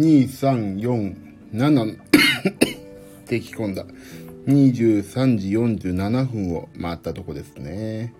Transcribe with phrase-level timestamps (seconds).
[0.00, 1.14] 2、3、4、
[1.52, 1.96] 7っ
[3.26, 3.84] てき込んだ。
[4.46, 8.14] 23時47分を回ったとこですね。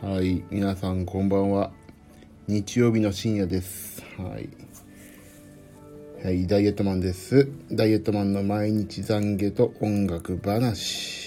[0.00, 0.42] はい。
[0.50, 1.72] 皆さんこんばんは。
[2.46, 4.02] 日曜日の深夜です。
[4.16, 4.48] はい。
[6.24, 7.50] はい、ダイエットマンです。
[7.70, 11.17] ダイエットマンの毎日懺悔と音楽話。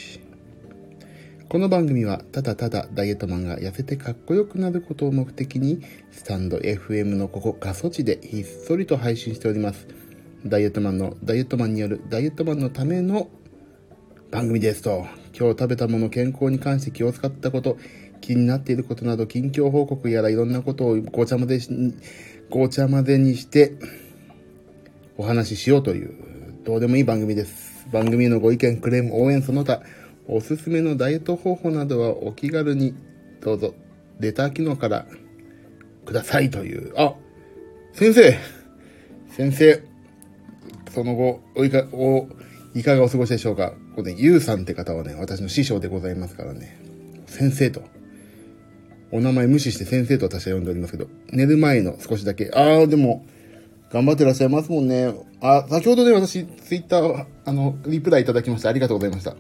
[1.52, 9.86] この番組はただただダイエットマンが痩せてかっこよくなることを目的にスタンド FM のここ過疎地でひっそりと配信しております。
[10.46, 13.28] ダイエットマンのダイエットマンによるダイエットマンのための
[14.32, 15.06] 番組ですと
[15.38, 17.76] 今日食べたもの健康に関して気を使ったこと
[18.22, 21.70] 気になっていることなど近況報告やらいろんなことをごちゃ混ぜし
[22.50, 23.74] ごちゃ混ぜにして
[25.18, 26.16] お話ししようという
[26.64, 29.82] どうでもいい番組です番組へのご意見クレーム応援その他
[30.28, 32.96] おすすめのダイエット方法などはお気軽に
[33.42, 33.74] どうぞ
[34.20, 35.06] レター機能から
[36.06, 36.94] くださいという。
[36.98, 37.14] あ
[37.94, 38.38] 先生
[39.30, 39.84] 先生
[40.92, 42.28] その後おいかお
[42.74, 43.74] いかがお過ごしでしょうか？
[43.96, 46.80] これねゆうさんって方はね私の師匠でございますからね。
[47.28, 47.84] 先生と。
[49.12, 52.50] お名前無視して先生と私は呼んでおりますけど寝る前の少しだけ。
[52.54, 53.26] ああでも
[53.92, 55.14] 頑張ってらっしゃいますもんね。
[55.42, 59.36] あ、先ほどね、私、ツイッター、あの、リプライいただきましてありがとうございました。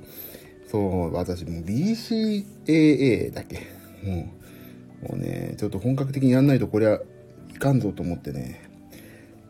[0.71, 3.59] そう、私、もう BCAA だっけ
[4.03, 4.31] も
[5.03, 7.01] う、もうね、ちょっと本格的にやんないとこれは
[7.49, 8.61] いかんぞと思ってね、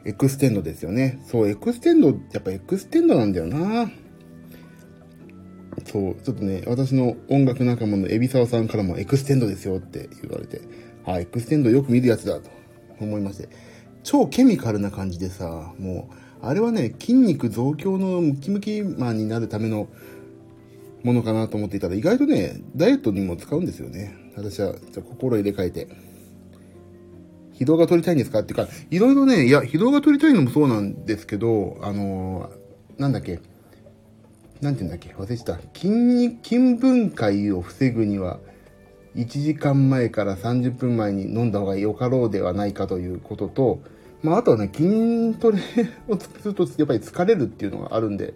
[0.04, 1.22] エクステンドですよね。
[1.28, 3.92] そう、エクステンド、やっぱエクステンドなんだよな。
[5.86, 10.62] そう、ちょっとね、私の音楽仲間の海老沢さんからもエクステンドですよって言われて、
[11.06, 12.50] あ、エクステンドよく見るやつだと
[13.00, 13.48] 思いまして。
[14.04, 19.88] 超ケミカルな感じでさ、もう、あれはね、筋肉増強のムキムキマンになるための
[21.03, 24.16] ものかなと思っていたら、意外とね、ダイエットにも使うんですよね。
[24.35, 25.88] 私は、じゃ心入れ替えて。
[27.53, 28.39] 疲労が取りたいんですか？
[28.39, 33.39] っていうか、いろいろね、いや、疲労が取りたいのもそうなんですけど、あのー、なんだっけ、
[34.62, 35.59] なんて言うんだっけ、忘れてた。
[35.73, 38.39] 筋肉、筋分解を防ぐには、
[39.16, 43.79] 1時間前から30分前に飲んだ方がよかろうではないかということと、
[44.23, 45.57] まあ、あとはね、筋トレ
[46.07, 48.33] をするとやっぱり疲れるっていうのがあるんで、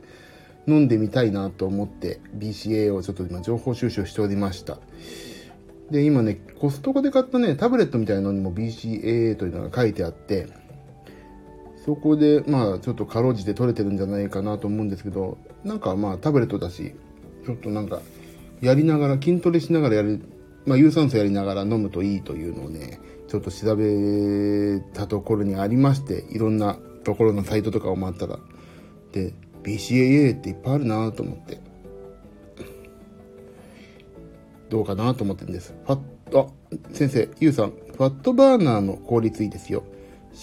[0.67, 4.79] 飲んでみたいなと思って BCA をちょっと今情報収集しておりました。
[5.91, 10.47] で、今ね、コストコで買ったね、タブレットみたいなのにも BCAA というのが書いてあって、
[11.85, 16.95] そこで、まあ、ちょっとかろうじて取れてるんじゃないかなと思うんですけど、なんかまあ、タブレットだし、
[17.45, 18.01] ちょっとなんか、
[18.61, 20.21] やりながら、筋トレしながらやる
[20.65, 28.39] まあ、有酸素やりながら飲むといいというのをね、ちょっと調べたところにありまして、いろんなところのサイトとかを回ったら、
[29.11, 29.33] で、
[29.65, 31.59] BCAA っていっぱいあるなと思って、
[34.69, 35.73] どうかなと思ってるんです。
[35.85, 35.99] ファッ
[36.33, 36.47] あ、
[36.91, 39.83] 先生、ゆうさん、ファットバーナーの効率いいですよ。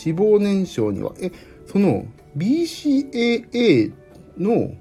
[0.05, 1.31] 脂肪燃焼には、え、
[1.67, 2.07] その
[2.37, 3.93] BCAA
[4.39, 4.75] の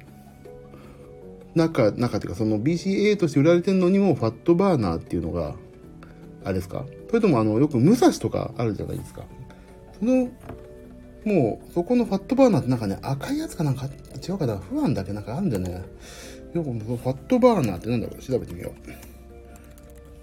[1.53, 5.55] 中、中っていうか、その BCAA として売られてるのにも、ファットバーナーっていうのが、
[6.43, 6.85] あれですか？
[7.07, 9.23] それとも、あの、よく、武蔵とかあるじゃないですか。
[9.99, 10.29] その、
[11.23, 13.85] もう、そこのファットバーナーってなんかね、赤いやつかなんか、
[14.27, 15.83] 違うかな不安だけなんかあるんだよね。
[16.53, 18.73] よく、ファットバーナーってなんだろう調べてみよ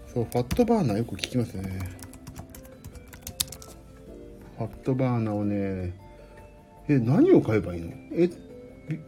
[0.07, 0.13] う。
[0.13, 1.79] そう、ファットバーナーよく聞きますね。
[4.59, 5.95] ファットバーナーをね、
[6.89, 7.93] え、何を買えばいいの？
[8.13, 8.29] え、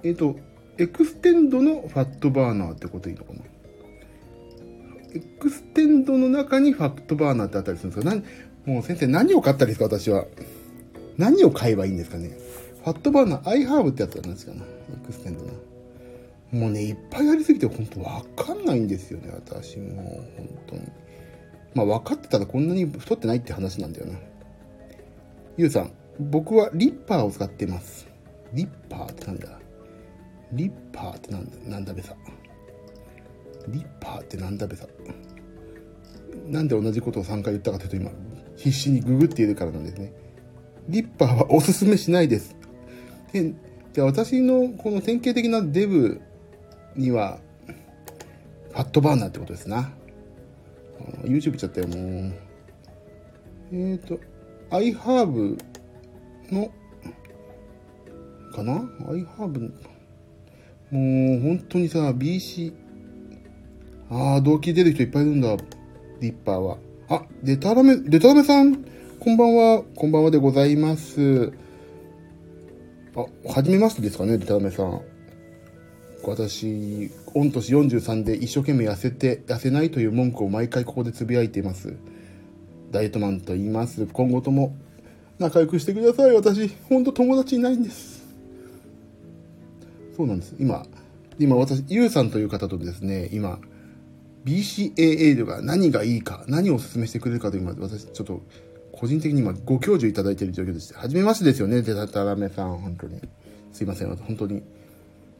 [0.04, 0.36] えっと、
[0.78, 3.40] エクステンドのファットバーナーってこといいのかな？
[5.12, 8.10] エクステンドの中にファットバーナーってあったりするんですか？
[8.14, 8.22] 何？
[8.64, 9.98] もう先生何を買ったらいいですか？
[9.98, 10.26] 私は。
[11.20, 12.30] 何を買えばいいんですかね？
[12.82, 14.62] ファットバーナー、 iHerb ってやつなんですかね？
[14.94, 15.52] エクステンドの。
[16.50, 20.02] もうね、いっぱいありすぎて本当わかんないんですよね、私も
[20.36, 20.82] 本当に。
[21.74, 24.18] まあ分かってたらこんなに太ってないって話なんだよな。
[25.58, 28.08] ゆうさん、僕はリッパーを使っています。
[28.54, 29.58] リッパーってなんだ？
[30.52, 31.56] リッパーってなんだ？
[31.66, 32.14] なんだべさ。
[33.68, 34.86] リッパーってなんだべさ。
[36.46, 38.10] なんで同じことを3回言ったかというと今、
[38.56, 40.12] 必死にググっているからなんですね。
[40.88, 42.56] リッパーはおすすめしないです。
[43.32, 46.20] で、私のこの典型的なデブ
[46.96, 47.38] には、
[48.72, 49.92] ファットバーナーってことですな。
[51.22, 51.98] YouTube ちゃったよ、もう。
[53.72, 54.18] えっ、ー、と、
[54.70, 55.58] iHerb
[56.50, 56.70] の、
[58.52, 59.72] かな ?iHerb
[60.90, 62.72] もう本当にさ、BC、
[64.10, 65.56] ああ、動機出る人いっぱいいるんだ、
[66.20, 66.78] リッパーは。
[67.08, 68.84] あ、デタラメ、デタラメさん、
[69.22, 71.52] こんばんは、こんばんはでございます。
[73.14, 75.02] あ、はじめましてですかね、デタラメさん。
[76.24, 81.96] 私、御年43で一生懸命痩せて、痩せないという文句を毎回ここでつぶやいています。
[82.90, 84.06] ダイエットマンと言います。
[84.06, 84.74] 今後とも
[85.38, 86.32] 仲良くしてください。
[86.34, 88.24] 私、ほんと友達いないんです。
[90.16, 90.54] そうなんです。
[90.58, 90.86] 今、
[91.38, 93.58] 今私、ゆうさんという方とですね、今、
[94.46, 98.40] BCAA とか何がいいか、何をお勧めしてくれるかと今、私、ちょっと、
[99.00, 103.18] 個人的に今、ご教授いただいている状況でして、はじめましてですよね、デタタラメさん、本当に。
[103.72, 104.62] すいません、本当に。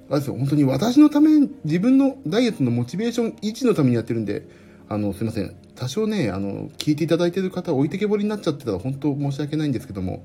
[0.08, 4.48] あれですよ、本当に私のため、自分のダイエットのモチベーション維持のためにやってるんで、
[4.88, 5.54] あの、すいません。
[5.74, 10.24] 多少ね、あの、聞いていただいてる方、置いてけぼりになっちゃってたら、本当申し訳ないんですけども、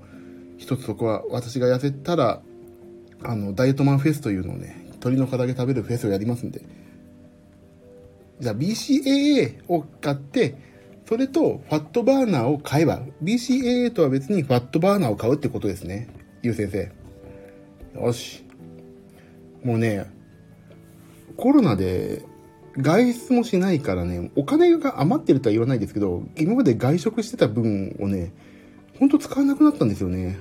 [0.57, 2.41] 一つそこは、私が痩せたら、
[3.21, 6.61] あの、ダイエットマンフェスというのをね、鶏の唐揚げ食べるフェスをやりますんで、
[8.39, 10.55] じゃあ BCAA を買って、
[11.07, 16.09] それとファットバーナーを買えば、BCAA とは別にファットバーナーを買うってことですね。
[16.41, 16.91] ゆう先生。
[17.99, 18.43] よし。
[19.63, 20.05] もうね、
[21.37, 22.23] コロナで
[22.77, 28.33] 外出もしないからね、お金が余ってるとは言わないですけど、今まで外食してた分をね、
[28.99, 30.37] ほんと使わなくなったんですよね。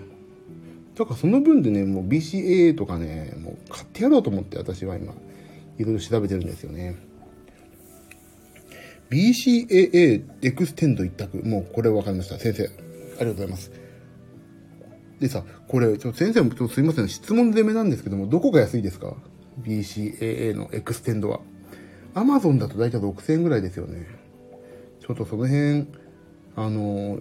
[0.97, 5.13] だからその分でね、もう BCAA とかね、もう買ってやろうと思って私は今、
[5.79, 6.97] いろいろ調べてるんですよね。
[9.15, 11.39] BCAA エクステンド一択。
[11.47, 12.37] もうこれ分かりました。
[12.37, 12.65] 先生。
[12.65, 12.73] あり
[13.11, 13.71] がとうございます。
[15.21, 17.09] でさ、これ、ちょ先生もちょっとすいません。
[17.09, 19.15] 質問攻めなんですけども、どこが安いですか
[19.63, 21.41] ?BCAA のエクステンドは。
[22.15, 24.07] アマゾンだと大体6000円ぐらいですよね。
[25.01, 25.87] ちょっとその辺、
[26.57, 27.21] あの、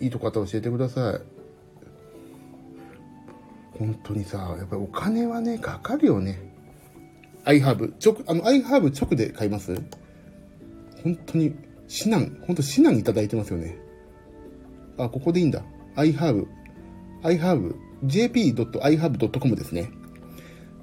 [0.00, 1.20] いいとこあったら教えてください。
[3.78, 6.38] 本当にさ、やっぱりお金はね、かかるよね。
[7.44, 7.94] iHerb。
[8.02, 9.74] 直、あの、 iHerb 直で買います？
[11.02, 11.56] 本当に、指
[12.06, 13.76] 南、本当指南いただいてますよね。
[14.98, 15.64] あ、ここでいいんだ。
[15.96, 16.46] iHerb、
[17.22, 17.74] iHerb、
[18.04, 19.90] jp.ihub.com ですね。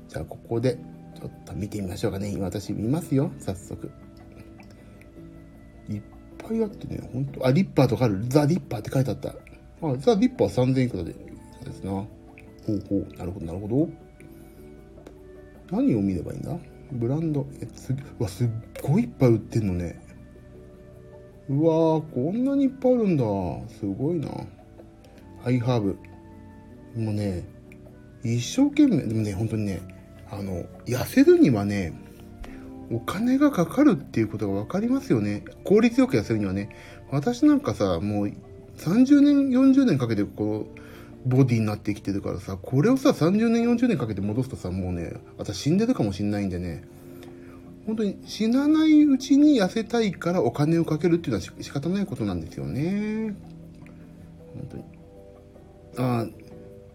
[0.10, 0.78] じゃあ、ここで、
[1.16, 2.30] ちょっと見てみましょうかね。
[2.30, 3.32] 今私見ますよ。
[3.40, 3.90] 早速。
[5.90, 6.02] いっ
[6.38, 8.24] ぱいあってね、本当あ、リッパーとかある。
[8.28, 9.30] ザ・リッパーって書いてあった。
[9.30, 9.36] あ、
[9.98, 11.14] ザ・リッパー3000いくらで。
[11.14, 11.20] そ
[11.62, 11.92] うですな。
[11.92, 12.08] ほ
[12.70, 13.08] うほう。
[13.18, 13.90] なるほど、なるほど。
[15.72, 16.58] 何を見ればいいんだ？
[16.92, 17.46] ブランド。
[17.62, 18.50] え、す、うわ、すっ
[18.84, 20.00] ごいいっぱい売ってんのね。
[21.50, 23.24] うわー、こんなにいっぱいあるんだ。
[23.80, 24.30] すごいな。
[25.46, 25.98] アイハーブ。
[26.96, 27.46] もうね、
[28.24, 29.82] 一生懸命、でもね、本当にね、
[30.30, 31.94] あの、痩せるにはね、
[32.92, 35.44] お金がかかるっていうことが分かりますよね。
[35.64, 36.70] 効率よく痩せるにはね。
[37.12, 38.34] 私なんかさ、もう
[38.78, 46.84] 30年、40年かけてこう、ボディになってきてるからさ、これをさ、30年、40年かけて戻すとさ、もうね、私死んでるかもしんないんでね、
[47.88, 53.34] 本当に死なないうちに痩せたいからお金をかけるっていうのは仕方ないことなんですよね。
[54.54, 54.84] 本当に。
[55.98, 56.28] ああ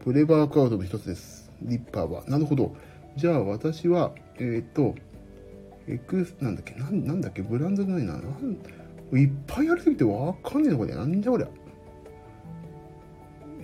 [0.04, 1.50] プレワークアウトの一つです。
[1.62, 2.24] リッパーは。
[2.26, 2.76] なるほど。
[3.16, 4.94] じゃあ私は、えっ、と、
[5.88, 8.12] エクス、なんだっけ、なん、なんだっけ、ブランドじゃないな。
[8.12, 8.58] なん
[9.14, 10.94] いっぱいありすぎてわかんねえのこれ。
[10.94, 11.48] なんじゃこりゃ。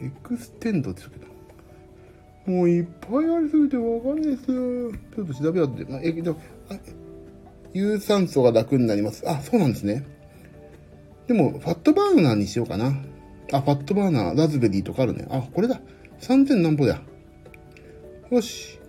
[0.00, 2.52] エクステンドって言ったけど。
[2.52, 4.92] もういっぱいありすぎてわかんないですよ。
[5.14, 5.90] ちょっと調べようって。
[5.90, 6.40] まあ、え、でも、
[7.78, 9.22] 有酸素が楽になります。
[9.30, 10.04] あ、そうなんですね。
[11.28, 12.86] でも、ファットバーナーにしようかな。
[13.52, 15.26] あ、ファットバーナー、ラズベリーとかあるね。
[15.30, 15.80] あ、これだ。
[16.20, 17.00] 3000何歩だ。
[18.30, 18.80] よし。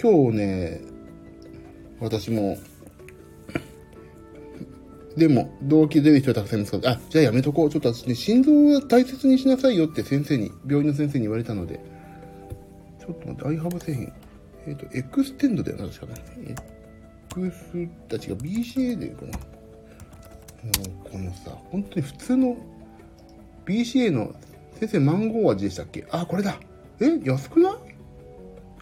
[0.00, 0.80] 今日ね、
[1.98, 2.56] 私も、
[5.16, 7.70] でも、動機出る人はたくさんいますから、あ、じゃあやめとこう。
[7.70, 11.80] ちょっと私ね、心臓は大切にしなさいよって先生に、病院の先生に言われたので、
[13.00, 14.12] ちょっと待って、 iHerb 製品。
[14.66, 16.12] えっ、ー、と、エクステンドだよな、確かね。
[16.50, 16.73] エク
[17.50, 19.32] ステンドの BCAA でいいかな。
[19.32, 19.38] も
[21.06, 22.56] う、このさ、本当に普通の
[23.66, 24.34] BCA の
[24.78, 26.06] 先生マンゴー味でしたっけ？
[26.10, 26.58] あ、これだ。
[27.00, 27.72] え安くない？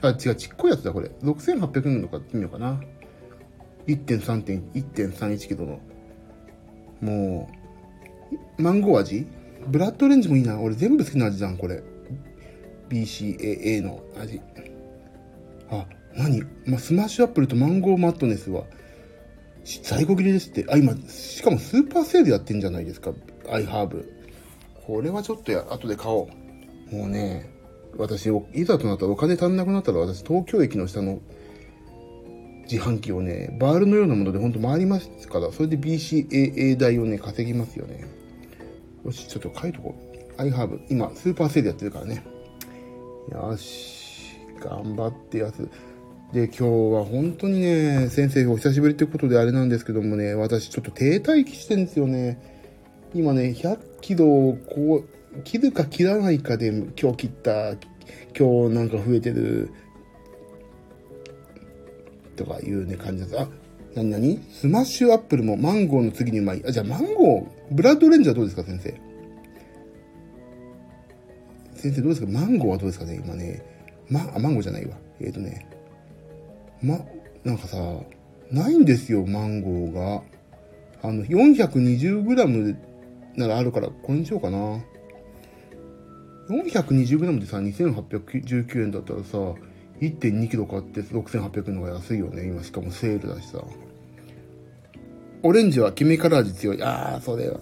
[0.02, 1.10] あ、違う、ちっこいやつだ、これ。
[1.22, 2.80] 6800円のかってみようかな。
[3.86, 5.80] 1.3.1.31キロの。
[7.00, 7.48] も
[8.58, 9.26] う、マンゴー味
[9.66, 10.60] ブラッドオレンジもいいな。
[10.60, 11.82] 俺全部好きな味じゃん、これ。
[12.88, 14.40] BCAA の味。
[15.70, 16.42] あ、何？
[16.66, 18.64] まあ、スマッシュアップルとマンゴーマッドネスは、
[19.82, 20.66] 在庫切れですって。
[20.68, 23.12] あ、今、しかもスーパーセールやってんじゃないですか。
[23.50, 24.12] iHerb。
[24.86, 26.28] これはちょっとや、後で買お
[26.92, 26.96] う。
[26.96, 27.50] もうね、
[27.96, 31.20] 私、いざとなったらお金足んなくなったら私、東京駅の下の
[32.70, 38.04] 自販機をね、バールのようなものでほんと回りますから、それで BCAA 代をね、稼ぎますよね。
[39.04, 39.94] よし、ちょっと書いとこ
[40.38, 40.40] う。
[40.40, 42.24] iHerb 今、スーパーセールやってるからね。
[43.30, 45.68] よし、頑張ってやつ。
[46.32, 46.62] で、今日
[46.94, 52.40] は本当にね、先生お久しぶりってことであれなんですけどもね、私ちょっと停滞期してんですよね。
[53.14, 57.72] 今ね、100キロをこう、切るか切らないかで今日切った、
[58.38, 59.70] 今日なんか増えてる、
[62.34, 63.38] とかいうね、感じです。
[63.38, 63.46] あ、
[63.94, 66.62] なになにスマッシュアップルもマンゴーの次にうまい。
[66.66, 68.94] あ、じゃあマンゴー、ブラッドオレンジはどうですか、先生？
[71.74, 72.32] 先生どうですか？
[72.32, 73.62] マンゴーはどうですかね今ね。
[74.08, 74.96] ま、あ、マンゴーじゃないわ。
[75.20, 75.66] えっ、ー、とね。
[76.82, 76.98] ま、
[77.44, 77.76] なんかさ、
[78.50, 80.22] ないんですよ、マンゴーが。
[81.02, 82.76] あの、420g
[83.36, 84.78] ならあるから、これにしようかな。
[86.48, 89.38] 420g でさ、2819円だったらさ、
[90.00, 92.46] 1.2キロ買って6800円の方が安いよね。
[92.46, 93.62] 今しかもセールだしさ。
[95.44, 96.82] オレンジはキメカラ味強い。
[96.82, 97.60] ああ、それは。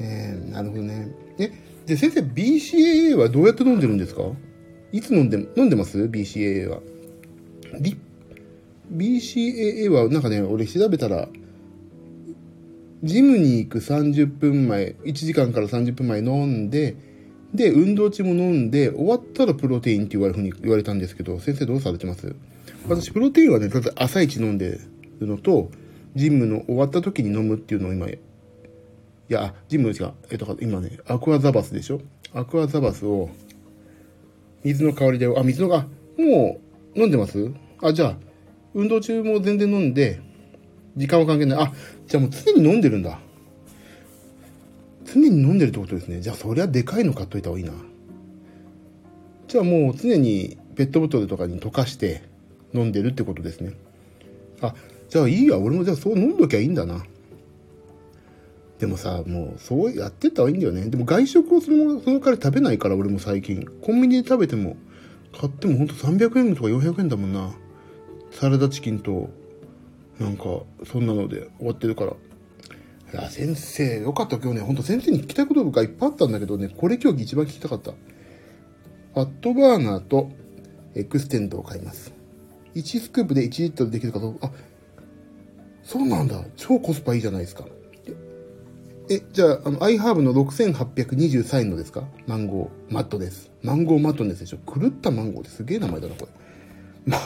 [0.00, 1.12] えー、なるほどね。
[1.38, 1.50] え、
[1.86, 4.22] で、先生、BCAA はどうやって飲んでるんですか？
[4.92, 6.80] いつ飲んで、飲んでます ?BCAA は。
[8.92, 11.28] BCAA は、なんかね、俺調べたら、
[13.02, 16.96] ジムに行く30分前、1時間から30分前飲んで、
[17.54, 22.34] で、運動中も飲んで、終わったらプロテインって言われるふうに言われたんですけど、先生どうされてます？
[22.88, 24.78] 私、プロテインはね、ただ朝一飲んで
[25.18, 25.70] るのと、
[26.14, 28.18] ジムの終わった時に飲むっていうのを今、い
[29.28, 30.12] や、ジムの違う。
[30.30, 32.00] えっと、今ね、アクアザバスでしょ？
[32.34, 33.30] アクアザバスを、
[34.62, 35.86] 水の香りで、あ、水の、あ、
[36.18, 36.60] も
[36.94, 37.50] う飲んでます？
[37.82, 38.16] あ、じゃあ、
[38.74, 40.20] 運動中も全然飲んで、
[40.96, 41.58] 時間は関係ない。
[41.60, 41.72] あ、
[42.06, 43.18] じゃあもう常に飲んでるんだ。
[45.04, 46.20] 常に飲んでるってことですね。
[46.20, 47.72] じゃあそりゃでかいの買っといた方がいいな。
[49.48, 52.22] じゃあもう常にペットボトルとかに溶かして
[52.72, 53.72] 飲んでるってことですね。
[54.60, 54.74] あ、
[55.08, 55.58] じゃあいいや。
[55.58, 57.04] 俺もじゃあそう飲んどきゃいいんだな。
[58.78, 60.88] でもさ、もうそうやってった方がいいんだよね。
[60.88, 63.66] でも外食をそのその代わり食べないから俺も最近。
[63.82, 64.76] コンビニで食べても、
[65.38, 67.52] 買ってもほんと300円とか400円だもんな。
[68.30, 69.30] サラダチキンと、
[70.18, 70.44] なんか、
[70.84, 72.12] そんなので終わってるから。
[72.12, 72.14] い
[73.14, 77.92] や、先生、よかった今日ね、ほんと先生に聞きたいことがいっぱいあったんだけどね、これ今日一番聞きたかった。
[77.92, 77.96] フ
[79.14, 80.30] ファットバーナーと
[80.94, 82.12] エクステンドを買います。
[82.74, 84.52] 1スクープで1リットルできるかどうか、あ、
[85.82, 86.44] そうなんだ。
[86.56, 87.64] 超コスパいいじゃないですか。
[89.08, 92.04] え、じゃあ、あの、 iHerb の6823円のですか？
[92.28, 93.50] マンゴーマッドです。
[93.60, 96.28] マンゴーマッドネスでしょ狂ったマンゴーってすげえ名前だな、こ
[97.06, 97.16] れ。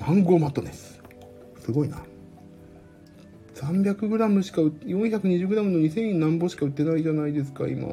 [0.00, 1.00] マンゴーマッドネス。
[1.60, 2.02] すごいな。
[3.54, 7.86] 300g しか、420g の2000円なんぼしか売ってないじゃないですか、今。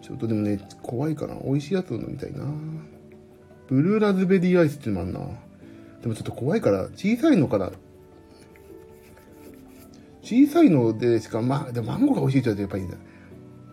[0.00, 1.34] ちょっとでもね、怖いかな。
[1.44, 2.44] 美味しいやつを飲みたいな。
[3.66, 5.20] ブルーラズベリーアイスってのもあんな。
[6.00, 7.72] でもちょっと怖いから、小さいのから、
[10.22, 12.98] 小さいのでしか、まあ、でもマンゴーが美味しいって言うとやっぱり。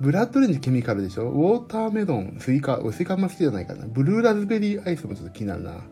[0.02, 1.30] ブラッドオレンジケミカルでしょ？
[1.30, 3.86] ウォーターメロン、スイカ、スイカあんま好きじゃないかな。
[3.88, 5.86] ブルーラズベリーアイスもちょっと気になるな。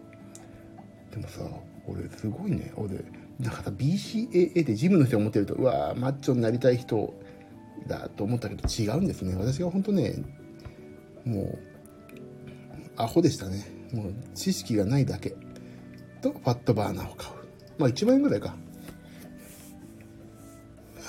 [1.13, 1.41] でもさ、
[1.87, 2.73] 俺すごいね。
[2.75, 2.95] 俺、
[3.39, 7.13] なんかさ、BCAA ってジムの人が思ってると、うわーマッチョになりたい人
[7.87, 9.35] だと思ったけど違うんですね。
[9.35, 10.15] 私が本当ね、
[11.23, 11.59] もう、
[12.97, 13.63] アホでしたね。
[13.93, 15.35] もう知識がないだけ。
[16.21, 17.35] と、ファットバーナーを買う。
[17.77, 18.55] まあ1万円ぐらいか。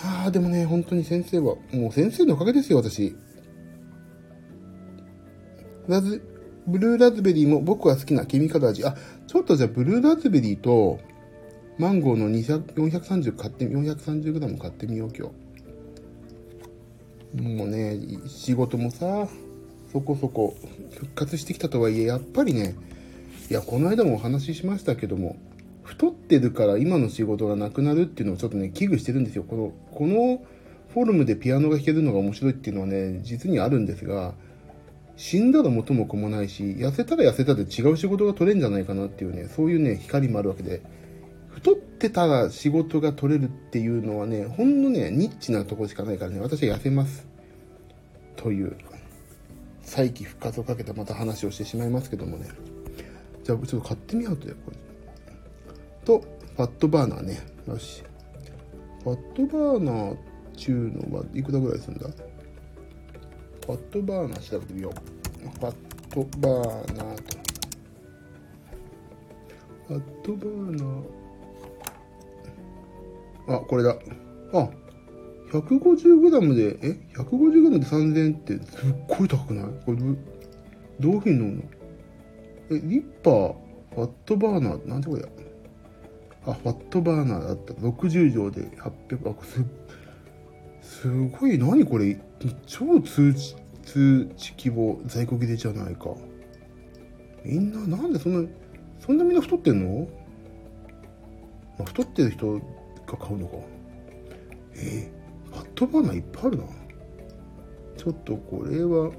[0.02, 3.16] ああ、でもね、本当に先生は、もう先生のおかげですよ、私。
[6.66, 8.84] ブルーラズベリーも僕が好きなケミカル味。
[8.84, 11.00] あ、ちょっとじゃあブルーラズベリーと、
[11.78, 15.28] マンゴーの200 430買ってみ、430g 買ってみよう、今
[17.34, 17.42] 日。
[17.42, 19.28] もうね、仕事もさ、
[19.92, 20.56] そこそこ
[20.92, 22.74] 復活してきたとはいえ、やっぱりね、
[23.50, 25.36] いや、この間もお話ししましたけども、
[25.82, 29.44] 太ってるから今の仕事がなくなるっていうのをちょっとね、危惧してるんですよ。
[29.44, 30.42] この、この
[30.94, 34.34] フォルムでピアノが弾けるのが面白いっていうのはね、実にあるんですが、
[35.16, 40.82] 死んだら元も子もないし、痩せたら痩せたで違う仕事が取れんじゃないかなっていうね、そういうね、光もあるわけで、
[41.50, 47.26] 太ってたら仕事が取れるっていうのはね、ほんのね、ニッチなとこしかないからね、私は痩せます。
[48.36, 48.76] という、
[49.82, 52.48] 再起復活をかけたまた話をしてしまいますけどもね。
[53.44, 54.76] じゃあ、ちょっと買ってみようとこれ。
[56.04, 56.20] と、
[56.56, 57.40] ファットバーナーね。
[57.68, 58.02] よし。
[59.04, 60.18] ファットバーナーっ
[60.56, 62.08] ていうのはいくらぐらいするんだ？
[63.66, 64.92] ファットバーナー調べてみよう。
[65.48, 65.74] ファッ
[66.10, 67.22] トバーナーと。
[69.88, 73.56] ファットバーナー。
[73.56, 73.96] あ、これだ。
[74.52, 74.68] あ、
[75.52, 79.64] 150g で、え ?150g で3000円ってすっごい高くない？
[79.84, 80.04] これど、
[81.00, 81.62] どういうふうに飲むの？
[82.70, 83.54] え、リッパー、
[83.94, 85.28] ファットバーナー、なんてこれや。
[86.46, 87.72] あ、ファットバーナーだった。
[87.74, 89.64] 60錠で800、あ、す、
[90.84, 92.20] すごい、何これ？
[92.66, 96.14] 超通知、通知希望在庫切れじゃないか。
[97.42, 98.50] みんな、なんでそんな、
[99.00, 100.06] そんなみんな太ってんの、
[101.78, 102.60] まあ、太ってる人が
[103.18, 103.56] 買うのか。
[104.76, 106.64] えー、ファットバーナーいっぱいあるな。
[107.96, 109.10] ちょっとこれは、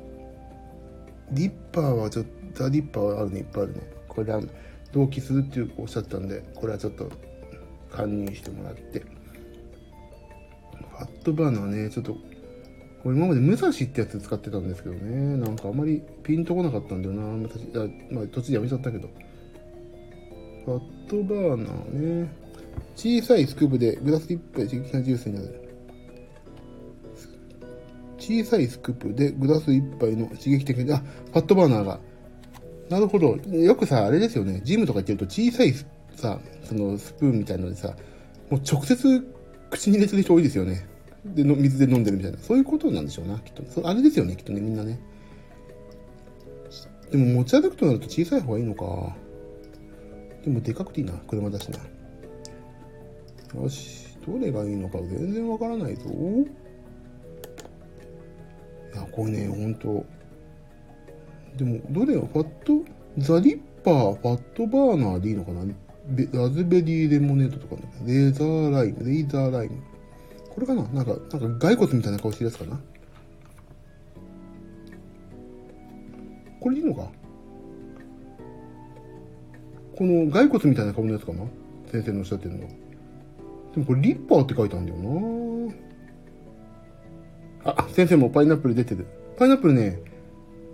[1.31, 3.81] リッパーはちょっと、ザ・リッパーはあるね、いっぱいあるね。
[4.07, 4.41] これは、
[4.91, 7.09] 同期するっていうおっしゃったんで、これはちょっと、
[7.91, 9.01] 加入してもらって。
[10.97, 12.13] ファットバーナーね、ちょっと、
[13.03, 15.37] これ今まで武蔵ってやつ使ってたんですけどね。
[15.37, 17.21] なんかあまりピンとこなかったんだよな。
[17.37, 19.09] 武蔵、あまあ、途中でやめちゃったけど。
[20.65, 22.31] ファットバーナーね。
[22.95, 25.61] 小さいスクープでグラス1杯刺激なジュースになる。
[28.17, 31.99] 小さいスクープでグラス1杯の刺激的な、あ、ファットバーナーが。
[32.89, 33.35] なるほど。
[33.51, 34.61] よくさ、あれですよね。
[34.63, 35.73] ジムとか行ってると小さい
[36.15, 37.95] さ、そのスプーンみたいのでさ、
[38.49, 39.34] もう直接
[39.69, 40.87] 口に入れてる人多いですよね。
[41.25, 42.37] で、の水で飲んでるみたいな。
[42.37, 43.63] そういうことなんでしょうな、きっと。
[43.69, 44.99] そあれですよね、きっとね、みんなね。
[47.11, 49.15] でも持ち歩くとなると小さい方がいいのか。
[50.43, 51.79] でもでかくていいな、車だしな。
[53.61, 56.03] よし、どれがいいのか全然わからないぞ。
[58.93, 60.05] いや、これね、ほんと。
[61.57, 62.85] でも、どれがファット、
[63.17, 65.65] ザリッパー、ファットバーナーでいいのかな
[66.33, 67.81] ラズベリーレモネードとかね。
[68.05, 69.81] レーザーライム、レイザーライム。
[70.49, 70.83] これかな？
[70.83, 72.79] なんか、なんか骸骨みたいな顔してるやつかな？
[76.59, 77.09] これいいのか？
[79.95, 81.43] この骸骨みたいな顔のやつかな？
[81.91, 82.69] 先生のおっしゃってるのは。
[83.73, 84.99] でもこれリッパーって書いてあるんだよ
[87.65, 89.07] なあ、先生もパイナップル出てる。
[89.37, 89.99] パイナップルね、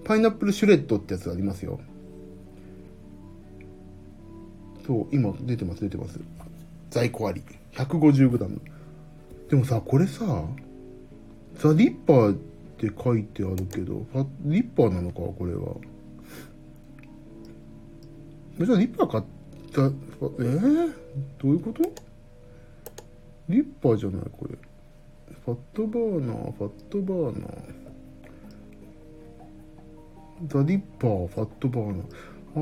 [0.04, 1.80] パイナップルシュレッドってやつありますよ。
[4.92, 6.20] そう、今出てます、出てます。
[6.90, 7.42] 在庫あり。
[7.72, 8.60] 150g。
[9.50, 10.44] でもさ、これさ、
[11.56, 12.38] ザ・リッパーっ
[12.78, 14.06] て書いてあるけど、
[14.42, 15.76] リッパーなのか、これは。
[18.60, 19.24] じゃあリッパー買っ
[19.72, 20.94] た、えー、
[21.42, 21.84] どういうこと？
[23.48, 24.58] リッパーじゃないこれ。
[25.46, 27.62] ファットバーナー、ファットバーナー。
[30.48, 32.04] ザ・リッパー、ファットバーナ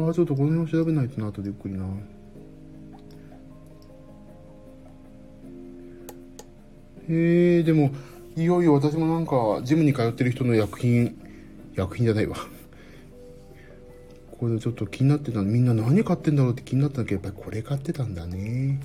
[0.04, 0.08] ー。
[0.08, 1.84] ああ、ちょっとこの辺を調べないとな、後でゆっくりな。
[7.10, 7.92] へえ、でも、
[8.36, 11.18] いよいよ私もなんか、ジムに通ってる人の薬品、
[11.76, 12.38] 薬品じゃないわ。
[14.32, 18.80] これちょっと気になってたみんな何買ってんだろうって気になったんだけど、やっぱりこれ買ってたんだね。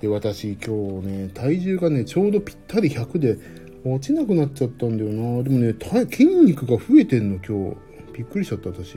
[0.00, 3.38] で、私今日ね、体重がね、ちょうどぴったり100で
[3.84, 5.42] 落ちなくなっちゃったんだよな。
[5.42, 5.74] でもね、
[6.10, 7.76] 筋肉が増えてんの今日。
[8.12, 8.96] びっくりしちゃった私。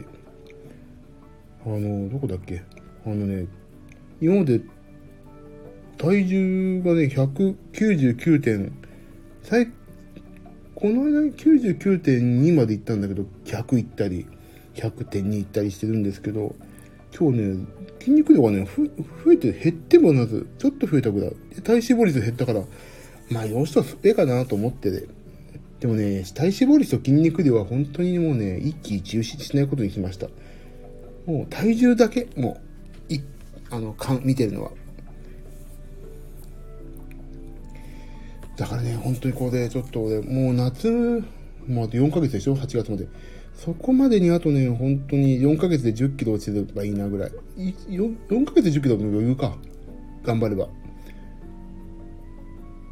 [1.66, 2.62] あの、どこだっけ？
[3.06, 3.48] あのね、
[4.20, 4.60] 今まで
[6.00, 8.72] 体重がね、199点、
[9.44, 9.68] 最、
[10.74, 14.26] この間99.2まで行ったんだけど、100行ったり、
[14.76, 16.56] 100.2行ったりしてるんですけど、
[17.14, 17.66] 今日ね、
[18.00, 18.86] 筋肉量がね、ふ
[19.26, 21.32] 増えて、減ってもなず、ちょっと増えたぐらい。
[21.64, 22.64] 体脂肪率減ったから、
[23.30, 25.06] まあ、よしとすべかなと思ってで、
[25.82, 30.28] でもね、体脂肪率と筋肉量は本当にもうね、一喜一憂しないことにしました。
[31.26, 32.58] もう体重だけ、も
[33.10, 33.22] う、い、
[33.70, 34.72] あの、かん、見てるのは。
[38.60, 40.90] だからね、本当にこれ、ちょっと俺、もう夏、
[41.66, 43.08] もうあと4ヶ月でしょ ?8 月まで。
[43.54, 47.32] そこまでにあとね、本当に4ヶ月で10キロ落ちればいいなぐらい。
[47.58, 49.58] 4, 4ヶ月で10キロの余裕か。
[50.24, 50.68] 頑張れば。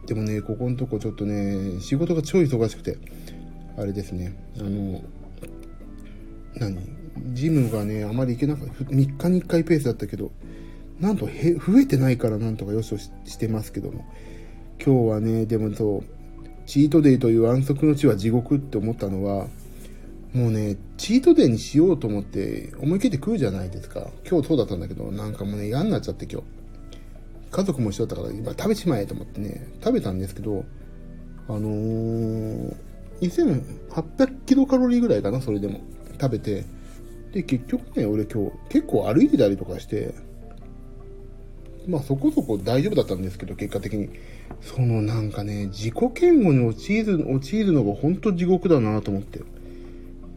[0.05, 2.97] でもね、ここのとこちょっとね、仕事が超忙しくて、
[3.77, 5.03] あれですね、あの、
[6.55, 6.77] 何？
[7.33, 8.73] ジムがね、あまり行けなかった。
[8.85, 10.31] 3日に1回ペースだったけど、
[11.01, 14.05] なんとへ増えてないからなんとかよしとしてますけども。
[14.83, 16.03] 今日はね、でもそう、
[16.65, 19.47] チートデイという安息の地は地獄って思ったのは、
[20.33, 24.07] もうね、チートデイにしようと思って思い切って食うじゃないですか。
[24.29, 26.47] 今日そうだったんだけど、なんかもうね、嫌になっちゃって今日。
[27.49, 30.65] 家族も一緒だったから、今食べちまえと思ってね、食べたんですけど、
[31.47, 32.75] あのー、
[33.21, 35.81] 2800キロカロリーぐらいかな、それでも。
[36.19, 36.65] 食べて。
[37.31, 40.13] で、結局ね、俺今日結構歩いてたりとかして、
[41.87, 44.09] まあそこそこ大丈夫だったんですけど、結果的に。
[44.61, 49.41] そのなんかね、自己嫌悪に陥る、陥るのが本当地獄だなと思って。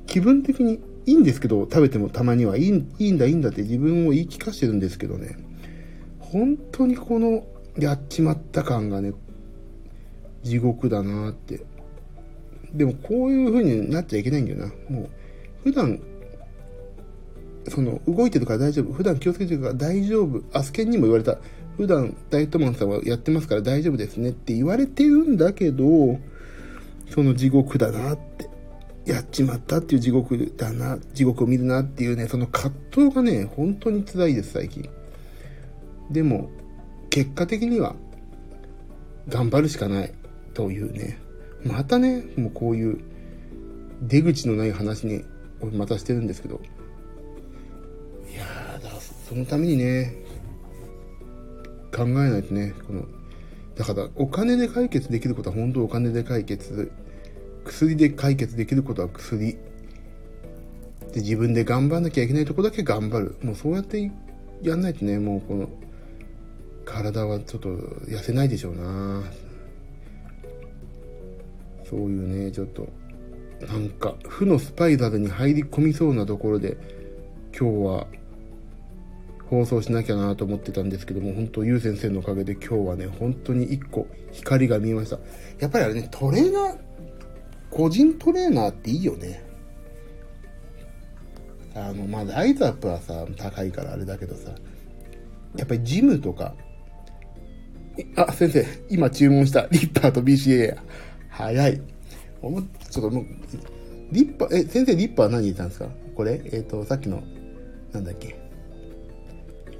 [0.06, 5.36] 気分的にいいんですけど、食べてもたまにはいいいいんだいいんだって自分を言い聞かせてるんですけどね。
[6.18, 7.44] 本当にこの
[7.78, 9.12] やっちまった感がね、
[10.42, 11.60] 地獄だなって。
[12.72, 14.66] でもこういう風になっちゃいけないんだよな。
[14.88, 15.08] もう、
[15.64, 16.00] 普段、
[17.68, 18.92] その、動いてるから大丈夫。
[18.92, 20.42] 普段気をつけてるから大丈夫。
[20.52, 21.38] アスケンにも言われた。
[21.80, 26.18] 普段ダイエットマンさんはやってますから大丈夫ですねって言われてるんだけど、
[27.08, 28.50] その地獄だなって。
[29.06, 34.90] やっちまったっていう地獄だな、地獄を見るなっていうね、その葛藤がね、本当に辛いです、最近。
[36.10, 36.50] でも、
[37.08, 37.96] 結果的には、
[39.28, 40.12] 頑張るしかない
[40.52, 41.18] というね。
[41.64, 43.00] またね、もうこういう
[44.02, 45.24] 出口のない話に、
[45.72, 46.60] またしてるんですけど。
[48.30, 48.90] いやー、だ
[49.26, 50.14] そのためにね、
[51.92, 53.04] 考えないとね、この、
[53.76, 56.90] だから、お金で解決できることは本当お金で解決。
[57.64, 59.52] 薬で解決できることは薬。
[61.12, 63.36] で、自分で頑張んなきゃいけないとこだけ頑張る。
[63.42, 64.10] もうそうやって
[64.62, 65.68] やんないとね、もうこの、
[66.84, 67.68] 体はちょっと
[68.06, 69.22] 痩せないでしょうな。
[71.88, 72.88] そういうね、ちょっと、
[73.66, 76.76] なんか、負のスパイラルに入り込みそうなところで、
[77.58, 78.06] 今日は
[79.50, 85.18] 放送しなきゃなと思ってたんですけども、本当、ゆう先生のおかげで今日はね、本当に一個光が見えました。
[85.58, 86.76] やっぱりあれね、トレーナー、
[87.68, 89.42] 個人トレーナーっていいよね。
[91.74, 94.52] あの、まあ、ライズアップはさ、高いからあれだけどさ、
[95.56, 96.54] やっぱりジムとか、
[98.14, 100.82] あ、先生、今注文したリッパーと BCA や。
[101.28, 101.76] 早い。
[101.76, 102.62] ちょっ
[102.94, 103.24] ともう、
[104.12, 105.88] リッパー、え、先生リッパー何入れたんですか？
[106.14, 106.40] これ？
[106.46, 107.22] えっ、ー、と、さっきの、
[107.92, 108.39] なんだっけ？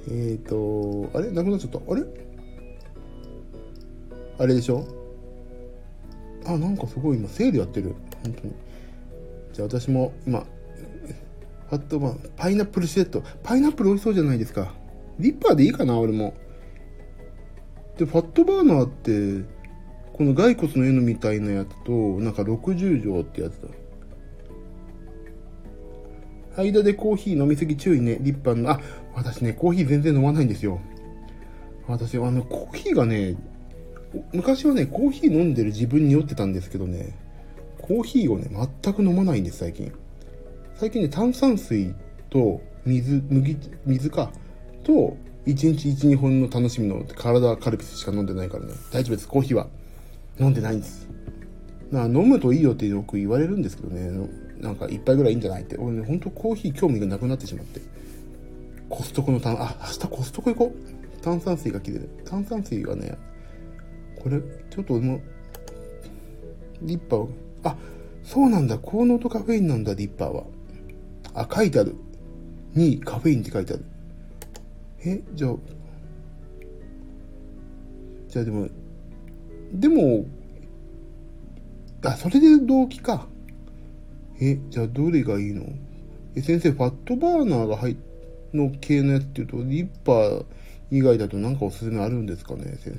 [0.07, 1.31] えっ、ー、と、あれ？
[1.31, 1.79] なくなっちゃった？
[1.91, 2.03] あれ？
[4.39, 4.85] あれでしょ？
[6.45, 7.95] あ、なんかすごい今、セールやってる。
[8.23, 8.53] 本当に。
[9.53, 10.45] じゃあ私も今、
[11.69, 13.23] あとは、パイナップルシレット。
[13.43, 14.73] パイナップル美味しそうじゃないですか。
[15.19, 16.33] リッパーでいいかな、俺も。
[17.97, 19.47] で、ファットバーナーって、
[20.13, 23.67] この骸骨の N みたいなやつと、なんか60錠ってやつだ。
[26.57, 28.17] 間でコーヒー飲みすぎ注意ね。
[28.19, 28.81] リッパーの、あ、
[29.15, 30.79] 私ね、コーヒー全然飲まないんですよ。
[31.87, 33.35] 私、あの、コーヒーがね、
[34.33, 37.17] 昔はね、コーヒー飲んでる自分に酔ってたんですけどね、
[37.79, 38.49] コーヒーをね、
[38.83, 39.91] 全く飲まないんです、最近。
[40.75, 41.93] 最近ね、炭酸水
[42.29, 44.31] と水、麦、水か、
[44.83, 49.67] と、1日1、2本の楽しみの体はカルピスしか飲んでないからね、大丈夫です、コーヒーは。
[50.39, 51.09] 飲んでないんです。
[51.91, 54.27] な飲むといいよってよく言われるんですけどね、
[54.59, 55.77] なんか一杯ぐらいいいんじゃないって。
[55.77, 57.81] 俺ね、ほんとコーヒー興味がなくなってしまって。
[58.91, 61.21] コストコの炭、あ、明日コストコ行こう。
[61.21, 62.09] 炭酸水が切れる。
[62.25, 63.17] 炭酸水がね、
[64.19, 65.21] これ、ちょっともう、
[66.81, 67.29] リッパーを、
[67.63, 67.77] あ、
[68.21, 68.77] そうなんだ。
[68.77, 70.43] 高濃度カフェインなんだ、リッパーは。
[71.33, 71.95] あ、書いてある。
[72.75, 73.85] にカフェインって書いてある。
[75.05, 75.55] え、じゃあ、
[78.27, 78.67] じゃあでも、
[79.73, 80.25] でも、
[82.03, 83.27] あ、それで動機か。
[84.41, 85.63] え、じゃあどれがいいの？
[86.35, 88.10] え、先生、ファットバーナーが入って
[88.53, 90.45] の系のやつっていうと、リッパー
[90.91, 92.97] 以外だとなんかおすすめあるんですかね、先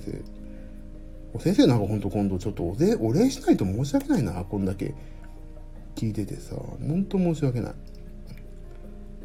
[1.34, 1.38] 生。
[1.38, 4.94] 先生なんかほんと今度ちょっとお礼お礼しないと申し訳ないな、こんだけ
[5.96, 6.56] 聞いててさ。
[6.56, 7.72] ほんと申し訳ない。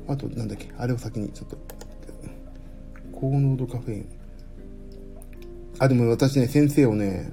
[0.07, 1.57] あと、なんだっけ、あれを先にちょっと。
[3.11, 4.05] 高濃度カフェイン。
[5.79, 7.31] あ、でも私ね、先生をね、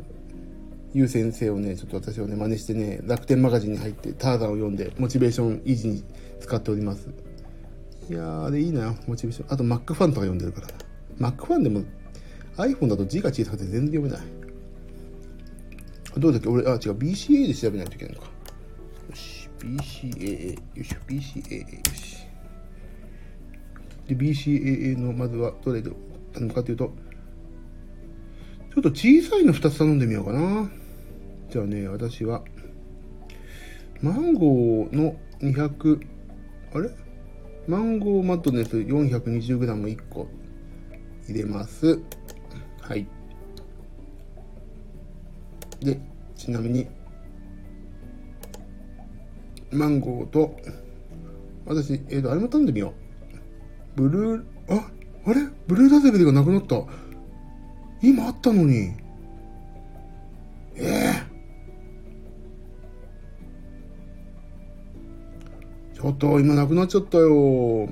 [0.93, 6.05] ゆう先生をね、ちょっと私をね、真似してね、楽天マガジンに入ってターザンを読んで、モチベーション維持に
[6.41, 7.09] 使っております。
[8.11, 9.53] いやー、あれいいなよ、モチベーション。
[9.53, 10.75] あと、マックファンとか読んでるからな。
[11.19, 11.83] マックファンでも
[12.57, 14.21] iPhone だと字が小さくて全然読めない。
[16.19, 16.49] どうだっけ？
[16.49, 18.29] 俺、あ、違う、BCA で調べないといけないのか。
[19.09, 22.27] よし、BCAA、よいしょ、BCAA、よし。
[24.07, 25.91] で、BCAA の、まずは、どれで
[26.33, 26.93] 頼むかというと、
[28.75, 30.71] ちょっと小さいの2つ頼んでみようかな。
[31.51, 32.45] じゃあね、私は、
[34.03, 36.01] マンゴーの200、
[36.75, 36.91] あれ？
[37.67, 40.29] マンゴーマットネス 420g1 個
[41.29, 41.99] 入れます。
[42.81, 43.07] はい。
[45.81, 45.99] で、
[46.37, 46.87] ちなみに、
[49.71, 50.55] マンゴーと、
[51.65, 52.93] 私、えっ、ー、と、あれも頼んでみよ
[53.97, 54.03] う。
[54.03, 54.91] ブルー、あ、
[55.27, 55.41] あれ？
[55.67, 56.83] ブルーラズベリーがなくなった。
[58.03, 58.93] 今あったのに。
[60.77, 61.34] ええー
[66.05, 67.89] ちょっと今なくなっちゃったよ。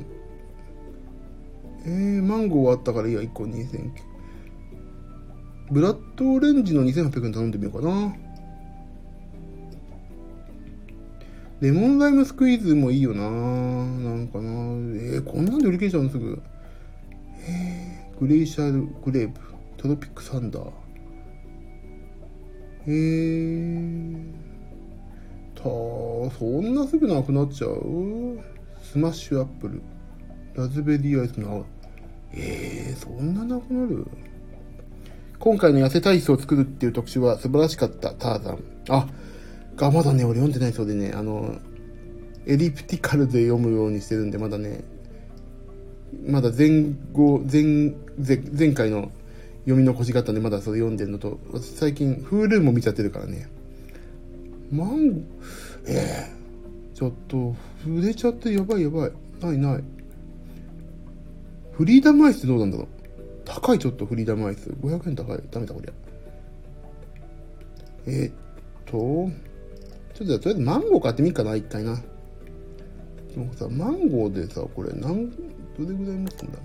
[1.87, 3.22] えー、マンゴーあったからいいや。
[3.22, 3.90] 1個2000
[5.70, 8.14] ブラッドオレンジの2800円頼んでみようかな。
[11.62, 13.22] レモンライムスクイーズもいいよな。
[13.22, 14.51] なんかな。
[14.51, 16.42] えー、こんなんで売り切れちゃうのすぐ。
[17.48, 19.40] えー、グレイシャルグレープ。
[19.79, 20.70] トロピックサンダー。
[22.88, 24.41] えー。
[25.62, 28.38] たそんなすぐなくなっちゃう？
[28.83, 29.83] スマッシュアップル
[30.55, 31.64] ラズベリーアイスの
[32.35, 34.07] えー、そんななくなる？
[35.38, 38.59] 今回の痩せ体操を作るっていう特集は素晴らしかった、ターザン。
[38.88, 39.09] あ、
[39.77, 41.59] がまだね、俺読んでないそうでね、あの、
[42.46, 44.85] エリプティカルで読むようにしてるんで、まだね、
[46.27, 47.92] まだ前後、前、
[48.57, 49.11] 前回の
[49.64, 53.48] 読み残しがあったんで、まだそれ読んでるのと、私最近、フールーも見ちゃってるからね。
[54.70, 55.25] マン、
[55.87, 59.12] ええー、ちょっと、触れちゃってやばいやばい。
[59.40, 59.85] ないない。
[61.73, 62.87] フリーダムアイスどうなんだろう
[63.45, 64.71] 高いちょっとフリーダムアイス。
[64.71, 65.40] 500円高い。
[65.51, 65.92] ダメだこりゃ。
[68.07, 68.33] えー、っ
[68.87, 71.97] と、ちょっとじゃとりあえずマンゴー買ってみっかな、一回な。
[73.35, 75.37] でもさ、マンゴーでさ、これ、なん、ど
[75.79, 76.59] れぐらい持つんだ？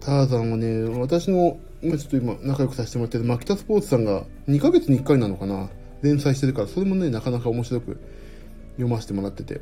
[0.00, 5.68] ターザンはね、私の、今ちょっと今仲良くさせてもらってるマキタスポーツさんが2ヶ月に1回なのかな
[6.02, 8.00] 連載してるから、それもね、なかなか面白く
[8.72, 9.60] 読ませてもらってて。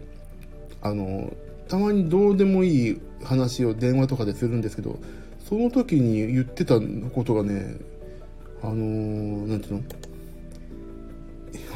[0.83, 1.33] あの、
[1.69, 4.99] たまにどうでもいい話を電話とかでするんですけど、
[5.49, 7.77] その時に言ってたことがね、
[8.63, 9.83] あのー、なんていうの？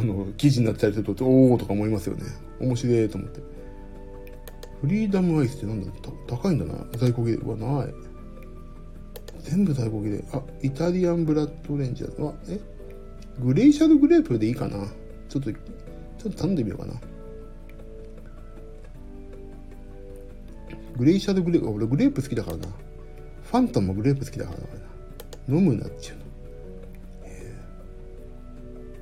[0.01, 2.25] あの、記事になったりすると、おおとか思いますよね。
[2.61, 3.41] 面白いと思って。
[4.81, 5.91] フリーダムアイスってなんだ
[6.27, 6.87] 高いんだな。
[6.97, 7.95] 在庫切れはない。
[9.43, 10.25] 全部在庫切れ。
[10.33, 12.29] あ、イタリアンブラッドレンジャー。
[12.29, 12.61] あ、え？
[13.41, 14.87] グレイシャルグレープでいいかな
[15.29, 16.95] ちょっと、ちょっと頼んでみようかな。
[20.97, 22.69] グレイシャルグレープ、俺グレープ好きだからな。
[23.43, 25.59] ファントムもグレープ好きだからな。
[25.59, 26.23] 飲むなっちゅうの。
[27.25, 27.55] え、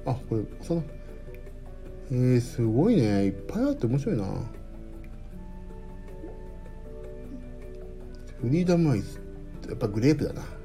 [0.07, 0.85] あ、これ、その、
[2.11, 3.25] えー、すごいね。
[3.25, 4.25] いっぱいあって面白いな。
[8.41, 9.21] フリーダムアイス。
[9.69, 10.58] やっぱグレープだな。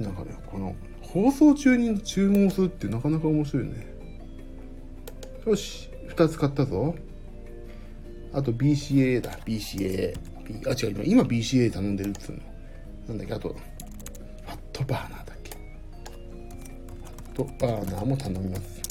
[0.00, 3.86] なんかね、この、放送中に注文するってなかなか面白いね。
[5.46, 6.94] よし、2つ買ったぞ。
[8.32, 10.14] あと BCA だ、BCA。
[10.66, 12.38] あ、違う、今 BCA 頼んでるっつうの。
[13.08, 15.56] なんだっけ、あと、ファットバーナーだっけ。
[17.34, 18.82] ファットバーナーも頼みます。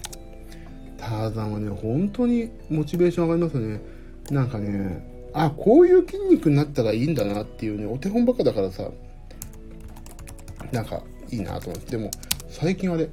[0.97, 3.79] ターザンはね、本当にモチベーション上がりますね。
[4.31, 8.89] なんかね、あ、こういう筋肉になったらいいんだなっていうね、お手本ばっかだからさ、
[10.71, 11.91] なんかいいなと思って。
[11.91, 12.11] でも、
[12.49, 13.09] 最近あれ、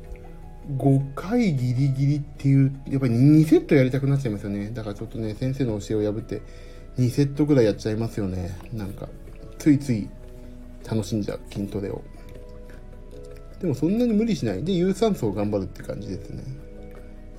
[0.77, 4.71] 5回ギリギリっていう、やっぱり2セットやりたくなっちゃいますよね。
[4.71, 6.43] だからちょっとね、先生の教えを破って、
[6.99, 8.57] 2セットぐらいやっちゃいますよね。
[8.73, 9.09] なんか、
[9.59, 10.09] ついつい
[10.89, 12.03] 楽しんじゃう、筋トレを。
[13.61, 14.65] でもそんなに無理しない。
[14.65, 16.43] で、有酸素を頑張るって感じですね。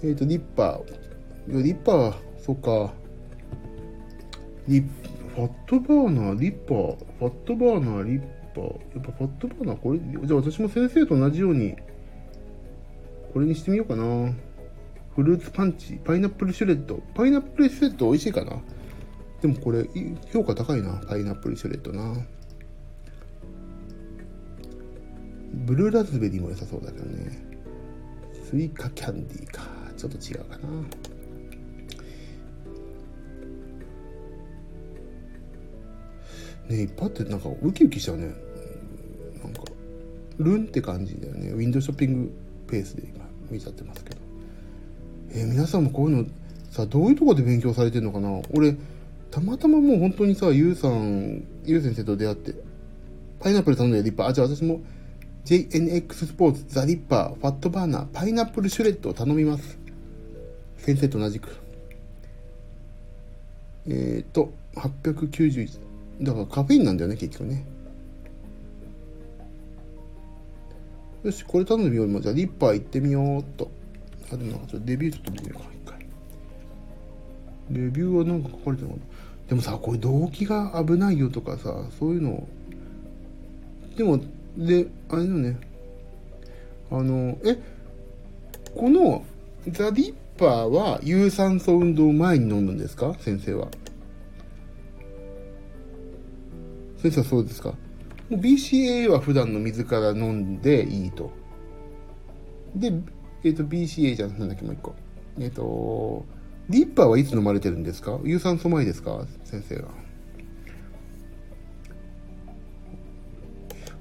[0.04, 1.64] えっ、ー、と、リッパー。
[1.64, 2.94] リッパー、そっか。
[4.68, 4.86] リッ
[5.36, 8.22] ファットバーナー、リッパー、ファットバーナー、リッ
[8.56, 8.64] パー。
[8.64, 11.76] やっぱファットバーナー、これ、じゃあ私も先生と同じように、
[13.34, 14.34] これにしてみようかな。
[15.16, 17.02] フルーツパンチ、パイナップルシュレッド。
[17.14, 18.62] パイナップルシュレッド美味しいかな
[19.42, 19.86] でもこれ、
[20.32, 21.02] 評価高いな。
[21.08, 22.26] パイナップルシュレッドな。
[25.54, 27.32] ブルーラズベリーも良さそうだけどね。
[28.50, 29.64] スイカキャンディーか。
[29.96, 30.68] ちょっと違うかな。
[36.70, 38.34] ねいっぱいあってなんかウキウキしちゃうね
[40.38, 41.50] ルンって感じだよね。
[41.50, 42.32] ウィンドウショッピング
[42.68, 44.18] ペースで今見ちゃってますけど。
[45.32, 46.26] えー、皆さんもこういうの
[46.72, 48.42] さどういうとこで勉強されてるのかな？
[48.54, 48.76] 俺
[49.32, 52.54] たまたまもう本当にさゆうさんゆう先生と出会って
[53.40, 54.28] パイナップル頼んでリッパー。
[54.28, 54.82] あじゃあ私も
[55.46, 59.78] JNX スポーツザ・リッパーファットバーナーパイナップルシュレッドを頼みます。
[60.78, 61.50] 先生と同じく。
[63.88, 65.80] えっ、ー、と891
[66.22, 67.66] だからカフェインなんだよね、結局ね。
[71.26, 72.22] よし、これ頼んでみよう。
[72.22, 73.72] じゃあ、リッパー行ってみようっと。
[74.32, 76.00] あ、でもなんかちょっとレビューちょっと見てみようか、一回。
[77.72, 79.06] レビューはなんか書かれてるのかな。
[79.48, 82.48] でもさ、これ動機が危ないよとかさ、そういうの
[83.98, 84.20] でも、
[84.56, 85.58] で、あれだよね。
[86.92, 87.58] あの、え、
[88.76, 89.26] この
[89.70, 93.16] ザ・リッパーは有酸素運動前に飲むんですか？
[93.20, 93.70] 先生は。
[96.98, 97.74] 先生はそうですか？
[98.32, 101.32] ?BCA は普段の水から飲んでいいと。
[102.76, 102.92] で、
[103.44, 104.96] えっ、ー、と、BCA じゃん、なんだっけ、もう一個。
[105.40, 106.26] えっ、ー、と、
[106.70, 108.20] リッパーはいつ飲まれてるんですか？
[108.24, 109.26] 有酸素前ですか？
[109.44, 109.88] 先生が。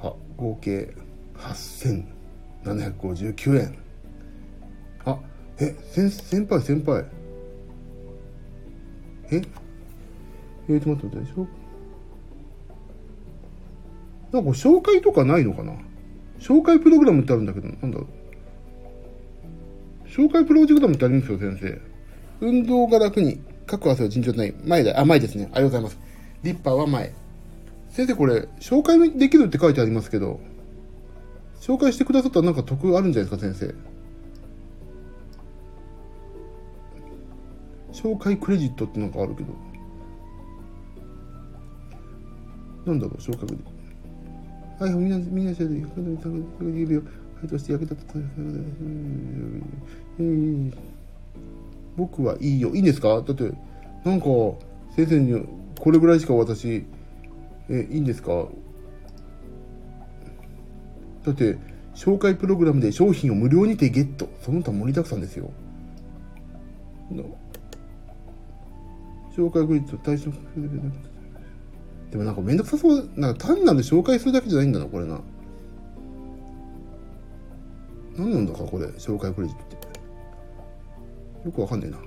[0.01, 0.95] あ、合計
[2.65, 3.79] 8759円。
[5.05, 5.19] あ、
[5.61, 7.05] え、先、先輩、先輩。
[9.31, 9.43] え？
[10.69, 11.47] えー、と、待って待って、でしょ
[14.35, 15.75] なんか紹介とかないのかな？
[16.41, 18.09] 紹介プログラムってあるんだけど、なんだろ
[20.05, 20.09] う？
[20.09, 21.81] 紹介プログラムってあるんですよ、先生。
[22.41, 24.53] 運動が楽に、各汗は尋常ない。
[24.65, 24.99] 前だ。
[24.99, 25.49] あ、前ですね。
[25.53, 26.15] ありがとうございます。
[26.43, 27.15] リッパーは前。
[27.91, 30.41] 先生これ、紹介できるって書いてありますけど、
[31.61, 33.73] 紹介してくださったらなんか得あるんじゃないですか、先
[37.93, 38.11] 生？
[38.11, 39.55] 紹介クレジットってなんかあるけど。
[42.85, 43.74] なんだろう、紹介クレジット。
[44.79, 45.87] はい、みんな、みんなしてる。
[46.61, 47.07] 指を、は
[47.45, 48.15] い、として役立った。
[51.97, 52.75] 僕はいいよ。
[52.75, 53.53] いいんですかだって、
[54.05, 54.27] なんか、
[54.97, 55.47] 先生に、
[55.79, 56.85] これぐらいしか私、
[57.69, 58.47] え、いいんですか
[61.25, 61.57] だって、
[61.95, 64.29] 紹介プログラムで商品を無料にてゲット。
[64.43, 65.51] その他盛りだくさんですよ。
[69.37, 70.31] 紹介クリット対象
[72.15, 73.11] でもなんかめんどくさそう。
[73.17, 75.21] なんか単なる紹介するだけじゃないんだな、これな。
[78.17, 78.87] 何なんだか、これ。
[78.87, 81.47] 紹介クレジットって。
[81.47, 81.99] よくわかんねえな。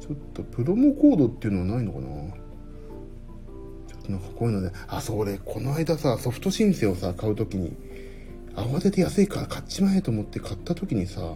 [0.00, 7.76] ちょっとプロモコードっていうのはないのかなちょっとなんかこういうので、あ、そう俺、この間さ、ソフト申請をさ、買うときに、
[8.56, 11.34] 慌てて安いから買っちまえと思って買ったときにさ、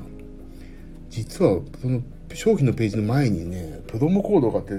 [1.11, 2.01] 実はその
[2.33, 4.73] 商品のページの前にね、プロモコードがあって、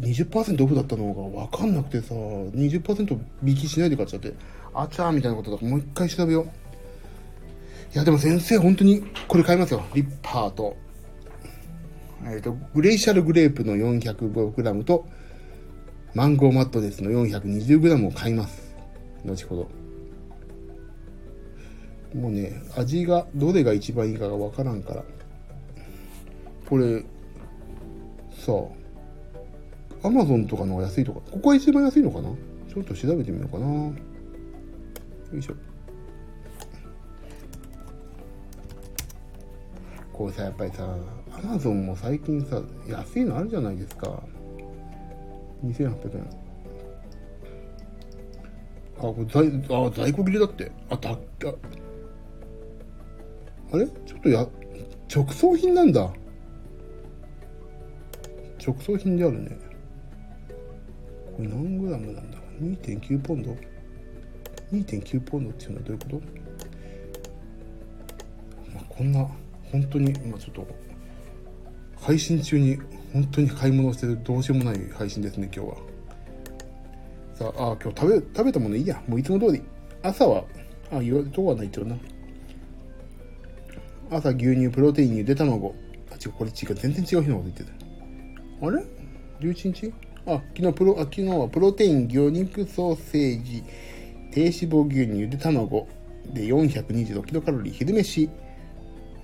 [0.00, 4.32] 20%オフだったのが分かんなくてさ、20%引きしないで買っちゃって、
[4.72, 6.44] あちゃーみたいなことだかもう一回調べよう。
[7.94, 9.82] いや、でも先生、本当にこれ買いますよ。
[9.94, 10.76] リッパーと、
[12.24, 15.06] えっ、ー、と、グレイシャルグレープの 405g と、
[16.14, 18.74] マンゴーマットネスの 420g を買います。
[19.24, 19.68] 後ほど。
[22.18, 25.04] もうね、味が、どれが一番いいかがわからんから。
[26.68, 27.00] これ、
[28.32, 28.79] さあ、
[30.02, 32.30] アマゾンとかのが安いとか、ここが一番安いのかな？
[32.72, 33.66] ちょっと調べてみようかな。
[33.66, 33.94] よ
[35.38, 35.54] いしょ。
[40.12, 40.96] こうさ、やっぱりさ、
[41.32, 44.22] アマゾンも最近さ、安いのあるじゃないですか。
[45.64, 46.30] 2800円。
[48.98, 50.72] あ、これ在、あ、在庫切れだって。
[50.90, 51.54] あ、たっ、あ
[53.72, 53.86] あれ？
[53.86, 54.46] ちょっとや、
[55.14, 56.12] 直送品なんだ。
[58.64, 59.69] 直送品であるね。
[61.40, 63.56] れ何グラムなんだろう ?2.9 ポンド
[64.72, 66.16] ?2.9 ポンドっていうのはどういうこと？
[68.74, 69.26] まあ、こんな、
[69.72, 70.66] 本当に、まあ、ちょっと、
[72.00, 72.78] 配信中に
[73.12, 75.76] 本当に買い物してるどうしようもない配信ですね、今日は。
[77.34, 79.02] さあ、あ今日食べ、食べたものいいや。
[79.08, 79.62] もういつも通り。
[80.02, 80.44] 朝は、
[80.92, 81.96] あ、言われとはない一応な。
[84.10, 85.74] 朝牛乳、プロテイン、ゆで卵。
[86.10, 86.74] あ、違う、これ違う。
[86.74, 87.70] 全然違う日のこと言ってた。
[88.66, 88.84] あれ
[89.40, 89.92] ?11 日？
[90.26, 93.64] あ、昨日プロ、あ、昨日はプロテイン、魚肉ソーセージ、
[94.32, 95.88] 低脂肪牛乳、ゆで卵
[96.32, 98.28] で426キロカロリー、昼飯。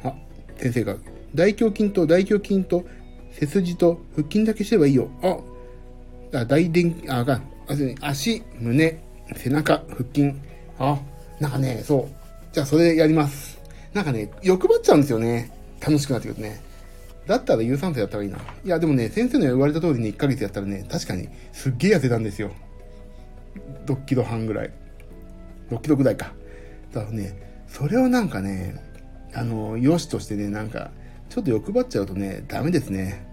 [0.03, 0.15] あ、
[0.57, 0.97] 先生が、
[1.35, 2.85] 大胸筋と大胸筋と
[3.33, 5.11] 背筋と腹筋だけすればいいよ。
[5.23, 7.41] あ、あ大電、あ、が、
[8.01, 8.99] 足、胸、
[9.37, 10.33] 背中、腹筋。
[10.79, 10.99] あ、
[11.41, 12.55] なんかね、そう。
[12.55, 13.59] じゃあそれやります。
[13.93, 15.51] なんかね、欲張っちゃうんですよね。
[15.81, 16.61] 楽しくなってくるとね。
[17.27, 18.39] だったら有酸素やった方がいいな。
[18.39, 22.53] いや、でもね、先生の言われた通りに1ヶ月やったらね、確かにすっげえ痩せたんですよ。
[23.87, 24.71] 6キロ半ぐらい。
[25.71, 26.33] 6キロぐらいか。
[26.93, 28.77] だからね、それをなんかね、
[29.35, 30.91] あの、良しとしてね、なんか、
[31.29, 33.27] ちょっと欲張っちゃうとね、ダメですね。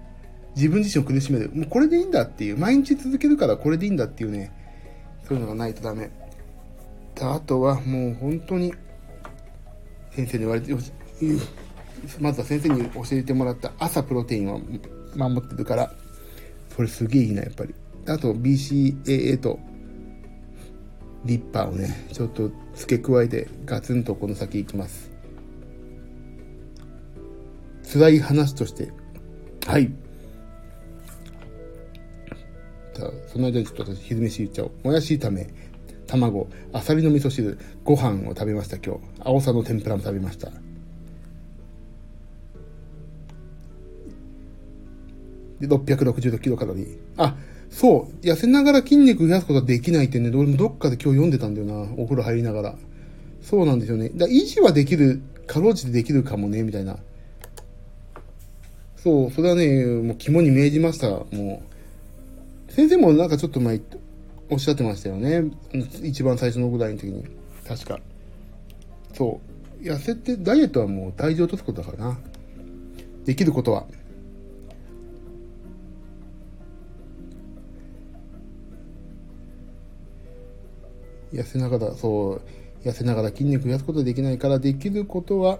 [0.56, 1.52] 自分自身を苦しめる。
[1.54, 4.52] もうこれでいいんだっていう、毎日続けるからこれでいいんだっていうね、
[5.28, 6.10] そういうのがないとダメ。
[7.22, 8.74] あとはもう本当に、
[10.12, 10.74] 先生に言われて、
[12.20, 14.62] まずは先生に教えてもらった朝プロテインを
[15.16, 15.94] 守ってるから、
[16.76, 17.74] それすげえいいな、やっぱり。
[18.08, 19.60] あと BCAA と
[21.26, 25.12] リッパーをね、ちょっと付け加えてガツンとこの先行きます。
[27.94, 28.92] 辛い話として、
[29.66, 29.92] はい。
[32.96, 34.72] じゃあ、その間にちょっと私昼飯言っちゃおう。
[34.84, 35.48] もやし炒め、
[36.08, 39.02] 卵、あさりの味噌汁、ご飯を食べました、今日。
[39.20, 40.52] 青さの天ぷらも食べました。
[45.67, 46.97] 666キロカロリー。
[47.17, 47.36] あ、
[47.69, 48.26] そう。
[48.26, 51.91] 痩せながら筋肉増やすことはできないってね、俺もどっかで今日読んでたんだよな。
[51.97, 52.76] お風呂入りながら。
[53.41, 54.10] そうなんですよね。
[54.15, 56.97] だ維持はできる、かろうじてできるかもね、みたいな。
[58.95, 61.10] そう、それはね、もう肝に銘じました。
[61.10, 61.61] も
[62.70, 62.72] う。
[62.72, 63.82] 先生もなんかちょっと前、
[64.49, 65.51] おっしゃってましたよね。
[66.03, 67.26] 一番最初のぐらいの時に。
[67.68, 67.99] 確か。
[69.14, 69.41] そ
[69.82, 69.84] う。
[69.84, 72.20] 痩せて、ダイエットはもう体重を落とすことだからな。
[73.26, 73.86] できることは。
[81.34, 82.42] 痩せながら、そ
[82.84, 85.58] う、痩せながら筋肉増やすことできないから、できることは、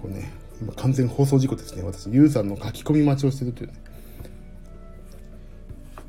[0.00, 1.82] こうね、今完全放送事故ですね。
[1.82, 3.74] 私、ユウさんの書き込み待ちをしてるというね。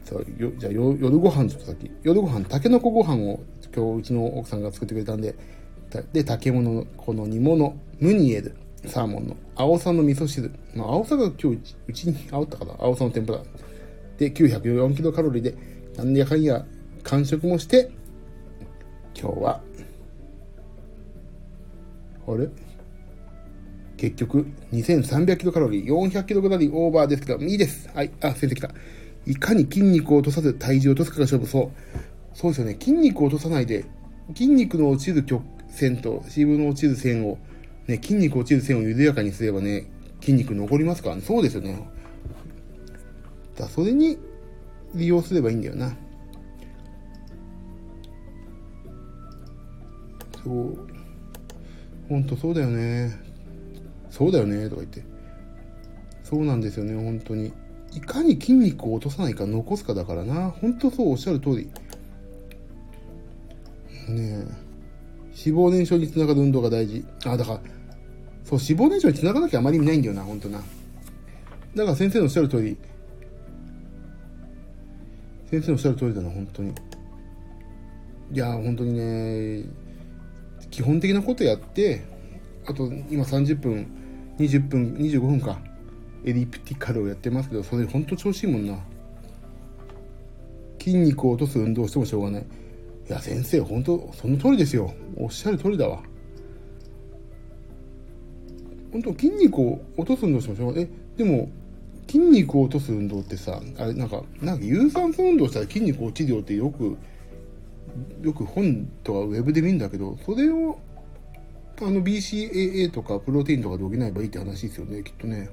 [0.04, 1.92] さあよじゃあ夜ご飯ちょっと先。
[2.04, 3.40] 夜ご飯、たけのこご飯を
[3.76, 5.36] 今日うちの奥さんが作ってくれたんで、
[6.14, 8.56] で、竹物のこの煮物、ムニエル。
[8.86, 10.52] サーモンの青さの味噌汁。
[10.76, 13.42] まあ、青さが今日うちにあおったかな青さの天ぷら。
[14.18, 15.56] で、904キロカロリーで、
[15.98, 16.66] なんやかんや
[17.04, 17.92] 完食もして、
[19.20, 19.62] 今日は、
[22.28, 22.48] あれ？
[23.98, 27.90] 結局、2300キロカロリー、400キロカロリーオーバーですけど、いいです。
[27.94, 28.72] はい、あ、先生来た。
[29.26, 31.48] いかに筋肉を落とさず体重を落とすかが勝負。
[31.48, 31.70] そう。
[32.34, 32.78] そうですよね。
[32.80, 33.84] 筋肉を落とさないで、
[34.30, 37.38] 筋肉の落ちる曲線と脂肪の落ちる線を、
[37.90, 39.90] ね、筋肉落ちる線を緩やかにすればね、
[40.22, 41.24] 筋肉残りますからね。
[41.24, 41.90] そうですよね。
[43.58, 44.18] だそれに
[44.94, 45.98] 利用すればいいんだよな。
[50.44, 50.78] そう。
[52.08, 53.12] ほんとそうだよね。
[54.12, 54.70] そうだよね。
[54.70, 55.04] とか言って。
[56.24, 56.94] そうなんですよね。
[56.94, 57.52] 本当に。
[57.92, 60.52] いかに筋肉を落とさないか残すかだからな。
[60.52, 61.72] 本当そうおっしゃる通り。
[64.14, 64.70] ねえ。
[65.40, 67.04] 脂肪燃焼につながる運動が大事。
[67.26, 67.62] あ、だから、
[68.50, 70.58] そう、脂肪燃焼につながなきゃあまり意味ないんだよな、本当な。
[71.76, 72.76] だから先生のおっしゃる通り、
[75.52, 76.74] 先生のおっしゃる通りだな、本当に。
[78.32, 79.66] いや、本当にね、
[80.72, 82.02] 基本的なことやって、
[82.66, 83.86] あと今30分、
[84.39, 85.60] 20分、25分か、
[86.26, 88.80] エリプティカルをやってますけど、それ本当調子いいもんな。
[90.80, 92.41] 筋肉を落とす運動してもしょうがない。
[92.41, 92.45] い
[93.12, 94.91] や、先生、本当その通りですよ。
[95.18, 96.02] おっしゃる通りだわ。
[98.92, 100.80] 本当筋肉を落とす運動してもしょう。
[100.80, 100.88] え、
[101.18, 101.50] でも、
[102.08, 106.98] 筋肉を落とす運動ってさ、あれ、なんか、なんか有酸素運動したら筋肉落ちるよってよく、
[108.22, 110.80] よく本とかウェブで見るんだけど、それを、
[111.82, 115.50] あの BCAA とかプロテインとかで補えばいいって話ですよね、きっとね。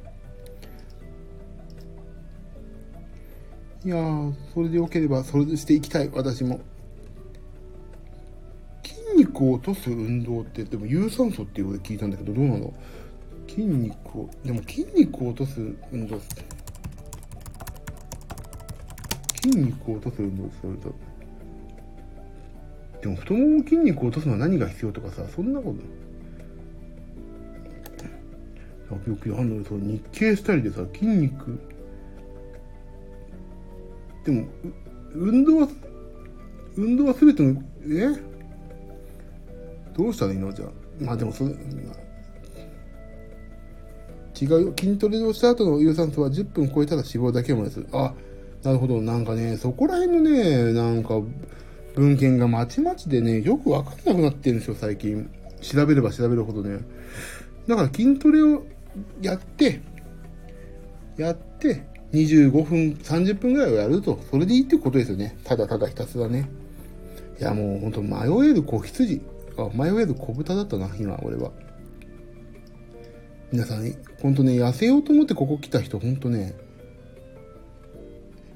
[3.84, 6.60] いや、それでよければ、それでしていきたい、私も。
[8.82, 12.74] 筋肉を落とす運動ってでも有酸素っていうことで聞いたんだけどどうなの？
[13.56, 16.20] 筋肉をでも筋肉を落とす運動
[19.42, 20.94] 筋肉を落とす運動すると
[23.00, 25.80] でも太もも筋肉を落とすのは何が必要とかさそんなこと
[29.10, 31.58] よくあんのその日経スタイルでさ筋肉。
[34.24, 34.46] でも
[35.12, 35.68] 運動は
[36.76, 38.14] 運動は全てのえ？
[39.96, 40.52] どうしたらいいの？
[40.52, 40.68] じゃあ。
[41.00, 41.56] まあでもそれ、ま
[41.92, 41.96] あ、
[44.40, 44.74] 違うよ。
[44.78, 47.86] 筋トレをした後の有酸素は10分超えたら脂肪だけを燃やす。
[47.92, 48.14] あ、
[48.62, 49.00] なるほど。
[49.00, 51.20] なんかね、そこら辺のね、なんか、
[51.94, 55.30] 文献がまちまちでね、よくわかんなくなってるんですよ、最近。
[55.62, 56.80] 調べれば調べるほどね。
[57.66, 58.64] だから筋トレを
[59.22, 59.80] やって、
[61.16, 61.82] やって、
[62.12, 65.36] 25分、30分ぐらいをやると、それでいいってことですよね。
[65.44, 66.48] ただただひたすらね。
[67.40, 69.20] いや、もうほんと迷える子羊。
[69.56, 71.50] あ、迷える小豚だったな、今、俺は。
[73.52, 76.54] 皆さん、ほんとね、痩せようと思ってここ来た人、ほんとね、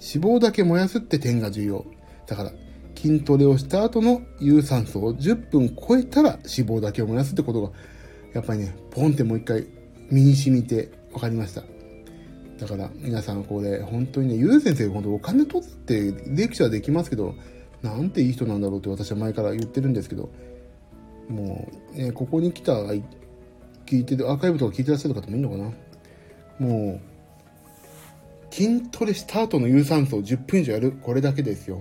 [0.01, 1.87] 脂肪だけ燃やすって点が重要。
[2.27, 2.53] だから、
[2.97, 7.71] 筋トレをした後の有酸素を10分超えたら脂肪だけを燃やすってことが、
[8.35, 9.67] やっぱりね、ポンってもう一回
[10.11, 11.63] 身に染みて分かりました。
[12.59, 17.35] だから皆さんこれ本当にね、ゆう先生本当お金取ってレクチャーできますけど、
[17.83, 20.29] なんていい人なんだろうって私は前から言ってるんですけど、
[21.29, 22.75] もう、ね、ここに来た、
[23.91, 25.65] 聞いてる、アーカイブとか聞いてらっしゃる方もいるのかな？
[26.65, 27.01] も
[28.51, 30.93] う、筋トレした後の有酸素を10分以上やる。
[30.93, 31.81] これだけですよ、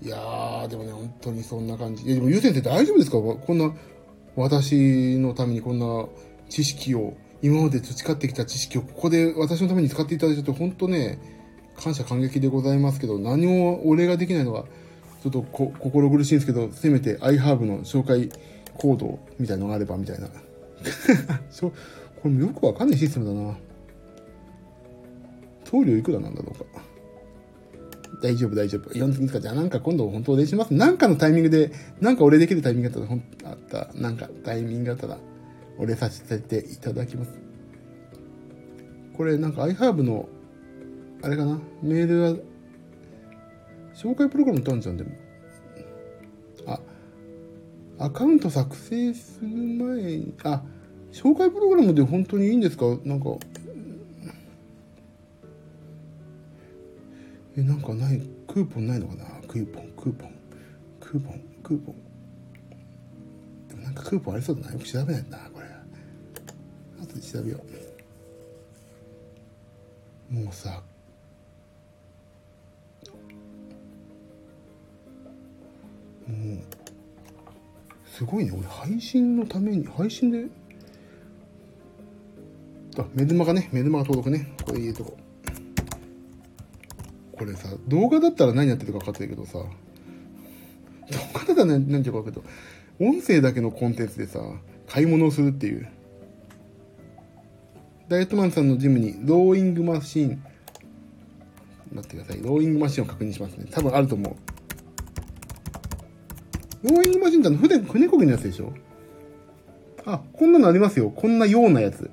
[0.00, 2.04] いやー、でもね、本当にそんな感じ。
[2.04, 3.16] いやでも、ゆう先生大丈夫ですか？
[3.18, 3.74] こんな、
[4.36, 6.06] 私のためにこんな
[6.48, 11.18] 知識を、今まで培ってきた知識をここで私のために使っていただいてて、本当ね、
[11.76, 14.64] 感謝感激でございますけど、何もお礼ができないのが、
[15.22, 18.30] ちょっとこ心苦しいんですけど、せめて iHerb の紹介
[18.78, 20.28] コードみたいのがあればみたいな。
[21.58, 21.72] こ
[22.24, 23.56] れもよくわかんないシステムだな。
[25.64, 26.82] 送料いくらなんだろうか。
[28.22, 28.90] 大丈夫、大丈夫。
[28.90, 29.40] 4月か。
[29.40, 30.72] じゃあなんか今度本当お礼します。
[30.74, 31.70] なんかのタイミングで、
[32.00, 33.14] なんかお礼できるタイミングだった
[33.44, 33.58] ら、あっ
[33.92, 35.18] た、なんかタイミングだったら、
[35.78, 37.30] お礼させていただきます。
[39.16, 40.28] これなんか iHerb の、
[41.22, 42.36] あれかなメールは
[43.94, 45.10] 紹介プログラムってあるじゃん、でも。
[47.98, 50.62] アカウント作成する前に、あ、
[51.12, 52.84] 紹介プログラムで本当にいいんですか？
[53.04, 53.30] なんか、
[57.56, 59.24] え、なんかない、クーポンないのかな？
[59.48, 60.32] クーポン、クーポン、
[61.00, 61.94] クーポン、クーポン。
[63.68, 64.72] でもなんかクーポンありそうだな。
[64.72, 65.66] よく調べないんだな、これ。
[67.02, 67.58] 後で調べよ
[70.30, 70.34] う。
[70.34, 70.82] もうさ、
[76.28, 76.58] もう
[78.18, 80.46] すごいね俺配信のために配信で？
[82.98, 85.16] あメルマがねメルマが登録ねこれ入れとこ
[87.38, 89.64] これさ動画だったら何やってるか分かってるけどさ動
[91.32, 92.44] 画だったら何ていうか分かるけど
[93.08, 94.40] 音声だけのコンテンツでさ
[94.88, 95.88] 買い物をするっていう。
[98.08, 100.42] ダイエットマンさんのジムにローイングマシン、
[101.92, 102.42] 待ってください。
[102.42, 103.66] ローイングマシンを確認しますね。
[103.70, 104.34] 多分あると思う。
[106.82, 108.72] ローイングマシンってあの船、船こぎのやつでしょ
[110.04, 111.10] あ、こんなのありますよ。
[111.10, 112.10] こんなようなやつ。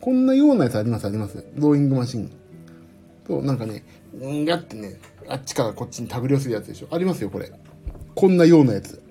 [0.00, 1.44] こんなようなやつあります、あります。
[1.56, 2.30] ローイングマシン。
[3.26, 3.84] そう、なんかね、
[4.14, 6.88] うんがってね、あっちからこっちに手繰り寄せるやつでしょ。
[6.90, 7.50] ありますよ、これ。
[8.14, 9.02] こんなようなやつ。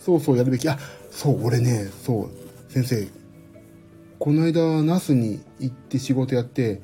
[0.00, 0.68] そうそうやるべき。
[0.68, 0.78] あ、
[1.10, 3.06] そう、俺ね、そう、先生。
[4.18, 6.80] この間、ナスに行って仕事やって、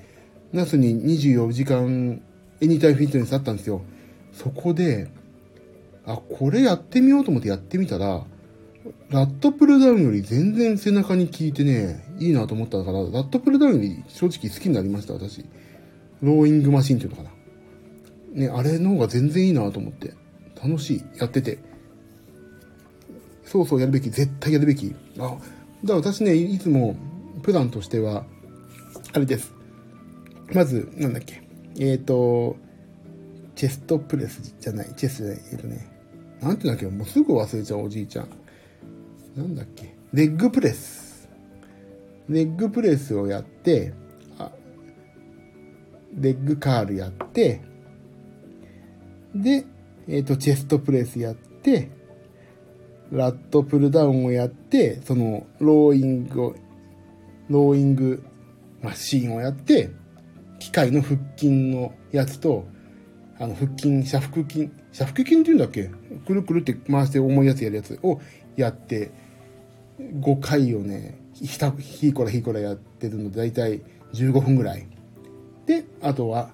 [0.53, 2.22] ナスに24時間
[2.61, 3.83] エニタイムフィットネスあったんですよ。
[4.33, 5.09] そこで、
[6.07, 8.25] あ、これやってみようと思ってやってみたら、
[9.11, 15.45] ラットプルダウンより全然背中に効いてね、いいなと思ったから、ラットプルダウンより正直好きになりました、私。
[16.21, 17.31] ローイングマシンっていうのかな。
[18.35, 20.13] ね、あれの方が全然いいなと思って。
[20.63, 21.03] 楽しい。
[21.19, 21.59] やってて。
[23.45, 24.11] そうそうやるべき。
[24.11, 24.95] 絶対やるべき。
[25.19, 25.39] あ、だか
[25.85, 26.97] ら私ね、いつも
[27.43, 28.25] プランとしては、
[29.13, 29.53] あれです。
[30.53, 31.44] まず、なんだっけ。
[31.79, 32.57] えっ、ー、と、
[33.55, 35.89] チェストプレスじゃない、チェスじゃない、えっ、ー、とね、
[36.41, 38.29] なんていうんだっけ、もうすぐ忘れちゃうおじいちゃん。
[39.37, 41.29] なんだっけ、レッグプレス。
[42.29, 43.93] レッグプレスをやって、
[44.39, 44.51] あ
[46.16, 47.61] レッグカールやって、
[49.35, 49.64] で、
[50.09, 51.91] えっ、ー、と、チェストプレスやって、
[53.11, 56.55] ラットプルダウンをやって、その、ローイングを、
[57.49, 58.25] ローイング
[58.83, 59.91] マシーンをやって、
[60.65, 62.67] 機械の腹筋のやつと、
[63.39, 65.91] あの、腹筋、斜腹筋、斜腹筋って言うんだっけ？
[66.27, 68.19] くるくるって回して重いやつやるやつを
[68.57, 69.11] やって、
[69.99, 73.83] 5回をね、ひた、ひいこらひいこらやってるので、だいたい
[74.15, 74.87] 15分ぐらい。
[75.67, 76.51] で、あとは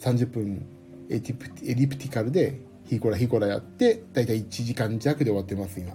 [0.00, 0.64] 30分
[1.10, 5.94] エリプエリプティカルでひいこらひいこらやって、だいたい1時間弱で終わってます、今。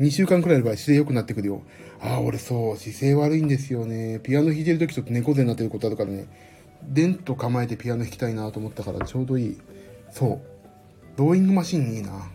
[0.00, 1.62] 2週間くらいの場合姿勢良くなってくるよ。
[2.04, 4.20] ああ、俺そう、姿勢悪いんですよね。
[4.22, 6.26] ピアノ弾いてる時ちょっと猫背になってることあるからね。
[6.86, 9.58] でんと構えてピアノ弾きたいなと思ったからちょうどいい。
[10.10, 11.18] そう。
[11.18, 12.30] ローイングマシンいいな。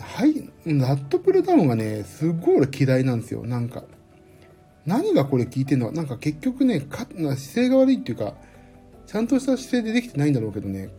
[0.00, 3.44] はい、ラットプルダウンがね、すっごい俺嫌いなんですよ。
[3.44, 3.84] なんか。
[4.84, 8.34] 何がこれ聞いてんのなんか結局ね、か姿勢が悪いっていうか、
[9.06, 10.90] ちゃんとした姿勢でできてないんだろうけどね。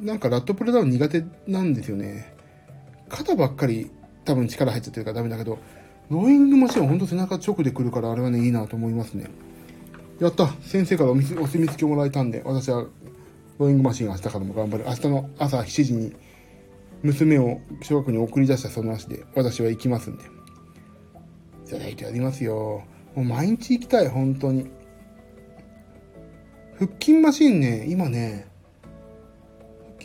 [0.00, 2.34] なんかラットプルダウン苦手なんですよね。
[3.08, 3.92] 肩ばっかり
[4.24, 5.58] 多分力入っちゃってるからダメだけど、
[6.10, 9.30] ローイングマシンはほんと背中直で来るからあれはね、いいなと思いますね。
[10.20, 12.86] やった先生からお墨付きをもらえたんで、私は
[13.58, 14.84] ローイングマシン明日からも頑張る。
[14.86, 16.12] 明日の朝7時に
[17.02, 20.24] 娘を小学校に送り出したその足で私は行きますんで。
[21.64, 22.82] じゃないとやりますよ。
[23.14, 24.70] もう毎日行きたい、本当に。
[26.78, 28.46] 腹筋マシンね、今ね、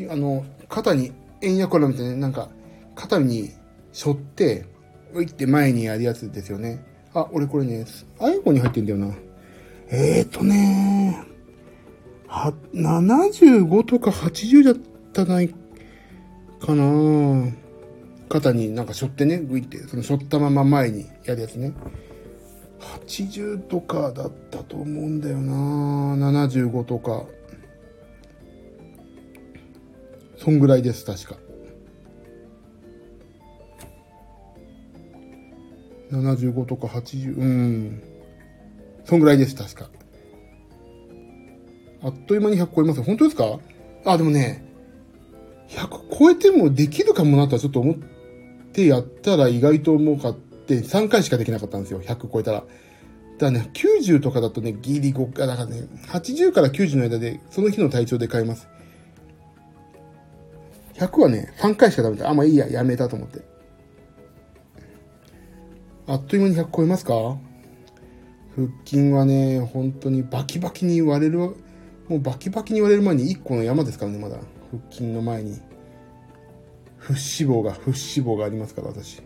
[0.10, 1.12] あの、肩に、
[1.42, 2.50] 円やこらみたいな、なんか、
[2.96, 3.52] 肩に
[3.98, 4.66] 背負って、
[5.14, 6.86] ういって前にやるやつですよね。
[7.16, 7.84] あ、俺これね、
[8.20, 9.12] iPhone に入ってんだよな。
[9.90, 11.26] えーとね、
[12.28, 14.76] は、75とか80だっ
[15.14, 15.50] たない
[16.60, 17.52] かな
[18.30, 21.74] 肩になんか背負ってね、グイって、その背負ったまま前にやるやつね。
[22.80, 27.24] 80とかだったと思うんだよな75とか。
[30.38, 31.47] そんぐらいです、確か。
[36.12, 38.04] 75とか80、うん。
[39.06, 39.90] そんぐらいです、確か。
[42.02, 43.02] あっという間に100超えます。
[43.02, 43.60] 本当ですか？
[44.06, 44.64] あ、でもね、
[45.70, 47.96] 100超えてもできるかもなとはちょっと思っ
[48.72, 52.02] てやったら意外と重かって3回しかできなかったんですよ。
[52.02, 52.64] 100超えたら。
[53.40, 58.68] だね、90とかだとね、ギリ5回、だからね、80から90の間で、その日の体調で変えます。
[60.96, 62.30] 100はね、3回しかダメだ。
[62.30, 63.42] あ、まあいいや、やめたと思って。
[66.08, 67.38] あっという間に100超えますか？
[68.56, 71.56] 腹筋はね、本当にバキバキに割れる、も
[72.12, 74.38] うバキバキに割れる前に1個の山ですからね、まだ。
[74.72, 75.60] 腹筋の前に。
[76.98, 77.96] 不脂肪が、不脂
[78.26, 79.22] 肪がありますから、私。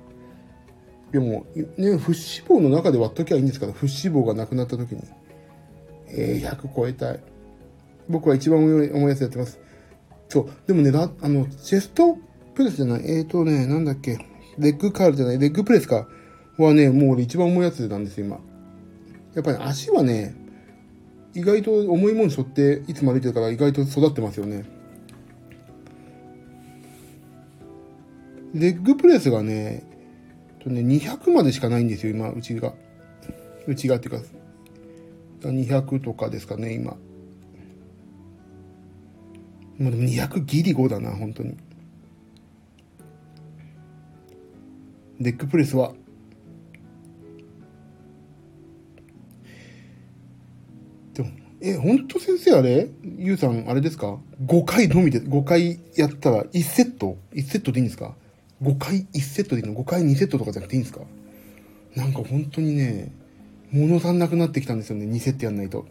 [1.11, 5.03] でも、ね、不脂肪の中で割っときゃいいんですから、不脂肪がなくなった時に。
[6.07, 7.19] えー、100超えたい。
[8.09, 9.59] 僕は一番重いやつやってます。
[10.27, 10.49] そう。
[10.67, 12.17] でもね、あの、チェスト
[12.53, 14.17] プレスじゃない、えーとね、なんだっけ、
[14.57, 16.07] レッグカールじゃない、レッグプレスか。
[16.65, 18.39] はね、もう俺一番重いやつなんですよ、今。
[19.35, 20.35] やっぱり足はね、
[21.33, 24.65] 意外と重いもの背負っていつも歩いてるから意外と育ってますよね。
[28.53, 29.83] レッグプレスがね、
[30.59, 32.73] とね、200までしかないんですよ、今、うちが。
[33.65, 34.21] うちがっていうか、
[35.41, 36.97] 200とかですかね、今。
[39.77, 41.55] もうでも200ギリ5だな、本当に。
[45.19, 45.93] デックプレスは、
[51.61, 52.89] でも、え、本当先生あれ？
[53.17, 58.15] ゆうさん、あれですか ?5 回のみで、5回やったら1セット ?1 セットでいいんですか
[58.61, 61.01] ?5 回1セットでいいの ?5 回2セットとかじゃなくていいんですか？
[61.95, 63.11] なんか本当にね、
[63.71, 65.85] 物足んなくなってきたんですよね、2セットやんないと。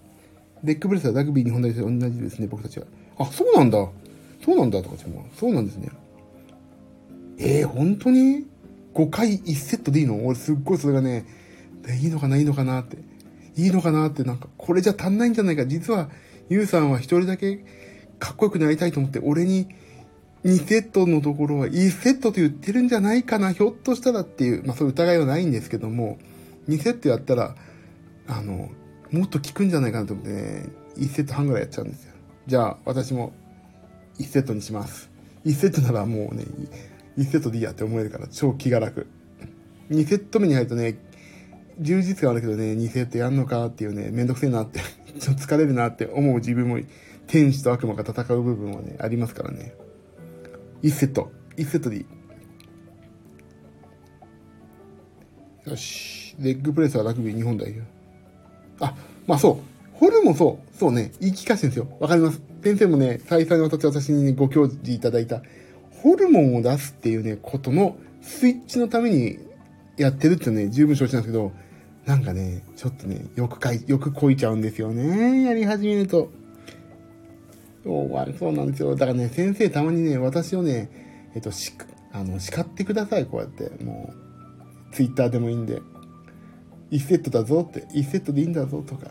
[0.64, 2.86] デックブレスはラグビー日本代表と同じですね、僕たちは。
[3.18, 3.88] あ、そうなんだ。
[4.44, 5.88] そうなんだとかっても、そうなんですね。
[7.38, 8.46] えー、本当に
[8.94, 10.26] ?5 回1セットでいいの？
[10.26, 11.26] 俺すっごいそれがね、
[12.02, 12.98] いいのかないいのかなって。
[13.56, 15.66] いいのかなって、なんか、これじゃ足んないんじゃないか。
[15.66, 16.10] 実は、
[16.48, 17.64] ゆうさんは一人だけ
[18.18, 19.68] かっこよくなりたいと思って、俺に
[20.44, 26.18] 2セットのところは1セットと言ってるんじゃないかな、ひょっとしたらっていう、まあそういう疑いはないんですけども、
[26.68, 27.56] 2セットやったら、
[28.26, 28.70] あの、
[29.10, 32.14] もっと効くんじゃないかなと思ってね、1セット半ぐらいやっちゃうんですよ。
[32.46, 33.32] じゃあ、私も
[34.18, 35.10] 1セットにします。
[35.44, 36.44] 1セットならもうね、
[37.18, 39.06] 1セットでいいやって思えるから超気が楽。
[39.90, 40.98] 2セット目に入るとね、
[41.80, 44.80] 充実感あるけどね、2セットやんのかっていうね、めんどくせえなって
[45.18, 46.78] ちょっと疲れるなって思う自分も、
[47.26, 49.74] 天使と悪魔が戦う部分はね、ありますからね。
[50.82, 51.30] 1セット。
[51.56, 52.06] 1セットでいい。
[55.70, 56.36] よし。
[56.38, 57.82] レッグプレスはラグビー日本代表。
[58.80, 58.94] あ、
[59.26, 59.98] まあそう。
[59.98, 60.76] ホルもそう。
[60.78, 61.12] そうね。
[61.20, 61.86] 言い聞かせてんですよ。
[62.00, 62.40] わかります。
[62.64, 65.42] 先生もね、再三にわたって私に、ね、ご教示いただいた、
[66.02, 69.38] ホルモンを出すっていうね、ことのスイッチのために
[69.96, 71.52] やってるってね、十分承知なんですけど、
[72.06, 75.42] なんかね、ちょっとね、よくかい、よくこいちゃうんですよね。
[75.42, 76.30] やり始めると。
[77.84, 78.94] そうそうなんですよ。
[78.94, 80.90] だからね、先生たまにね、私をね、
[81.34, 81.72] えっと、し、
[82.12, 83.82] あの、叱ってください、こうやって。
[83.84, 84.12] も
[84.90, 85.80] う、ツイッターでもいいんで。
[86.90, 89.10] 1セットだぞって、1セットでいいんだぞとか。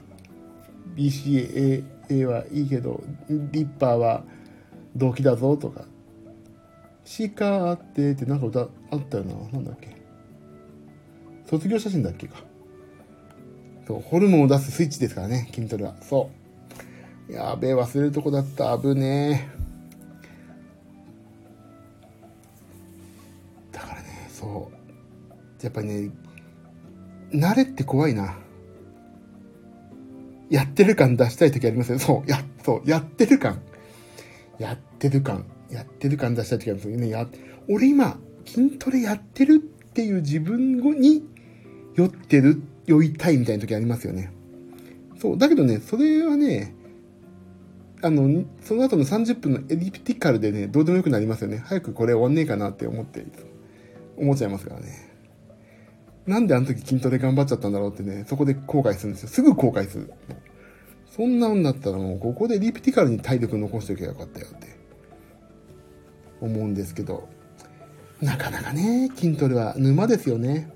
[0.95, 4.23] BCA A はいいけど、リッパーは
[4.95, 5.85] 動機だぞとか。
[7.05, 9.33] シカーってってなんか歌あったよな。
[9.51, 9.95] なんだっけ。
[11.49, 12.43] 卒業写真だっけか。
[13.89, 15.95] そう、ホルモンを出すスイッチですからね、筋トレは。
[15.99, 16.29] そ
[17.27, 17.33] う。
[17.33, 18.77] やべえ、忘れるとこだった。
[18.77, 19.49] 危ね
[23.71, 23.71] え。
[23.71, 25.63] だからね、そう。
[25.63, 26.11] やっぱりね、
[27.31, 28.37] 慣れって怖いな。
[30.51, 31.97] やってる感出したい時ありますよ。
[31.97, 33.59] そう、や、そう、やってる感。
[34.59, 35.45] やってる感。
[35.71, 37.09] やってる感出したい時ありますよね。
[37.09, 37.27] や、
[37.67, 41.23] 俺今、筋トレやってるっていう自分に
[41.95, 44.31] 酔ってる酔いたいみたいな時ありますよね。
[45.19, 45.37] そう。
[45.37, 46.73] だけどね、それはね、
[48.01, 51.61] あの、その後の30分のエリプティカルでね、どうでもよくなりますよね。
[51.65, 53.25] 早くこれ終わんねえかなって思って、
[54.17, 55.09] 思っちゃいますからね。
[56.25, 59.29] なんであの時筋トレ頑張っちゃったんだろうってね、そこで後悔するんですよ。
[59.29, 60.13] すぐ後悔する。
[61.05, 64.67] そんなんだったらもうここでリプティカルに体力残しておけばよかったよって
[66.39, 67.27] 思うんですけど、
[68.21, 70.69] なかなかね、筋トレは沼ですよね。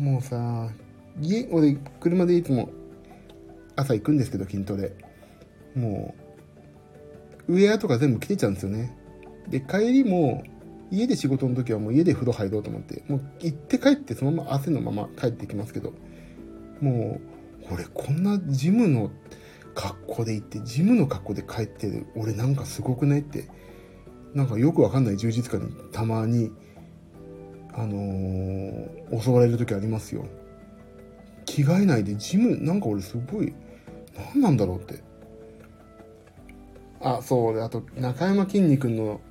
[0.00, 0.70] もうさ、
[1.20, 2.70] 家、俺、車でいつも
[3.76, 4.92] 朝行くんですけど、筋トレ。
[5.74, 6.14] も
[7.46, 8.96] う、ウェアとか全部着てちゃうんですよね。
[9.48, 10.42] で、帰りも、
[10.90, 15.92] 家で仕事の時はもう家で風呂入ろうと思って、もう行って帰ってそのまま汗のまま帰ってきますけど、
[16.80, 17.20] も
[17.70, 19.10] う、俺こんなジムの
[19.74, 23.48] 格好で行って、ジムの格好で帰ってる、俺なんかすごくないって、
[24.32, 26.50] なんかよくわかんない充実感にたまに
[27.80, 30.26] あのー、襲われる時ありますよ。
[31.46, 33.54] 着替えないでジム、なんか俺すごい、
[34.34, 35.02] 何なんだろうって。
[37.00, 39.22] あ、そう、あと、中山きんに君の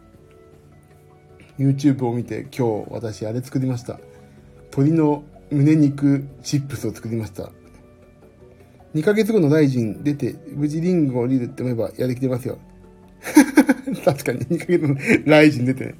[1.60, 4.00] YouTube を見て今日私あれ作りました。
[4.72, 7.52] 鶏の胸肉チップスを作りました。
[8.96, 12.58] 2ヶ月後のライジン出て、無事リングを降りるって思えばやりきてますよ。
[14.04, 14.96] 確かに2ヶ月の
[15.26, 15.94] ライジン出て。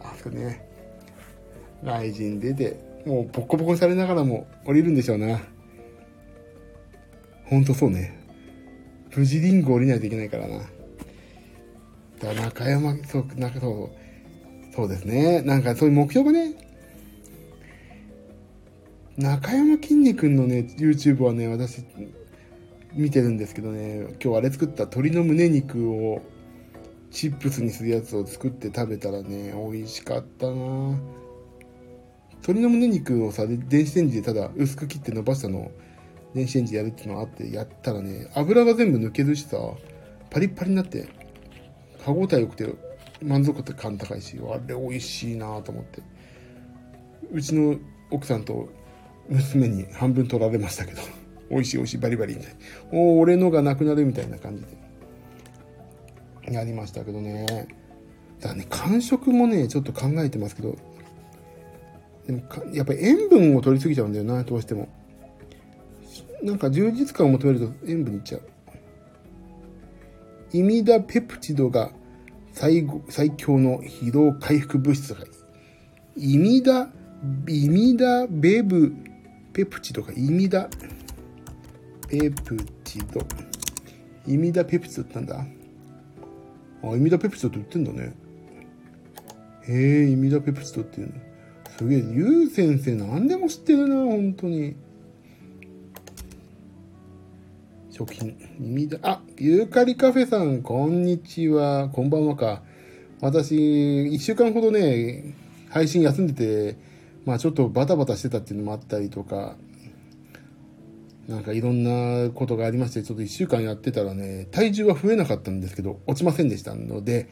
[0.00, 0.73] あ、そこね。
[1.84, 2.76] ライジン出て、
[3.06, 5.40] もうボコボコされながらも降りるんでしょうな。
[7.44, 8.18] ほんとそうね。
[9.14, 10.58] 無事リング降りないといけないからな。
[10.58, 10.68] だか
[12.22, 15.42] ら中山、そう、なんかそう、そうですね。
[15.42, 16.54] なんかそういう目標がね、
[19.16, 21.84] 中山きんに君のね、YouTube はね、私、
[22.94, 26.22] 見てるんですけどね、今日あれ作った鶏の胸肉を
[27.10, 30.98] チップスにするやつを作って食べたらね、美味しかったな
[32.46, 35.72] 鶏の胸肉をさ、電子レンジでただ薄く切って伸ばしたのを
[36.34, 39.56] 電子レンジでやるっていうのがあって、やったらね、油が全部抜けるしさ、
[40.28, 41.08] パリッパリになって、
[42.04, 42.68] 歯応え良くて
[43.22, 46.02] 満足感高いし、あれ美味しいなと思って。
[47.32, 47.78] うちの
[48.10, 48.68] 奥さんと
[49.30, 51.00] 娘に半分取られましたけど、
[51.48, 52.58] 美味しい美味しいバリバリみたいな。
[52.98, 54.66] お俺のがなくなるみたいな感じ
[56.46, 56.54] で。
[56.54, 57.68] やりましたけどね。
[58.38, 60.76] だね、間食もね、ちょっと考えてますけど、
[62.26, 64.88] でもやっぱり塩分を取りすぎちゃうんだよな、どうしても。
[66.42, 68.42] なんか充実感を求めると塩分いっちゃう。
[70.52, 71.90] イミダペプチドが
[72.52, 75.24] 最後最強の疲労回復物質が
[76.16, 76.88] イミダ、
[77.48, 78.94] イミダベブ
[79.52, 80.68] ペプチドがイミダ
[82.08, 83.20] ペプチド。
[84.26, 85.46] イミダペプチドってなんだ？
[86.82, 88.14] あ、イミダペプチドって言ってんだね。
[89.66, 91.14] へえ、イミダペプチドっていうの。
[91.76, 94.76] すげえ、ゆう先生何でも知ってるな、本当に。
[97.90, 102.62] 食品、耳だ、あ、ユーカリカフェさん、こんにちは、こんばんはか。
[103.20, 105.34] 私、一週間ほどね、
[105.68, 106.76] 配信休んでて、
[107.24, 109.56] まあちょっとバタバタしてたっていうのもあったりとか、
[111.26, 117.28] なんかいろんなことがありまして、ちょっと一週間やってたらね、体重は増えなかったんですけど、落ちませんでしたので、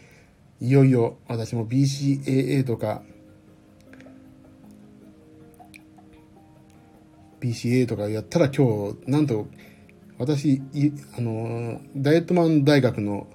[0.60, 3.02] いよいよ私も BCAA とか、
[7.42, 9.48] BCA とかやったら今日、なんと、
[10.18, 10.62] 私、
[11.18, 13.26] あの、ダイエットマン大学の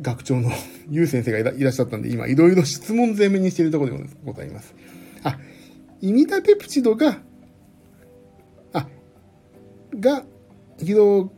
[0.00, 0.50] 学長の
[0.90, 4.74] ゆう先生がいらっしゃったんで、今、いろいろ質問攻めにしているところでございます。
[5.22, 5.38] あ、
[6.02, 7.22] イミダペプチドが、
[8.74, 8.86] あ、
[9.98, 10.24] が、
[10.78, 11.32] 疲労、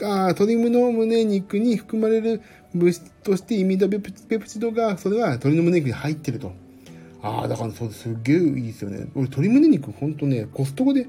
[0.00, 2.40] あ鶏の胸肉に含まれる
[2.72, 6.52] 物質としてイミダペプチドが、それは鶏の胸肉に入ってると。
[7.20, 9.08] ああ、だからそうすっげえいいですよね。
[9.14, 11.08] 俺、鶏胸肉ほんとね、コストコで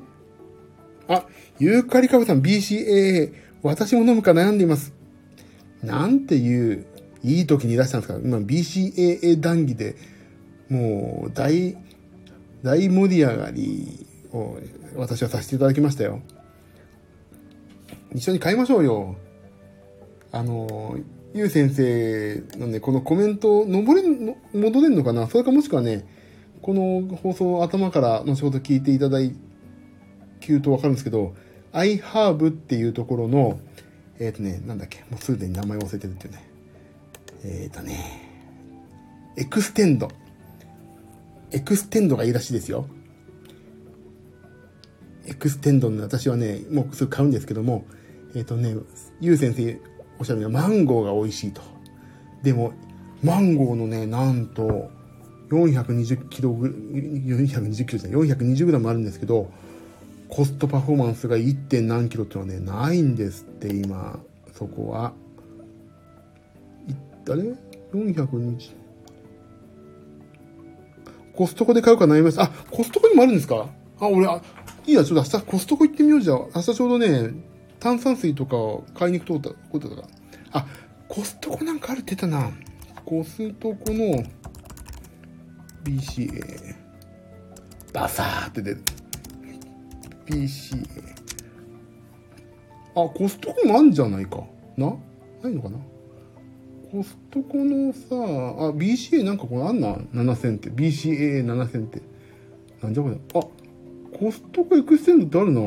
[1.09, 1.25] あ、
[1.57, 3.33] ユーカリカブさん BCAA、
[3.63, 4.93] 私も飲むか悩んでいます。
[5.83, 6.85] なんていう、
[7.23, 9.95] いい時にいらっしゃるんですか今 BCAA 談義で、
[10.69, 11.75] もう、大、
[12.61, 14.57] 大盛り上がりを
[14.95, 16.21] 私はさせていただきましたよ。
[18.13, 19.15] 一緒に買いましょうよ。
[20.31, 20.95] あの、
[21.33, 26.05] ゆう先生のね、このコメント、登れん、戻れんのかなそれかもしくはね、
[26.61, 29.48] この放送頭から後ほど聞いていただいて
[30.39, 31.35] 聞うとわかるんですけど、
[31.73, 33.59] iHerb っていうところの、
[34.19, 36.49] えっ、ー、とね、なんだっけ、もうすでに名前忘れてるっていうね。
[37.43, 38.29] えっ、ー、とね、
[39.37, 40.09] エクステンド。
[41.51, 42.87] エクステンドがいいらしいですよ。
[45.25, 47.85] エクステンドの私はね、もうすぐ買うんですけども、
[48.35, 48.75] えっ、ー、とね、
[49.21, 49.79] ゆう先生
[50.19, 51.61] おっしゃるようにマンゴーが美味しいと。
[52.43, 52.73] でも、
[53.23, 54.91] マンゴーのね、なんと、
[55.49, 59.51] 420キロぐ、420キロじゃない、420グラムあるんですけど、
[60.29, 61.55] コストパフォーマンスが 1.
[61.55, 64.19] 点何キロっていうのはね、ないんですって、今、
[64.53, 65.13] そこは。
[66.87, 67.55] いったね
[67.93, 68.69] ?400
[71.33, 72.41] コストコで買うか悩みます。
[72.41, 73.67] あ、コストコにもあるんですか？
[73.99, 74.41] あ、俺、あ、
[74.85, 76.33] いいや、ちょっと明日コストコ行ってみようじゃ。
[76.33, 77.33] 明日ちょうどね、
[77.79, 80.07] 炭酸水とかを買いに行くとことだから。
[80.51, 80.67] あ、
[81.07, 82.51] コストコなんかあるって言ったな。
[83.05, 84.23] コストコの
[85.83, 86.75] BCA。
[87.93, 88.83] バサーって出る。
[90.29, 90.85] PCA。
[92.95, 94.43] あ、コストコもあんじゃないか。
[94.77, 94.93] な
[95.41, 95.77] ないのかな
[96.91, 100.69] コストコのさ、あ、BCA なんかこれあんな ?7000 って。
[100.69, 102.01] BCA7000 って。
[102.81, 103.15] なんじゃこれ。
[103.15, 103.39] あ、
[104.17, 105.61] コストコエクステンドってあるな。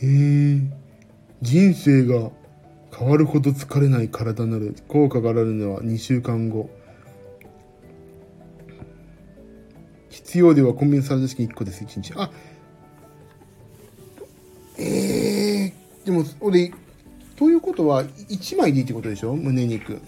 [0.00, 0.60] へえ、
[1.42, 2.30] 人生が
[2.98, 6.68] 変わるほど疲れない体なる効果があるのは2週間後。
[10.10, 12.12] 必要ではコンビニサラダチキン1個です1日。
[12.16, 12.30] あ
[14.78, 16.72] えー、でも俺
[17.36, 19.36] ということは1枚でいいってことでしょ？
[19.36, 19.94] 胸肉。
[19.94, 19.98] っ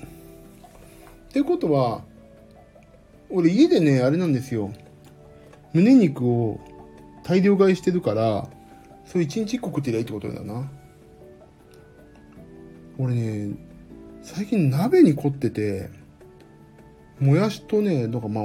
[1.33, 2.03] てことは
[3.29, 4.73] 俺家でねあれなんですよ。
[5.73, 6.59] 胸肉を
[7.23, 8.49] 大量買いしてるから
[9.07, 10.69] それ1日1個食ってりゃいいってことだな。
[13.01, 13.57] 俺ね、
[14.23, 15.89] 最近鍋に凝ってて、
[17.19, 18.45] もやしとね、なんかまあ、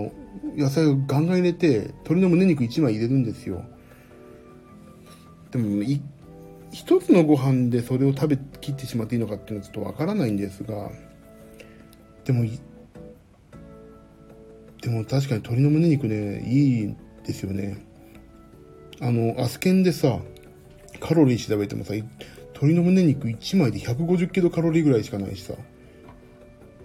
[0.56, 3.66] 野菜をガンガン入れて、鶏の胸肉1枚入れるんですよ。
[5.52, 5.84] でも、
[6.72, 10.90] 一つのご飯でそれを食べきってしまっていいのかっていうのはちょっとわからないんですが、
[12.24, 12.46] でも、
[14.82, 16.96] でも確かに鶏の胸肉ね、いい
[17.26, 17.78] ですよね。
[19.02, 20.20] あの、アスケンでさ、
[21.02, 21.94] カロリー調べてもさ、
[22.56, 25.54] 鶏の胸肉1枚で150キロカロリーぐらいしかないしさ。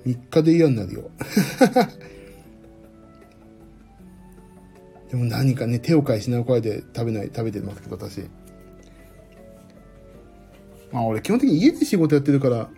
[0.04, 1.10] 3日で嫌になるよ。
[5.10, 8.22] でも何かね、手を変え品を変えて食べない、食べてますけど、私。
[10.92, 12.68] まあ俺基本的に家で仕事やってるから、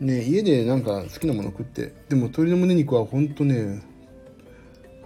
[0.00, 1.92] ね、家でなんか好きなもの食って。
[2.08, 3.82] でも鶏の胸肉はほんとね、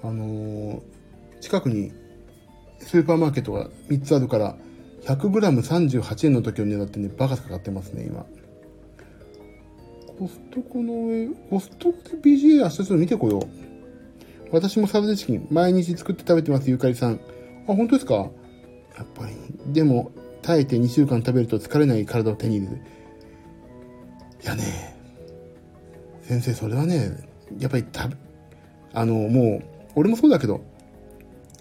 [0.03, 0.80] あのー、
[1.41, 1.93] 近くに
[2.78, 4.57] スーパーマーケットが3つあるから、
[5.03, 8.26] 100g38 円の時を狙ってね、バカかかってますね、今。
[10.18, 13.42] コストコの上、コストコで BGA 明日ちょっと見てこよう。
[14.51, 17.20] 私もサラダチキン、毎日作って食べてます、ゆかりさん。
[17.68, 18.14] あ、本当ですか？
[18.14, 19.34] やっぱり。
[19.72, 20.11] でも、
[20.42, 22.80] 耐えて2週間食べると疲れない体を手に入れる。
[24.42, 24.96] いやね、
[26.22, 27.11] 先生、それはね、
[27.59, 28.16] やっぱり食べ、
[28.94, 29.62] あの、もう、
[29.94, 30.62] 俺もそうだけど、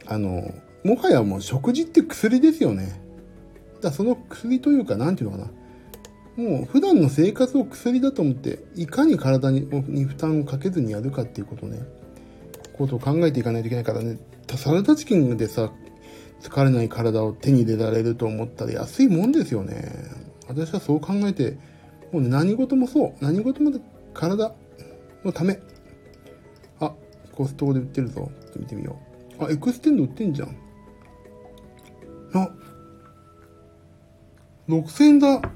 [0.06, 0.52] あの、
[0.84, 3.07] もはやもう食事って薬ですよね。
[3.82, 5.52] だその薬というか、なんていうのかな。
[6.38, 9.62] もう普段の生活を薬だと思って、いかに体に
[10.06, 11.80] 負担をかけずにやるかっていうことね、
[12.74, 14.20] ことを考えていかないといけないからね、
[14.56, 15.72] サラダチキンでさ、
[16.42, 19.92] 疲れない体を手に入れられると思ったら安いもんですよね。
[20.48, 21.58] 私はそう考えて、
[22.12, 23.14] もう、何事もそう。
[23.20, 23.72] 何事も
[24.14, 24.54] 体
[25.26, 25.60] のため。
[26.80, 26.94] あ、
[27.34, 28.32] コストコで売ってるぞ。
[28.42, 28.98] ちょっと見てみよ
[29.40, 29.46] う。
[29.46, 30.56] あ、エクステンド売ってんじゃん。
[32.34, 32.50] あ、
[34.68, 35.52] 6000だ。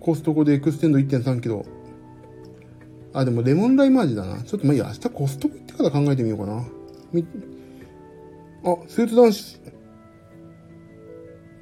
[0.00, 1.64] コストコでエクステンド1.3キロ。
[3.12, 4.42] あ、でもレモンライム味だな。
[4.42, 6.64] ちょっとまあいいや、明日コストコ行ってから考えてみようかな。
[7.12, 7.26] み、
[8.64, 9.60] あ、スーツ男子。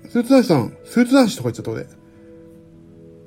[0.08, 1.86] スーツ男子さん、スーツ男子とか言っちゃった俺。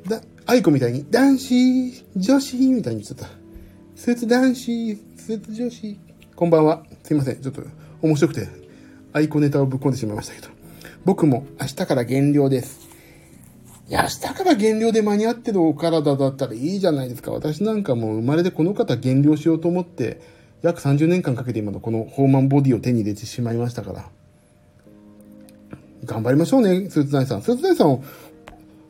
[0.08, 3.42] だ、アイコみたいに、男子、女子みたいに言っちゃった。
[3.96, 6.00] スーツ男子、スーツ女子。
[6.36, 6.86] こんばんは。
[7.04, 7.42] すいません。
[7.42, 7.64] ちょっと
[8.02, 8.48] 面白くて、
[9.14, 10.61] アイコネタをぶっ込んでしまいましたけど。
[11.06, 12.88] 僕も明日から減量です。
[13.90, 17.32] いや、明日から減量で間に合ってるお体だったらいいじゃないですか。
[17.32, 20.22] 私なんかもう生まれてこの方減量しようと思って、
[20.62, 24.10] 約30年間かけて今のこのホーマンボディを手に入れてしまいましたから。
[26.06, 27.42] 頑張りましょうね、スーツナイさん。
[27.42, 28.00] スーツナイさん、あ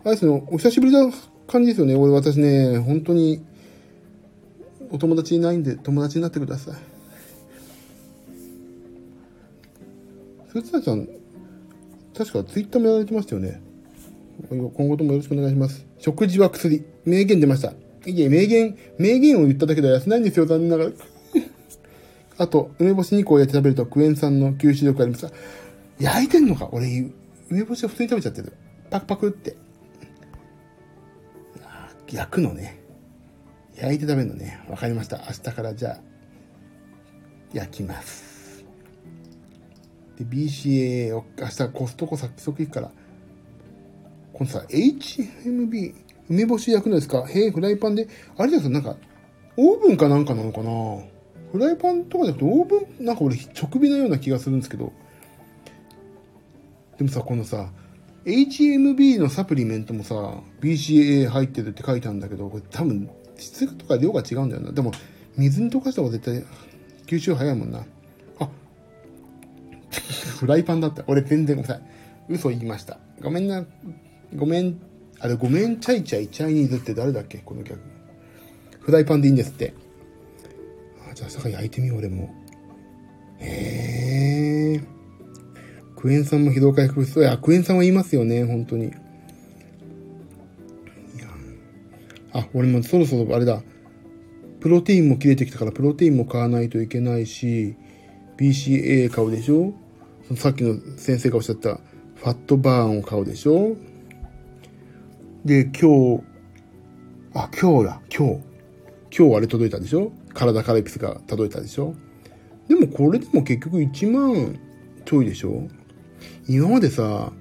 [0.06, 1.10] れですね、お久しぶりな
[1.48, 1.96] 感じですよね。
[1.96, 3.44] 俺、私ね、本当に、
[4.92, 6.76] お友達いないんで、友達になってください。
[10.52, 11.08] スーツナイさん、
[12.24, 13.60] 確かツイッターもやられてましたよね。
[14.48, 15.88] 今後ともよろしくお願いします。
[15.98, 16.86] 食事は薬。
[17.04, 17.74] 名言出ました。
[18.06, 20.92] いえ、名言、名言を言っただけでは痩せないんですよ、残念ながら。
[22.38, 25.28] あと、梅干し2個を焼いて食べるとクエン酸の吸収力あります。
[26.00, 26.70] 焼いてんのか？
[26.72, 27.12] 俺、
[27.50, 28.54] 梅干しを普通に食べちゃってる。
[28.92, 29.56] パクパクって。
[32.12, 32.80] 焼くのね。
[33.76, 34.60] 焼いて食べるのね。
[34.70, 35.18] わかりました。
[35.18, 36.00] 明日からじゃあ、
[37.54, 38.31] 焼きます。
[40.24, 42.92] で、BCA を明日コストコ早速行くから、
[44.34, 45.94] このさ、HMB、
[46.30, 47.26] 梅干し焼くのですか？
[47.28, 48.08] へえ、フライパンで、
[48.38, 48.98] あれですなんか、
[49.58, 50.72] オーブンかなんかなのかな？
[51.52, 54.94] フライパンとかじゃなくてオーブン、なんか俺直火なような気がするんですけど。
[56.98, 57.72] でもさ、このさ、
[58.26, 60.16] HMB のサプリメントもさ、
[60.62, 64.72] BCAA 入ってるって書いてあるんだけど、これ多分質とか量が違うんだよな。
[64.72, 64.92] でも、
[65.36, 66.46] 水に溶かした方が絶対
[67.08, 67.84] 吸収早いもんな。
[70.42, 71.04] フライパンだった。
[71.06, 71.84] 俺全然ごめんなさい。
[72.30, 72.98] 嘘言いました。
[73.22, 73.64] ごめんな。
[74.36, 74.82] ごめん、
[75.20, 77.38] あれ、ごめんちゃいちゃいチャイニーズって誰だっけ？
[77.46, 77.80] この客。
[78.80, 79.76] フライパンでいいんですって。
[81.08, 82.34] あ、じゃあ朝か焼いてみよう、俺も。
[83.38, 84.82] へえ。
[85.96, 88.92] クエン酸も疲労回復そうや、クエン酸は言いますよね、本当に。
[92.34, 93.62] あ、俺もそろそろあれだ。
[94.60, 97.76] プロテインも切れてきたからプロテインも買わないといけないし、
[98.38, 99.76] BCA 買うでしょ？
[100.36, 101.80] さっきの先生がおっしゃった
[102.16, 103.76] ファットバーンを買うでしょ？
[105.44, 106.24] で、今日、
[107.34, 108.42] あ、今日だ、今日。
[109.18, 110.12] 今日あれ届いたでしょ？
[110.34, 111.96] 体カレピスが届いたでしょ？
[112.68, 114.60] でもこれでも結局1万
[115.04, 115.68] ちょいでしょ？
[116.48, 117.32] 今までさ、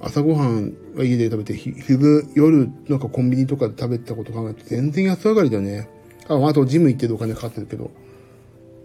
[0.00, 5.88] 朝ごはんは家で食べて、昼、夜、なんかコンビニとかで食べたこと考えて全然安上がりだよね。
[6.26, 7.90] あ、あとジム行ってるお金かかってるけど。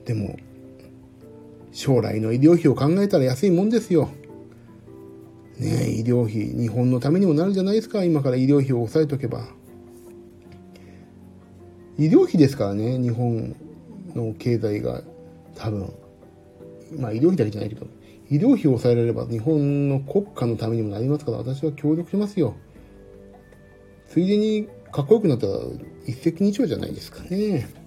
[0.04, 0.38] でも、
[1.76, 4.10] 将来の医療費を考えたら安いもんですよ。
[5.60, 8.06] ね医療費、日本のためにもなるじゃないですか。
[8.06, 9.46] 今から医療費を抑えとけば。
[12.00, 13.58] 医療費ですからね、日本
[14.16, 15.04] の経済が
[15.56, 15.94] 多分。
[16.98, 17.88] まあ医療費だけじゃないけど、
[18.30, 22.56] 医療費を抑えられれば日本の国家のためにもなりますから私は協力しますよ。
[24.08, 25.54] ついでにかっこよくなったら
[26.06, 27.85] 一石二鳥じゃないですかね。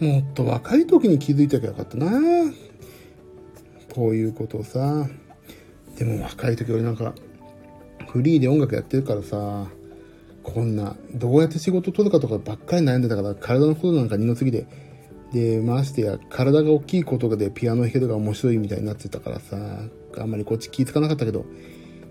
[0.00, 2.10] もっと若い時に気づいておけばよかったな
[3.94, 5.08] こういうことをさ。
[5.96, 7.14] でも若い時俺なんか、
[8.08, 9.66] フリーで音楽やってるからさ、
[10.42, 14.66] こんな、どうやって仕事取るかとかばっかり悩んでたから、体のことなんか二の次で、
[15.32, 19.56] で、ましてや、体が大きいことでピアノ弾けるが面白いみたいになってたからさ、
[20.18, 21.46] あんまりこっち気ぃつかなかったけど、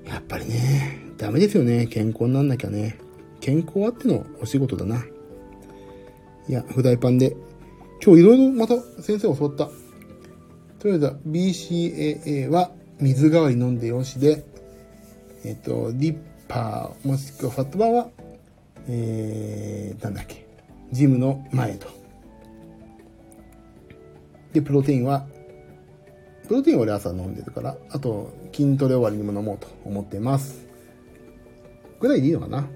[0.05, 1.87] やっぱりね、ダメですよね。
[1.87, 2.97] 健康になんなきゃね。
[3.39, 5.05] 健康あってのお仕事だな。
[6.47, 7.35] いや、フライパンで。
[8.03, 9.65] 今日いろいろまた先生教わった。
[10.79, 14.45] とりあえずは BCAA は水代わり飲んでよしで、
[15.43, 16.17] えっ、と、リッ
[16.47, 18.09] パーもしくはファットバーは、
[18.87, 20.45] えー、なんだっけ、
[20.91, 21.87] ジムの前と。
[24.53, 25.25] で、プロテインは、
[26.47, 30.65] プロテインは俺朝飲んでるから、あと筋トレ終わりにも飲もうと思ってます。
[31.99, 32.67] ぐらいでいいのかな。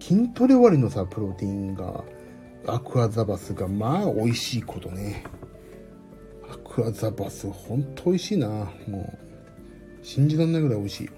[0.00, 2.04] 筋トレ終わりのさ、プロテインが、
[2.66, 5.24] アクアザバスが、まあ美味しいことね。
[6.50, 8.48] アクアザバス、ほんと美味しいな。
[8.86, 9.18] も
[10.02, 11.04] う、信じらんないぐらい美味しい。
[11.04, 11.08] い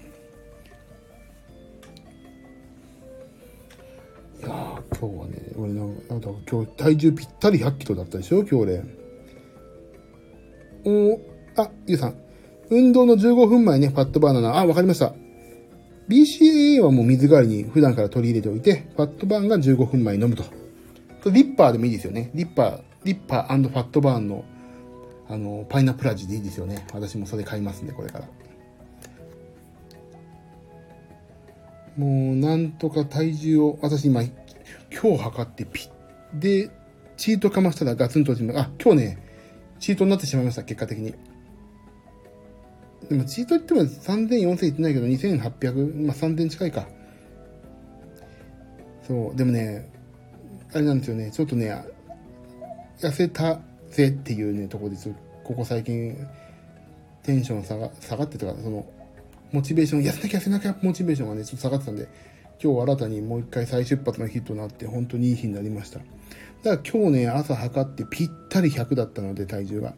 [4.41, 8.39] や今日はね、俺なんか、今日体重ぴったり100キロだったでしょ？
[8.39, 8.83] 今日俺。
[10.85, 11.19] お
[11.57, 12.15] あ、ゆうさん。
[12.69, 14.57] 運動の15分前ね、ファットバーナナ。
[14.57, 15.13] あ、わかりました。
[16.09, 20.43] BCAA はもう水代わりに普段から取り入れておいて、ファットバーンが15分前に飲むと。
[21.31, 22.31] リッパーでもいいですよね。
[22.33, 24.45] リッパー、リッパーファットバーンの、
[25.27, 26.85] あの、パイナップル味でいいですよね。
[26.93, 28.27] 私もそれ買いますんで、これから。
[31.97, 36.69] もう、なんとか体重を、私今、今日測ってピッ、で、
[37.17, 39.17] チートかましたらガツンと落ちまあ、今日ね、
[39.79, 41.13] チートになってしまいました、結果的に。
[43.09, 46.87] でもチートっても3000、4000いってないけど、2800、まあ3000近いか。
[49.07, 49.89] そう、でもね、
[50.75, 51.73] あれなんですよね、ちょっとね、
[52.99, 54.97] 痩せたぜっていうね、ところで、
[55.45, 56.17] ここ最近、
[57.23, 58.85] テンション下が下がってたから、その、
[59.53, 62.09] モチベーション、痩せなきゃ痩せなきゃモチベーションがね、ちょっと下がってたんで、
[62.61, 65.99] 今日新たにもう一回再出発の日となって、本当にいい日になりました。
[65.99, 69.93] だから今日ね、朝測ってぴったり100だったので、体重が。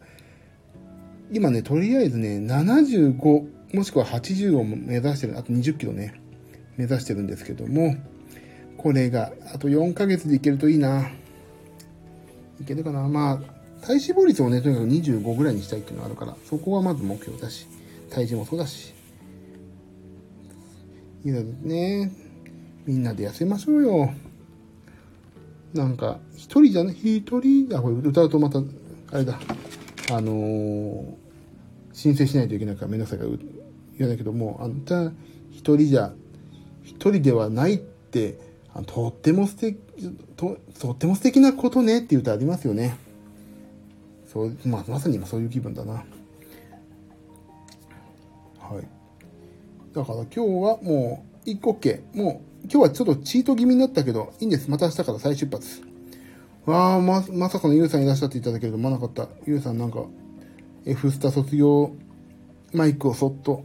[1.32, 6.14] 今ね、とりあえずね、75、もしくは80を目指してる、あと20キロね、
[6.76, 7.96] 目指してるんですけども、
[8.78, 11.10] これが、あと4ヶ月でいけるといいな。
[12.60, 13.38] いけるかなまあ、
[13.84, 17.66] 体脂肪率をね、とにかく25ぐらいにしたいっていうのがあるから、そこはまず目標だし、
[18.10, 18.94] 体重もそうだし。
[21.24, 22.12] いいだね。
[22.86, 24.10] みんなで痩せましょうよ。
[25.74, 28.62] なんか、一人じゃね、一人、あ、これ歌うとまた、
[29.10, 29.40] あれだ。
[30.10, 31.14] あのー、
[31.92, 33.30] 申請しないといけないからめんどくさいから
[33.98, 35.12] 言わないけども、あんた
[35.50, 36.12] 一人じゃ、
[36.82, 38.47] 一人ではないって、
[38.86, 39.78] とっても素敵
[40.36, 42.96] と、とっても素敵なことねっていう歌ありますよね。
[44.32, 45.94] そう、まあ、まさに今そういう気分だな。
[45.94, 46.02] は
[48.80, 48.88] い。
[49.94, 52.00] だから今日はもう、一個 OK。
[52.14, 54.70] もう、今日はちょっとチート気味になったけど、いいんです。
[54.70, 55.82] また明日から再出発。
[56.66, 59.28] わあ、ま、まさかのゆうさんいらっしゃっていただけると思わなかった。
[59.46, 60.04] ゆうさんなんか、
[60.84, 61.92] F スタ卒業
[62.72, 63.64] マイクをそっと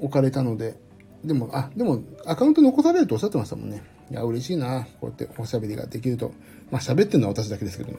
[0.00, 0.76] 置かれたので、
[1.24, 3.84] でも、あ、でも、アカウント残されるとおっしゃってましたもんね。
[4.12, 4.86] いや、嬉しいな。
[5.00, 6.32] こうやっておしゃべりができると。
[6.70, 7.98] まあ、喋ってるのは私だけですけどね。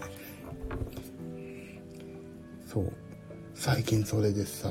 [2.68, 2.92] そう。
[3.56, 4.70] 最近それでさ、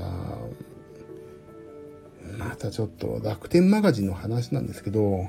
[2.39, 5.27] またちょっと楽天マガジンの話なんですけど、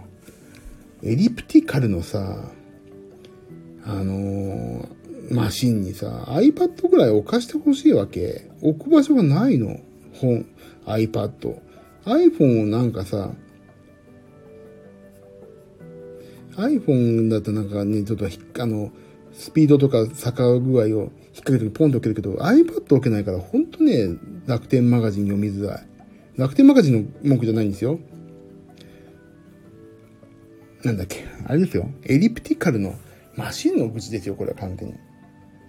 [1.01, 2.51] エリプティカルのさ、
[3.83, 8.51] あのー、マシンにさ、iPad ぐらい置かしてほしいわけ。
[8.61, 9.79] 置く場所がないの。
[10.13, 10.45] 本、
[10.85, 11.57] iPad。
[12.05, 13.33] iPhone をなんかさ、
[16.55, 18.91] iPhone だとなんかね、ちょっとあの、
[19.33, 24.09] スピードとか坂具合を引っ掛けてポンと置けるけど、iPad 置けないから、ほんとね、
[24.45, 25.87] 楽天マガジン読みづらい。
[26.37, 27.99] 楽天マガジンの文句じゃないんですよ。
[30.83, 31.89] なんだっけ、あれですよ。
[32.03, 32.95] エリプティカルの
[33.35, 34.95] マシンの愚痴ですよ、これは完全に。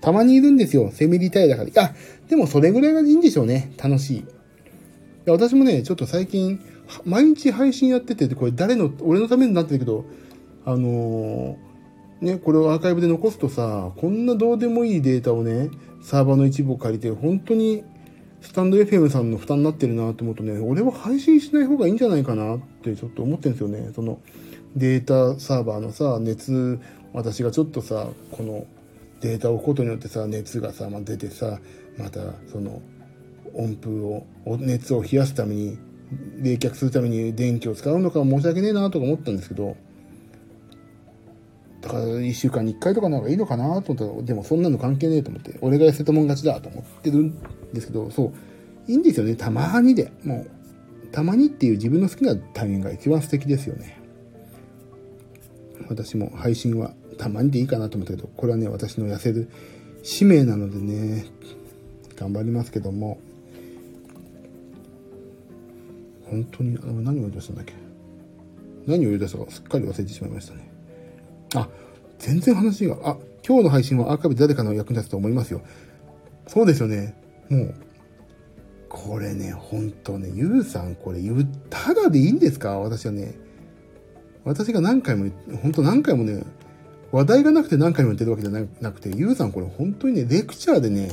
[0.00, 1.82] たまにいるんですよ、セミリタイだから。
[1.82, 1.94] あ、
[2.28, 3.72] でもそれぐらいがいいんでしょうね。
[3.82, 4.24] 楽しい。
[5.26, 6.60] 私もね、ちょっと最近、
[7.04, 10.04] 毎日配信やってて、これ誰の、俺のためになってるけど、
[10.64, 11.56] あの、
[12.20, 15.70] ね、これをアーカイブで残すとさ、こんなどうでもいいデータをね、
[16.02, 17.84] サーバーの一部を借りて、本当に
[18.40, 23.90] スタンド FM さんの負担になってるなと思うとね、俺は配信しない方がいいんじゃないかなってちょっと思ってるんですよね。
[23.94, 24.18] その
[24.76, 26.80] データサーバーのさ、熱
[27.14, 28.66] 私がちょっとさこの
[29.20, 31.60] データを置くことによってさ熱がさ、まあ、出てさ
[31.96, 32.82] またその
[33.54, 34.26] 温風を
[34.58, 35.78] 熱を冷やすために
[36.42, 39.76] 冷却するために電気を使うのか申し訳ねえなとか思ったんですけど
[41.84, 47.38] だから1週間に1回とかなんかいいのかなと思ったらでもそんなの関係ねえと思って俺が痩せたもん勝ちだと思ってるん
[47.74, 48.32] ですけどそ
[48.88, 49.36] ういいんですよね。
[49.36, 50.50] たまにでもう
[51.12, 54.00] たまにっていう自分の好きなタイミングが一番素敵ですよね。
[55.88, 59.48] 私も配信はたまにでいいかなと思ったけど、これはね、私の痩せる
[60.02, 61.26] 使命なのでね、
[62.16, 63.18] 頑張りますけども、
[66.24, 67.74] 本当に、あの、何を言い出したんだっけ。
[68.86, 70.63] 何を言い出したかすっかり忘れてしまいましたね。
[71.54, 71.68] あ、
[72.18, 75.60] 全然話が、あ、今日の配信はアーカイブ誰かの役に立つと思いますよ。
[76.46, 77.14] そうですよね。
[77.48, 77.74] もう、
[78.88, 82.78] これね、ほんとね、ゆうさん、これ言う、ただでいいんですか？
[82.78, 83.34] 私はね、
[84.44, 85.30] 私が何回も、
[85.62, 86.44] ほんと何回もね、
[87.12, 88.50] 話題がなくて何回も言ってるわけじゃ
[88.80, 91.10] なくて、ゆうさんこれ本当にね、レクチャーでね、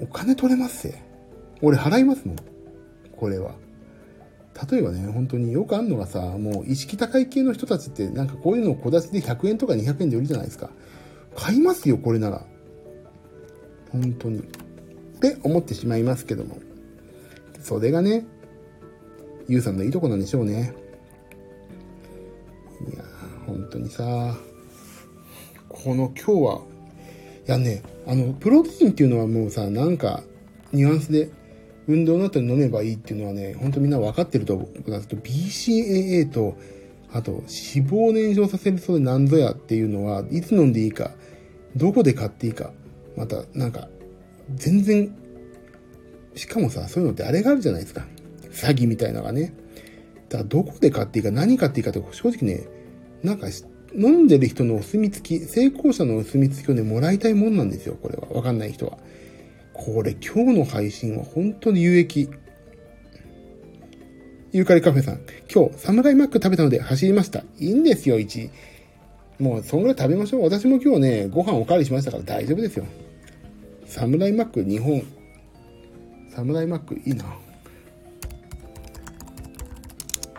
[0.00, 1.02] お金取れますぜ。
[1.60, 2.36] 俺払いますもん。
[3.16, 3.52] これは。
[4.70, 10.70] 例えばね、本当によくあんのがさ、もう意識高い系の人たちってなんかこういうのを小出しで100円とか200円で売るじゃないですか。
[11.36, 12.44] 買いますよ、これなら。
[13.90, 14.40] 本当に。
[14.40, 14.42] っ
[15.20, 16.58] て思ってしまいますけども。
[17.60, 18.26] それがね、
[19.48, 20.74] ゆうさんのいいとこなんでしょうね。
[22.92, 23.04] いや
[23.46, 24.36] 本当にさ、
[25.68, 26.60] この今日は、
[27.46, 30.22] いやね、あの、プロテインっていうのはもうさ、なんか、
[30.72, 31.30] ニュアンスで、
[31.88, 36.56] 運動の後に飲めばいいっていうのはね、ほんとみんな分かってると思うんですけど、BCAA と、
[37.10, 41.12] あと、脂肪燃焼させるそうで何ぞやっていうのは、いつ飲んでいいか、
[41.74, 42.72] どこで買っていいか、
[43.16, 43.88] また、なんか、
[44.54, 45.16] 全然、
[46.34, 48.06] しかもさ、そういうのってあれがあるじゃないですか。
[48.50, 49.54] 詐欺みたいなのがね。
[50.28, 52.68] だからどこで買っていいか、何買っていいかって、正直ね、
[53.22, 53.46] なんか、
[53.94, 58.28] 飲んでる人のお墨付き、成功者のお墨付きをね、もらいたいもんなんですよ、これは。
[58.28, 58.98] わかんない人は。
[59.78, 62.28] これ、今日の配信は本当に有益。
[64.50, 65.20] ユーカリカフェさん、
[65.52, 67.44] 今日、サムライマック食べたので走りました。
[67.58, 68.50] いいんですよ、1。
[69.38, 70.42] もう、そんぐらい食べましょう。
[70.42, 72.86] 私も今日ね、ご飯おかわりしましたから大丈夫ですよ。
[73.86, 75.00] サムライマック日本。
[76.34, 77.24] サムライマックいいな。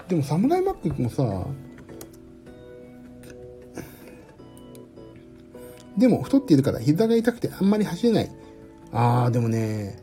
[0.10, 1.48] でもサムライマックもさ、
[5.98, 8.32] でも太っているから膝が痛くてあんまり走れない。
[8.92, 9.98] あー、でもね、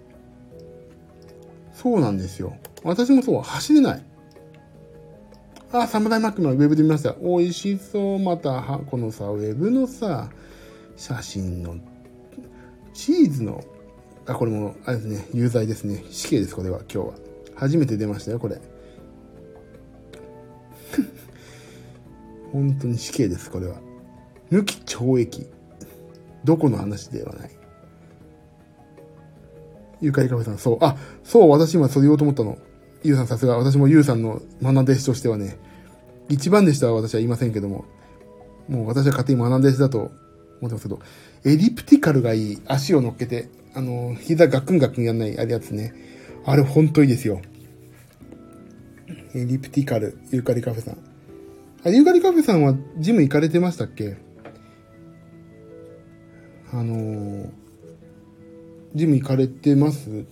[1.73, 2.57] そうなんですよ。
[2.83, 4.03] 私もそう、走れない。
[5.73, 7.15] あー、サムライマックのウェブで見ました。
[7.15, 8.19] 美味しそう。
[8.19, 10.31] また、このさ、ウェブのさ、
[10.97, 11.77] 写真の、
[12.95, 13.63] チーズの、
[14.27, 16.05] あ、これも、あれですね、有罪ですね。
[16.11, 17.15] 死刑です、これは、今日は。
[17.57, 18.61] 初めて出ましたよ、これ。
[22.53, 23.77] 本当に死刑です、これは。
[24.51, 25.47] 無期懲役。
[26.45, 27.51] どこの話ではない。
[30.01, 30.79] ゆかりカフェさん、そう。
[30.81, 32.59] あ、そう、私今それ言おうと思ったの。
[33.03, 35.59] ゆうさんさすが、私もゆうさんの学ん弟子としてはね、
[36.29, 37.85] 一番でしたは私は言いませんけども、
[38.69, 41.01] もう私は勝手に学ん弟子だと思ってますけど、
[41.45, 42.59] エリプティカルがいい。
[42.67, 45.95] 足を乗っけて、あの、膝ガクンガクンやんない、あれやつね。
[46.45, 47.41] あれほんといいですよ。
[49.35, 50.99] エリプティカル、ユーカリカフェさん。
[51.85, 54.17] あ、ユーカリカフェさんはジム行かれてましたっけ？
[56.73, 57.51] あのー、
[58.97, 60.25] ジム行かれてます？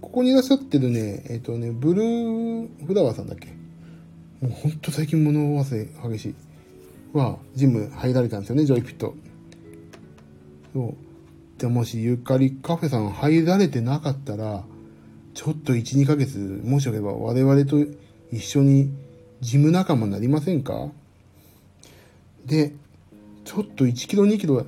[0.00, 3.46] ここにいらっしゃってるね、えっ、ー、とね、ブルーフラワーさんだっけ？
[4.44, 6.34] もうほんと最近物忘れ激しい。
[7.12, 9.14] は、ジム入られたんですよね、ジョイフィット。
[10.72, 10.94] そう。
[11.60, 14.64] でもしゆかりカフェさん入られてなかったら、
[15.34, 17.76] ちょっと1、2ヶ月、もしよければ我々と
[18.32, 18.92] 一緒に
[19.40, 20.88] ジム仲間になりませんか？
[22.46, 22.72] で、
[23.44, 24.64] ちょっと1キロ2キロ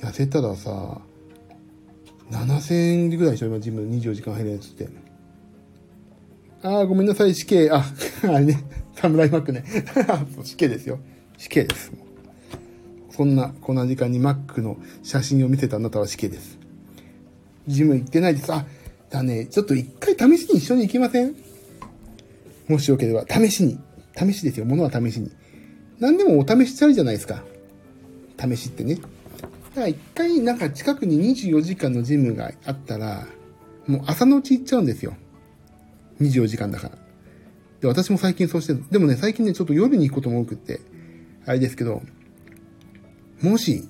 [0.00, 1.00] 痩せたらさ、
[2.32, 4.88] 7000円ぐらいでしょ今ジム24時間入るやつって。
[6.62, 7.70] ああ、ごめんなさい、死刑。
[7.70, 7.84] あ、
[8.24, 8.64] あれね、
[8.94, 9.64] サムライマックね。
[10.42, 10.98] 死刑ですよ。
[11.36, 11.92] 死刑です。
[13.10, 16.58] そんな、こんな時間にマックの写真を見せたあなたは死刑です。
[17.68, 18.52] ジム行ってないです。
[18.52, 18.64] あ、
[19.10, 21.34] だね、ちょっと一回試しに一緒に行きません？
[22.68, 23.78] もしよければ、試しに。
[24.16, 24.66] 試しですよ。
[24.66, 25.30] 物は試しに。
[25.98, 27.42] 何でもお試しちゃうじゃないですか。
[28.38, 28.98] 試しってね。
[29.74, 33.26] だから一回なんか近くに24時間のジムがあったら、
[33.86, 35.14] もう朝のうち行っちゃうんですよ。
[36.20, 36.98] 24時間だから。
[37.80, 38.84] で、私も最近そうしてる。
[38.90, 40.80] でもね、最近ね、ちょっと夜に行くことも多くって、
[41.46, 42.02] あれですけど、
[43.40, 43.88] もし、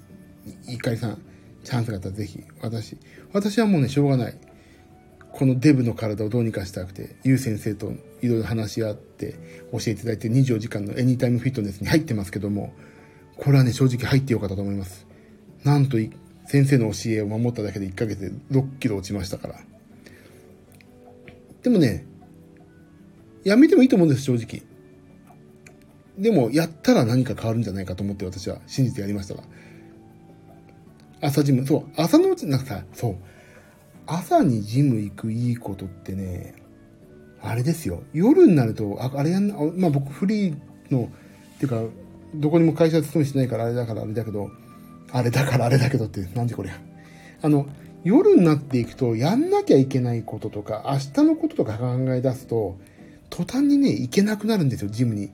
[0.66, 1.18] 一回さん、
[1.64, 2.96] チャンスがあったらぜひ、私、
[3.32, 4.34] 私はもうね、しょうがない。
[5.32, 9.34] このデブの体をどうにかしたくて、ゆう先生といろいろ話し合って
[9.72, 12.72] 教えていただいて24時間のエニタイムフィットネスに入ってますけども、
[13.36, 15.06] これはね、正直入ってよかったと思います。
[15.64, 15.98] なんと
[16.46, 19.60] 先生の教えを守っただけで1ヶ月で6キロ落ちましたから。
[21.62, 22.04] でもね、
[23.44, 24.62] やめてもいいと思うんです、正直。
[26.18, 29.44] でも、やったら何か変わるんじゃないかと思って私は信じてやりましたが。
[31.20, 33.16] 朝ジム、そう、朝のうち、なんかさ、そう、
[34.06, 36.54] 朝にジム行くいいことってね、
[37.40, 38.02] あれですよ。
[38.12, 40.56] 夜になると、ああれやんな、まあ僕フリー
[40.90, 41.10] の、
[41.56, 41.82] っていうか、
[42.34, 44.50] どこにも会社勤めしてないからあれだからあれだけど、
[45.12, 46.70] あれだからあれだけどって、なんでこれ
[47.42, 47.66] あの、
[48.04, 52.76] 夜になっていくと、やんなきゃいけないこととか、明日のこととか考え出すと、
[53.30, 55.30] 途端にね、行けなくなるんですよ、ジムに。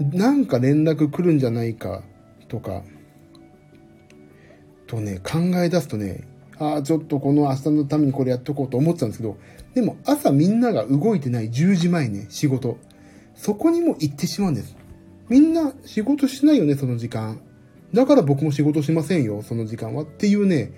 [0.00, 2.02] なんか連絡来るんじゃないか
[2.48, 2.82] とか、
[4.86, 6.26] とね、考え出すとね、
[6.58, 9.36] ああ、ちょっとこの明日のためにこれやっとこうと思ってたんですけど、
[9.74, 12.78] でも朝みんなが動いてない10時前ね、仕事。
[13.34, 14.76] そこにも行ってしまうんです。
[15.28, 17.40] みんな仕事しないよね、その時間。
[17.94, 20.02] だから僕も仕事しませんよ、その時間は。
[20.02, 20.72] っていうね、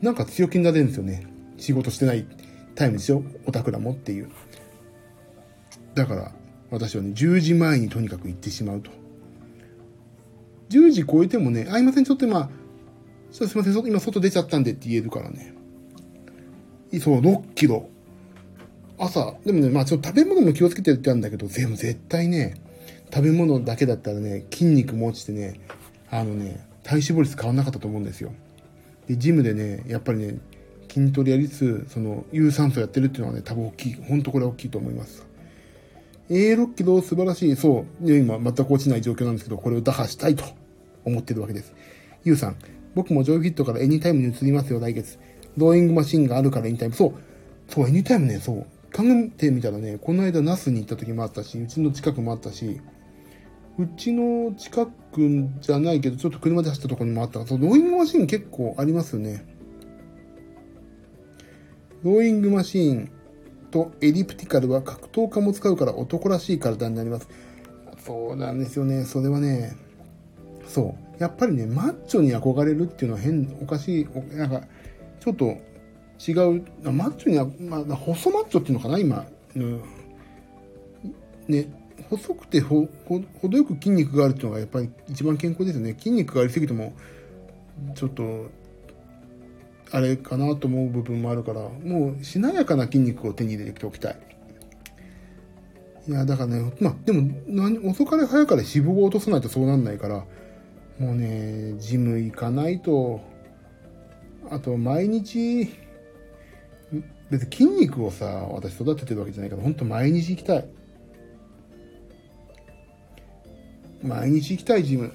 [0.00, 1.26] なんか強気になれるんですよね。
[1.58, 2.24] 仕事してない
[2.76, 4.28] タイムですよ、オタクらもっていう。
[5.94, 6.32] だから、
[6.70, 8.92] 私はね、10時前にとにかく行ってしまうと。
[10.70, 12.48] 10時超えてもね、あ、いません、ちょっと今、
[13.32, 15.54] ちょっとすいません、今外出ちゃったんでって言えるからね。
[17.00, 17.88] そう、6キロ。
[18.96, 22.54] 朝、でもね、まあちょっと食べ物も気をつけてるってあるんだけど、全部絶対ね、
[23.12, 25.60] 食べ物だけだったらね、筋肉も落ちてね、
[26.10, 28.32] あのね、体脂肪率変わんなかったと思うんですよ。
[29.06, 30.38] で、ジムでね、やっぱりね、
[30.90, 33.94] 筋トレやりつつ、その、有酸素やってるっていうのはね、多分大きい。
[33.94, 35.26] ほんとこれ大きいと思います。
[36.28, 37.56] えー、6キロ素晴らしい。
[37.56, 38.12] そう。
[38.12, 40.44] 今、全く落ちない状況なんですけど、これを打破したいと
[41.04, 41.72] 思ってるわけです。
[42.24, 42.56] ゆうさん、
[42.94, 45.18] 僕もジョイフィットからエニタイムに移りますよ、来月。
[45.56, 46.94] ローイングマシンがあるからエニタイム。
[46.94, 47.14] そう。
[47.68, 48.66] そう、エニタイムね、そう。
[48.92, 52.80] 考えてみたらね、この間ナスに行った時もあったし、うちの近くもあったし、
[53.78, 59.44] うちの近くじゃないけど、ちょっと車で走ったところにもあったそう、ローイングマシーン結構ありますよね。
[62.02, 63.10] ローイングマシーン
[63.70, 67.28] とエリプティカルは格闘家も使うから男らしい体になります。
[67.98, 69.04] そうなんですよね。
[69.04, 69.76] それはね、
[70.66, 71.22] そう。
[71.22, 74.62] やっぱりね、マッチョに憧れるっていうのは変、おかしい、なんか、
[75.20, 75.56] ちょっと
[76.26, 79.26] 違う、マッチョには、まあ、細マッチョっていうのかな、今。
[79.56, 79.82] うん、
[81.48, 81.66] ね、
[82.10, 85.94] 細くてほ、ほ、程よく筋肉があるっていうのがやっぱり一番健康ですよね。
[85.96, 86.92] 筋肉がありすぎても、
[87.94, 88.50] ちょっと、
[89.92, 94.18] あれかなと思う部分もあるから、もうしなやかな筋肉を手に入れておきたい。
[96.08, 97.30] いや、だからね、まあ、でも、
[97.88, 100.26] 遅かれ早かれ脂肪を落とさないとそうなんないから、
[100.98, 103.20] もうね、ジム行かないと、
[104.50, 105.70] あと毎日、
[107.30, 110.68] 別に筋肉をさ、私育ててるわけじゃないから、ほんと毎日行きたい。
[114.02, 115.12] 毎日行きたいジム。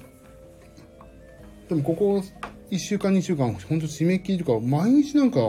[1.68, 2.22] でもここ
[2.70, 5.40] 1週間2週間、ほんと締め切りとか、毎日なんか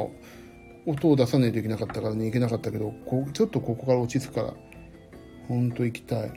[0.85, 4.53] 音を出さないといけなかったからね、行けなかったけど、こちょっとここから落ち着くから、
[5.47, 6.31] ほんと行きたい。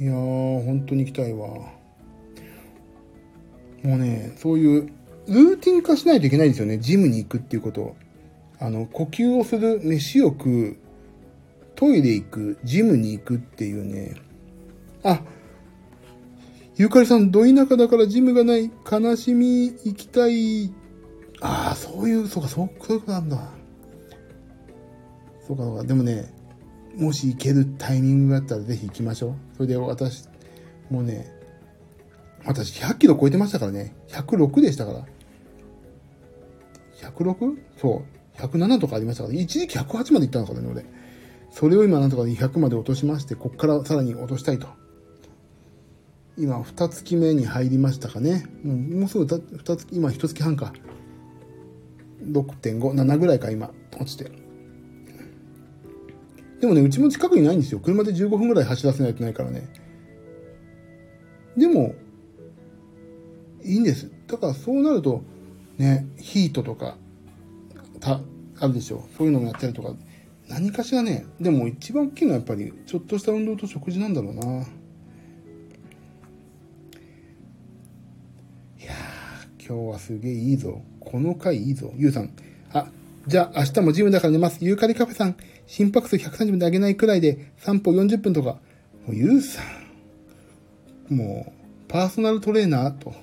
[0.00, 1.48] いやー、本当に行きたいわ。
[3.82, 4.88] もうね、そういう
[5.28, 6.78] ルーティン化しないといけないんですよね。
[6.78, 7.96] ジムに行くっていうこと
[8.60, 10.76] あの、呼吸をする、飯を食う、
[11.78, 14.16] トイレ行く、ジムに行くっていうね。
[15.04, 15.22] あ、
[16.74, 20.72] ゆかりさん、ど田舎だからジムがない、悲しみ、行きたい。
[21.40, 23.52] ああ、そういう、そうか、そう、そういうことなんだ。
[25.46, 25.84] そうか、そうか。
[25.84, 26.34] でもね、
[26.96, 29.34] もし行けるタイミングがあったらぜひ行きましょう。
[29.56, 30.24] それで私、
[30.90, 31.32] もうね、
[32.44, 33.94] 私100キロ超えてましたからね。
[34.08, 35.06] 106でしたから。
[37.08, 37.56] 106?
[37.80, 38.02] そ
[38.36, 38.36] う。
[38.36, 40.97] 107とかありましたから、一時期108まで行ったのかね、俺。
[41.50, 44.68] それを今なんとか200まで落としまして、こっからさらに落としたいと。
[46.36, 48.46] 今、二月目に入りましたかね。
[48.62, 50.72] もうもうすぐ二月、今一月半か。
[52.22, 54.30] 6.5、7ぐらいか、今、落ちて。
[56.60, 57.80] でもね、うちも近くにないんですよ。
[57.80, 59.68] 車で15分ぐらい走らせないとないからね。
[61.56, 61.94] でも、
[63.64, 64.10] いいんです。
[64.26, 65.22] だからそうなると、
[65.76, 66.96] ね、ヒートとか、
[68.00, 68.20] た、
[68.60, 69.16] あるでしょう。
[69.16, 69.94] そういうのもやったりとか、
[70.48, 74.42] 何かしらね、でも一番大きいのはやっぱり、ちょっとした運動と食事なんだろうな。
[74.42, 74.46] い
[78.84, 80.82] やー、今日はすげえいいぞ。
[81.00, 81.92] この回いいぞ。
[81.96, 82.30] ゆうさん。
[82.72, 82.88] あ、
[83.26, 84.64] じゃあ明日もジムだから寝ます。
[84.64, 85.36] ユーカリカフェさん。
[85.66, 88.58] 心拍数130分で上げないくらいで散歩40分とか。
[89.06, 89.62] もうゆうさ
[91.10, 91.14] ん。
[91.14, 91.52] もう、
[91.88, 93.14] パーソナルトレーナーと。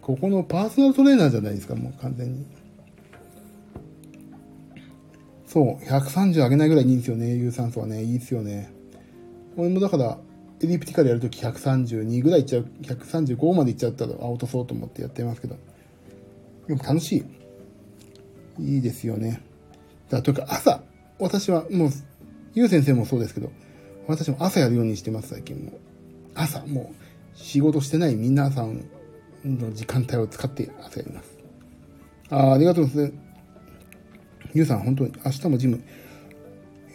[0.00, 2.46] ここのパーソナルトレーナーじゃないですか、もう完全に。
[5.56, 8.02] そう、130上げないぐらいいいんですよね、有酸素はね。
[8.04, 8.70] いいですよね。
[9.56, 10.18] 俺もだから、
[10.60, 15.56] エリプティカルやるとき132ぐらいいっちゃう、135までいっちゃったら、あ、落とそうと思ってやってますけど。
[16.68, 17.24] でも楽し
[18.58, 18.74] い。
[18.74, 19.30] いいですよね。
[19.30, 19.42] だか
[20.18, 20.82] らというか朝、
[21.18, 21.90] 私はもう、
[22.52, 23.50] ゆう先生もそうですけど、
[24.06, 25.72] 私も朝やるようにしてます、最近も。
[26.34, 26.94] 朝、もう、
[27.32, 28.84] 仕事してない皆さん
[29.42, 31.38] の時間帯を使って朝やります。
[32.28, 33.25] あありがとうございます。
[34.56, 35.82] ゆうさん、本当に、明日もジム。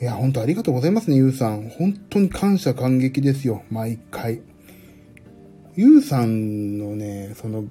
[0.01, 1.69] いや、本当ありがとうございますね、ゆうさん。
[1.69, 4.41] 本当に感謝感激ですよ、毎回。
[5.75, 7.65] ゆうさんのね、その、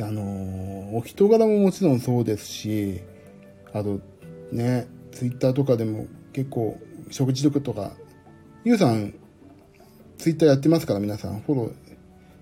[0.00, 3.02] あのお人柄ももちろんそうですし、
[3.74, 4.00] あと、
[4.52, 6.78] ね、ツイッターとかでも結構、
[7.10, 7.92] 食事とか、
[8.64, 9.12] ゆうさん、
[10.16, 11.72] ツイッターやってますから皆さん、フォロー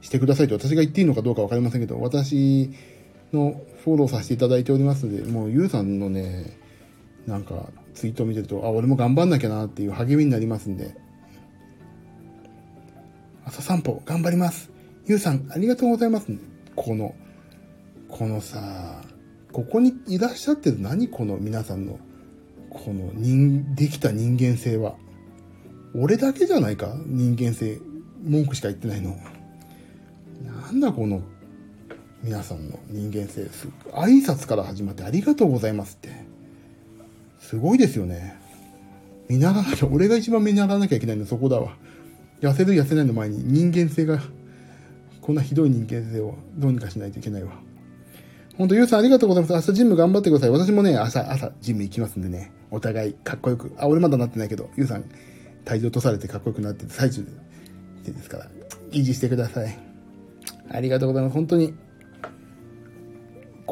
[0.01, 2.70] してくださいと私が言っていいのかどうかわかりませんけど、私
[3.32, 6.58] のフォローさせていただいておりますので、もうゆうさんのね、
[7.24, 10.96] なんかツイートを見てると、あ、俺も頑張んなきゃなっていう励みになりますんで、
[13.44, 14.70] 朝散歩頑張ります。
[15.06, 16.26] ゆうさん、ありがとうございます。
[16.74, 17.14] この、
[18.08, 19.04] このさ、
[19.52, 22.00] ここにいらっしゃってる何この皆さんの、
[22.70, 24.96] この人、できた人間性は。
[25.94, 26.92] 俺だけじゃないか？
[27.06, 27.78] 人間性。
[28.24, 29.16] 文句しか言ってないの。
[30.44, 31.22] なんだこの、
[32.26, 33.68] 皆さんの人間性す。
[33.92, 36.10] 挨拶から始まってありがとうございますって。
[37.38, 38.36] すごいですよね。
[39.28, 41.76] 見習わなきゃ、俺が一番見習わなきゃいけないのそこだわ。
[42.40, 44.20] 痩せる痩せないの前に人間性が、
[45.20, 47.52] こんなひどい人間性をどうにかしないといけないわ。
[48.58, 49.68] ほんと、ゆうさんありがとうございます。
[49.68, 50.50] 明日ジム頑張ってください。
[50.50, 52.50] 私もね、朝、朝、ジム行きますんでね。
[52.72, 53.70] お互い、かっこよく。
[53.78, 55.04] あ、俺まだなってないけど、ゆうさん、
[55.64, 57.24] 体重落とされてかっこよくなって最中
[58.04, 58.46] でですから、
[58.90, 59.78] 維持してください。
[60.68, 61.34] ありがとうございます。
[61.34, 61.72] 本当に、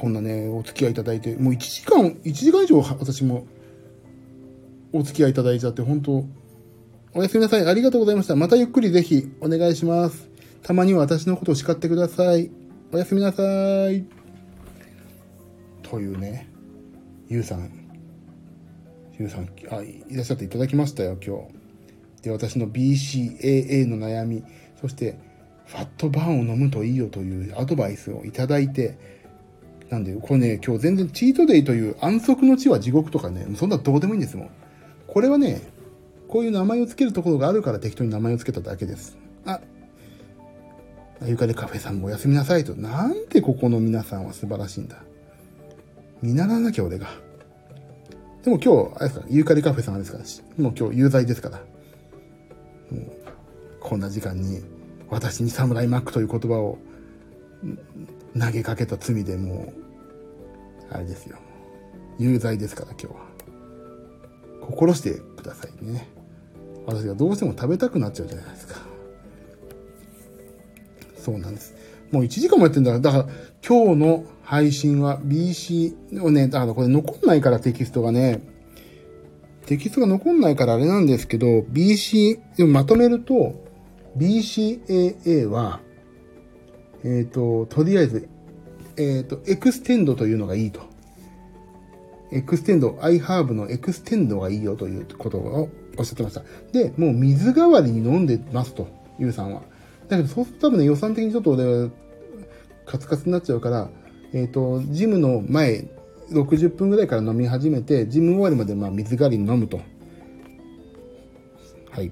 [0.05, 3.47] こんなね、お付き合いいただいて、もう1時間、1時間以上私も
[4.93, 6.27] お付き合いいただいちゃって、本当
[7.15, 7.67] おやすみなさい。
[7.67, 8.37] ありがとうございました。
[8.37, 10.29] またゆっくりぜひお願いします。
[10.63, 12.51] たまには私のことを叱ってください。
[12.93, 13.43] おやすみなさ
[13.91, 14.05] い。
[15.83, 16.51] というね、
[17.31, 17.71] ゆうさん、
[19.19, 21.39] ゆうさん、あ、いらっしゃっていただきましたよ、今
[22.19, 22.25] 日。
[22.25, 24.45] で、私の BCAA の悩み、
[24.83, 25.17] そして、
[25.65, 29.14] ファットバーンを飲むといいよというアドバイスをいただいて、
[29.95, 34.51] なんで、これね、今日全然チートデイという安息の地は地獄とかね、そんなどうでもいいんですもん。
[35.07, 35.63] これはね、
[36.27, 39.17] こういう名前を付けるところがあるから適当に名前を付けただけです。
[39.47, 39.61] あ、
[41.25, 42.75] ゆかりカフェさんもおやすみなさいと。
[42.75, 44.97] なんでここの皆さんは素晴らしいんだ。
[46.21, 47.07] 見習わなきゃ俺が。
[48.43, 50.25] でも今日、あれですか、ユーカリカフェさんですから、
[50.63, 51.59] もう今日有罪ですから。
[51.59, 53.13] もう、
[53.79, 54.61] こんな時間に、
[55.09, 56.79] 私にサムライマックという言葉を
[58.37, 59.84] 投げかけた罪でもう、
[60.95, 61.37] あれですよ。
[62.19, 63.13] 有罪ですから今日は。
[64.63, 66.09] 心してくださいね。
[66.87, 68.77] 私がどうしても食べたくなっちゃうじゃないですか。
[71.17, 71.75] そうなんです。
[72.13, 73.35] もう1時間もやってんだから、だから
[73.67, 78.41] 今日の配信は BC をね、だからこれ残んないからテキストがね、
[79.67, 83.55] テキストが残んないからあれなんですけど、BC、でもまとめると、
[84.17, 85.81] BCAA は、
[87.03, 88.29] えっ、ー、と、とりあえず、
[88.97, 90.81] えっ、ー、と、エクステンドというのがいいと。
[92.33, 96.43] エクステンド、アイハーブのエクステンドがいいよということをおっしゃってました。
[96.73, 98.89] で、もう水代わりに飲んでますと、
[99.19, 99.63] ゆうさんは。
[100.09, 101.91] だけど、そうすると多分ね、予算的にちょっと俺は、
[102.87, 103.89] カツカツになっちゃうから、
[104.33, 105.87] えっ、ー、と、ジムの前、
[106.31, 109.81] 60分ぐらいから飲み始めて、ジム終わりまでまあ水代わりに飲むと。
[111.91, 112.11] はい。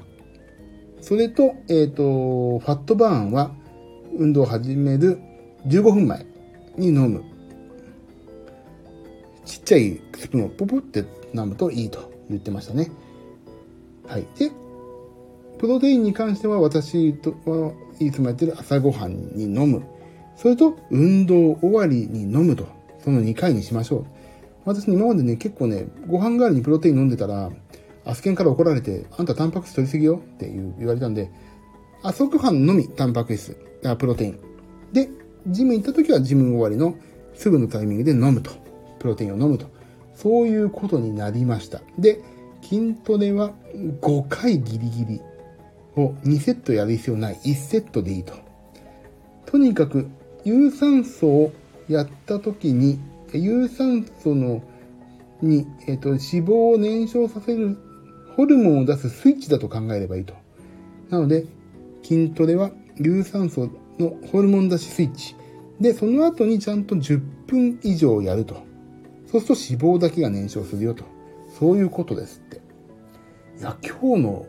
[1.00, 3.50] それと、えっ、ー、と、ファットバーンは、
[4.16, 5.18] 運動を始める
[5.66, 6.31] 15分前
[6.76, 7.22] に飲む。
[9.44, 11.04] ちっちゃいスプーンをポポって
[11.34, 12.90] 飲むといいと言ってましたね。
[14.06, 14.26] はい。
[14.38, 14.50] で、
[15.58, 19.82] プロテインに関しては私とはいつもやってる朝ごはんに飲む。
[20.36, 22.66] それと、運動終わりに飲むと。
[23.04, 24.06] その2回にしましょう。
[24.64, 27.50] 私今までね、結構ね、ご飯代わりにプロテイン飲んでたら、
[28.04, 31.30] アスケンから怒られて、あんたタンパク質取りすぎよって言われたんで、
[32.02, 34.38] 朝ごはんのみタンパク質、あプロテイン。
[34.92, 35.08] で、
[35.46, 36.96] ジム行った時はジム終わりの
[37.34, 38.50] すぐのタイミングで飲むと。
[38.98, 39.66] プロテインを飲むと。
[40.14, 41.80] そういうことになりました。
[41.98, 42.20] で、
[42.62, 43.52] 筋トレは
[44.00, 45.20] 5回ギリギリ
[45.96, 47.34] を2セットやる必要ない。
[47.44, 48.34] 1セットでいいと。
[49.46, 50.08] とにかく、
[50.44, 51.52] 有酸素を
[51.88, 53.00] やった時に、
[53.32, 54.62] 有酸素の、
[55.40, 57.76] に、えっ、と、脂肪を燃焼させる
[58.36, 60.34] ホルモンを出すスイッチだと考えればいいと。
[61.10, 61.46] なので、
[62.02, 65.36] 筋トレは有酸素のホルモン出しスイッチ。
[65.80, 68.62] で、その後にちゃんと10分以上やると。
[69.26, 71.04] そうすると脂肪だけが燃焼するよと。
[71.58, 72.60] そういうことですって。
[73.58, 74.46] いや、今日の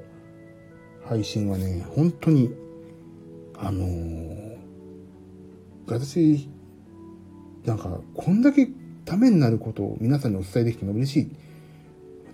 [1.05, 2.53] 配信はね、本当に、
[3.57, 4.57] あのー、
[5.87, 6.49] 私、
[7.65, 8.69] なんか、こんだけ
[9.05, 11.31] ためになることを皆さんにお伝えできても嬉しい。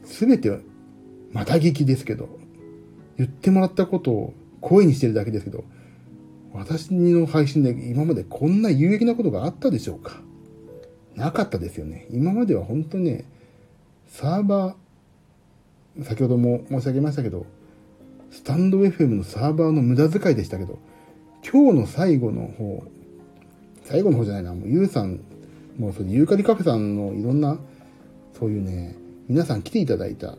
[0.06, 0.60] すべて、
[1.32, 2.40] また聞きですけど、
[3.18, 5.64] 言ってもらったことを声にしてるだけですけど、
[6.54, 10.22] 私の配信で今までこんな有益なことがあったでしょうか？
[11.16, 12.08] なかったですよね。
[12.12, 13.26] 今までは本当にね、
[14.08, 17.46] サーバー、先ほども申し上げましたけど、
[18.32, 20.80] スタンド FM のサーバーの無駄遣いでしたけど、
[21.44, 22.84] 今日の最後の方、
[23.84, 25.20] 最後の方じゃないな、もうゆうさん、
[25.78, 27.60] もうそれユーカリカフェさんのいろんな、
[28.38, 28.96] そういうね、
[29.28, 30.38] 皆さん来ていただいた、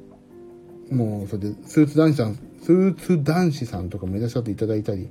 [0.91, 5.09] もうそれでスーツ男子さん、スーツ男子さんとかもいらっしゃっていただいたり、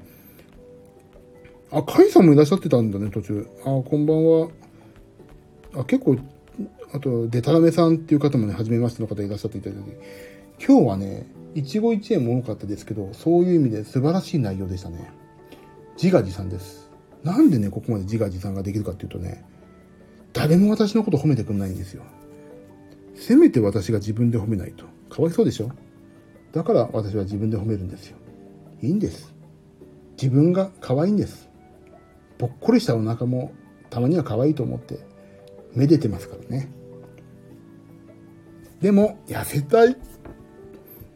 [1.72, 3.48] あ、カイさんもいらっしゃってたんだね、途中。
[3.62, 4.50] あ、こんばんは。
[5.76, 6.18] あ、結構、
[6.94, 10.00] あと、デタラメさんっていう方もね、初めましての方いらっしゃっていただいて、
[10.66, 15.12] 今日はね、一期一会も多かったですけど、そういう意味で素晴らしい内容でしたね。
[16.02, 16.90] 自画自賛です。
[17.24, 19.44] なんでね、ここまで自画自賛ができるかっていうとね、
[20.34, 22.04] 誰も私のこと褒めてくんないんですよ。
[23.16, 24.86] せめて私が自分で褒めないと。
[25.10, 25.70] かわいそうでしょ？
[26.52, 28.18] だから私は自分で褒めるんですよ。
[28.82, 29.34] いいんです。
[30.22, 31.49] 自分が可愛いんです。
[32.40, 33.52] ぽっこりしたお腹も
[33.92, 34.98] たまには可愛いと思って
[35.76, 36.72] めでてますからね。
[38.82, 39.96] でも、痩せたい。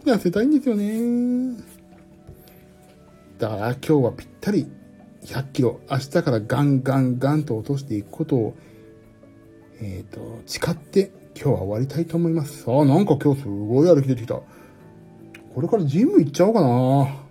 [0.05, 1.57] 痩せたいんですよね。
[3.39, 4.67] だから今日はぴったり
[5.23, 8.55] 100キロ、明日からガンガンガンと落としていくことを、
[9.81, 12.69] えっ、ー、と、誓って今日は終わりたいと思います。
[12.69, 14.35] ああ、なんか今日すごい歩き出てきた。
[14.35, 17.23] これからジム行っちゃおうかな。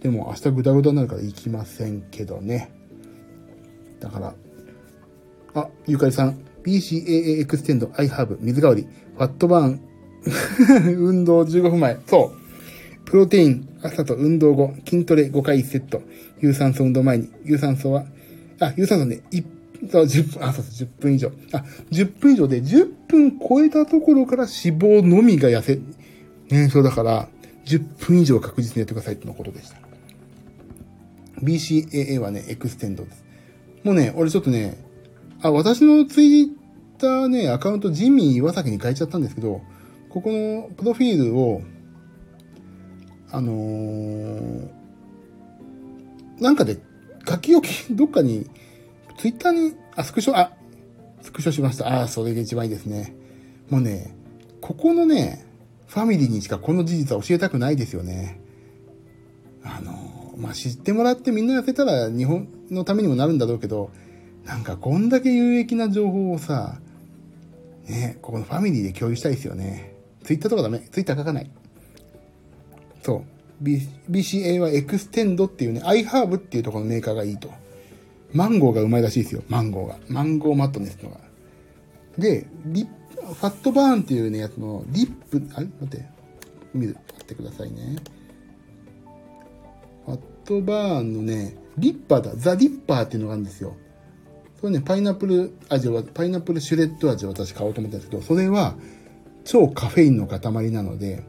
[0.00, 2.77] でも明日グダグダになるから行きませんけどね。
[4.00, 4.34] だから、
[5.54, 9.80] あ、ゆかりさん、BCAA エクステンド アイハーブ水代わり、ファットバーン、
[10.98, 11.98] 運動15分前。
[12.06, 12.38] そう。
[13.04, 16.02] プロテイン、朝と運動後、筋トレ5回1セット。
[16.40, 17.28] 有酸素運動前に。
[17.44, 18.04] 有酸素は、
[18.60, 19.44] あ、有酸素ね、1
[19.90, 21.30] そう、10分、あ、そうそう、10分以上。
[21.52, 25.78] あ、10分以上で、10分超えたところから脂肪のみが痩せ、
[26.50, 27.28] ね、そうだから、
[27.64, 29.78] 10分以上確実にやってくださいってのことでした。
[31.42, 33.24] BCAA はね、エクステンドです。
[33.88, 34.76] もうね、俺ちょっとね、
[35.40, 36.48] あ、私のツイッ
[36.98, 39.62] ターね、アカウントジミー岩崎に変えちゃったんですけど、
[40.10, 41.62] ここのプロフィールを、
[43.30, 44.68] あのー、
[46.38, 46.76] なんかで
[47.26, 48.46] 書き置き、 どっかに、
[49.16, 50.52] ツイッターに、あ、スクショ、あ、
[51.22, 52.02] スクショしました。
[52.02, 53.16] あ、それが一番いいですね。
[53.70, 54.14] もうね、
[54.60, 55.46] ここのね、
[55.86, 58.38] ファミリーにしかこの事実は教えたくないですよね。
[59.64, 60.07] あのー
[60.38, 63.90] まあ、知ってもらってみんな痩せたら日本のためにもなるんだろうけど、
[64.44, 66.78] なんかこんだけ有益な情報をさ、
[67.88, 69.94] ね、ここのファミリーで共有したいですよね。
[70.22, 70.78] ツイッターとかダメ。
[70.78, 71.50] ツイッター書かない。
[73.02, 73.24] そ
[73.62, 73.64] う。
[73.64, 77.50] BCA はエクステンドっていうね、アイハーブっていうところのメーカーがいいと。
[78.32, 79.42] マンゴーがうまいらしいですよ。
[79.48, 79.98] マンゴーが。
[80.08, 81.18] Mango Madness のが。
[82.16, 85.66] で、リファットバーンっていうね、やつのリップ、あれ？
[85.80, 86.06] 待って。
[86.74, 86.94] 見る。
[86.94, 87.96] 待ってくださいね。
[90.48, 93.76] ファットバーンのね、リッパーだ、ザ・リッパーっていうのがあるんですよ。
[94.58, 98.74] それね、パイナップル味は、パイナップルシュレッド味を私買おうと思ったんですけど、それは
[99.44, 101.22] 超カフェインの塊なので、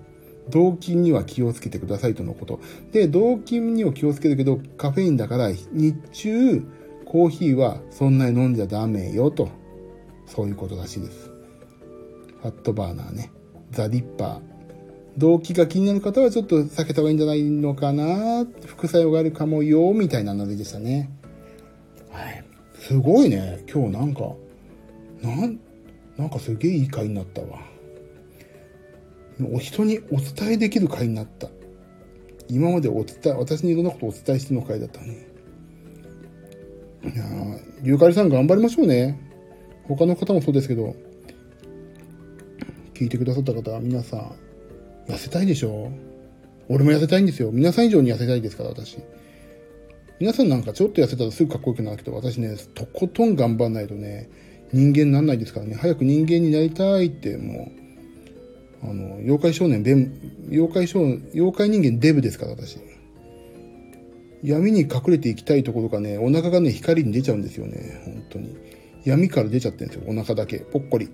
[0.50, 2.62] 動筋には気をつけてくださいとのこと。
[2.94, 6.64] で、動筋には気をつけるけど、カフェインだから日中、
[7.04, 9.50] コーヒーはそんなに飲んじゃダメよと。
[10.28, 11.30] そういうことらしいです。
[12.41, 13.32] ファットバーナーね。
[13.72, 14.49] ザ・リッパー。
[15.18, 21.10] 動機が気になる方はちょっと避けた方がいいんじゃないのかな副作用があるかもよ、みたいなノリでしたね。
[22.10, 22.44] はい。
[22.76, 23.64] すごいね。
[23.72, 24.34] 今日なんか、
[25.22, 25.60] なん、
[26.18, 27.60] なんかすげえいい回になったわ。
[29.53, 31.49] お人にお伝えできる回になった。
[32.49, 35.27] 今までお伝え、私にいろんなことをお伝えしての回だったね。
[37.03, 39.19] いやー、ゆかりさん頑張りましょうね。
[39.88, 40.95] 他の方もそうですけど、
[42.94, 44.36] 聞いてくださった方は皆さん、
[45.10, 45.91] 痩せたいでしょ
[46.69, 47.52] 俺も痩せたいんですよ。
[47.52, 48.99] 皆さん以上に痩せたいですから、私。
[50.19, 54.30] 皆さんなんかちょっと痩せたらすぐかっこよくなるけど、私ね、とことん頑張んないとね、
[54.72, 57.72] 人間になんないですからね、早く人間になりたいって、も
[58.84, 60.11] う、あの、妖怪少年デブ、
[60.52, 62.77] 妖怪少年、妖怪人間デブですから、私。
[64.44, 68.56] 闇に隠れていきたいところがね、お腹がね、光に出ちゃうんですよね、本当に。
[69.06, 71.10] 闇から出ちゃってるんですよ、お腹だけ、ぽっこり。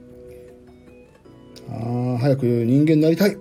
[1.69, 3.37] ああ、早く人間になりたい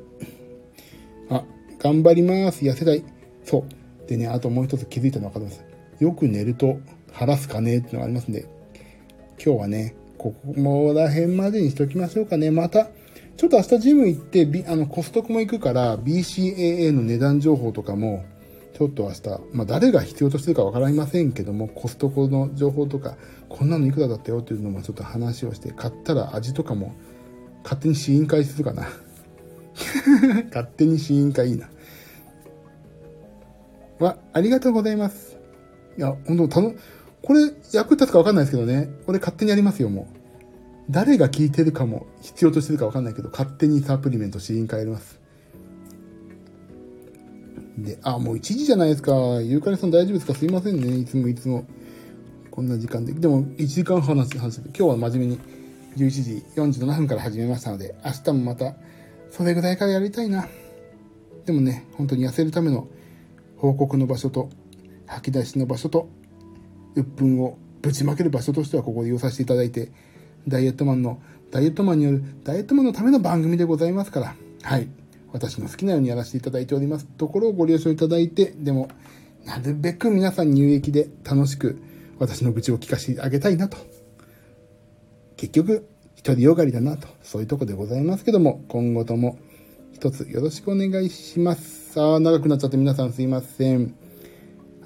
[1.85, 2.65] 頑張ります。
[2.65, 3.05] 痩せたい。
[3.45, 4.09] そう。
[4.09, 5.63] でね、あともう一つ気づいたの分かります。
[6.01, 6.79] よく寝ると
[7.13, 8.47] 腹すかねっていうのがありますんで、
[9.45, 12.51] 今日はね、ここら辺までにしときましょうかね。
[12.51, 12.89] また、
[13.37, 18.25] ちょっと明日ジム行って、B、あの、コストコも行くから、BCAA の値段情報とかも、
[18.73, 23.19] ちょっと明日、まあ誰が必要としてるかわかりませんけども、コストコの情報とか、
[23.51, 26.95] こんなのいくらだったよっていうのもちょっと話をして、買ったら味とかも
[27.63, 28.89] 勝手に試飲会するかな。
[30.49, 31.69] 勝手に試飲会いいな。
[34.05, 35.37] わ、ありがとうございます。
[35.97, 36.75] いや、本当たの、
[37.23, 37.41] これ
[37.73, 38.91] 役立つかわかんないですけどね。
[39.07, 40.17] これ勝手にやりますよ、もう。
[40.91, 45.19] 誰が聞いてるかも必要としてるかわかんないけど、勝手にサプリメント試飲会やります。
[47.79, 49.13] で、あ、もう1時じゃないですか。
[49.41, 50.35] ゆうかりさん大丈夫ですか？
[50.35, 50.97] すいませんね。
[50.99, 51.65] いつもいつも。
[52.51, 53.13] こんな時間で。
[53.13, 54.61] でも、1時間話す、話す。
[54.67, 55.41] 今日は真面目に
[55.97, 58.77] 11時47分から始めましたので、明日もまた、
[59.31, 60.47] それぐらいからやりたいな。
[61.47, 62.87] でもね、本当に痩せるための
[63.65, 64.51] 報告の場所と、
[65.07, 66.11] 吐き出しの場所と、
[66.95, 69.91] 鬱憤をぶちまける場所としてはここで利用させていただいて、
[70.47, 71.19] ダイエットマンの、
[71.51, 74.89] ダイエットマンによる、ダイエットマンのための番組でございますから、はい。
[75.33, 78.89] 私の好きなようにやらせていただいておりますところをご了承いただいて、でも、
[79.47, 81.81] なるべく皆さんに有益で楽しく
[82.19, 83.79] 私の愚痴を聞かせてあげたいなと。
[85.39, 85.89] 結局、
[86.23, 89.39] 独りよがりだなと、そういうとこでございますけども、今後とも
[90.05, 91.95] 一つよろしくお願いします。
[91.95, 93.95] さあ、長くなっちゃって皆さんすいません。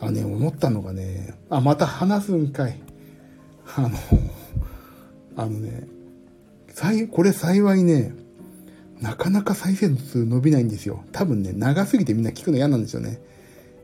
[0.00, 2.78] あ、ね、思ったのがね、あ、また話すんかい。
[3.74, 3.90] あの、
[5.34, 5.88] あのね、
[7.10, 8.12] これ幸いね、
[9.00, 11.02] なかなか再生数伸びないんですよ。
[11.10, 13.20] 多分ね、長すぎてみんな聞くの嫌なんですよね。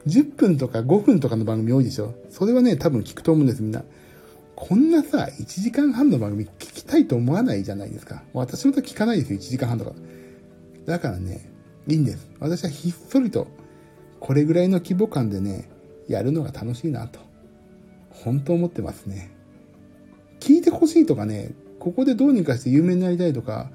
[0.07, 2.15] 10分とか5分とかの番組多いでしょ。
[2.31, 3.83] それはね、多分聞くと思うんです、みんな。
[4.55, 8.23] こんなさ、1時間半の番組聞きたいと思わないじゃないですか。
[8.35, 9.95] 私も聞かないですよ、1時間半とか。
[10.87, 11.51] だからね、
[11.87, 12.29] いいんです。
[12.41, 13.47] 私はひっそりと、
[14.21, 15.69] これぐらいの規模感でね、
[16.09, 17.21] やるのが楽しいなと。
[18.11, 19.31] 本当思ってますね。
[20.41, 23.71] 聞いてほしいとかね、ここでどうにかして有名になりたいとか、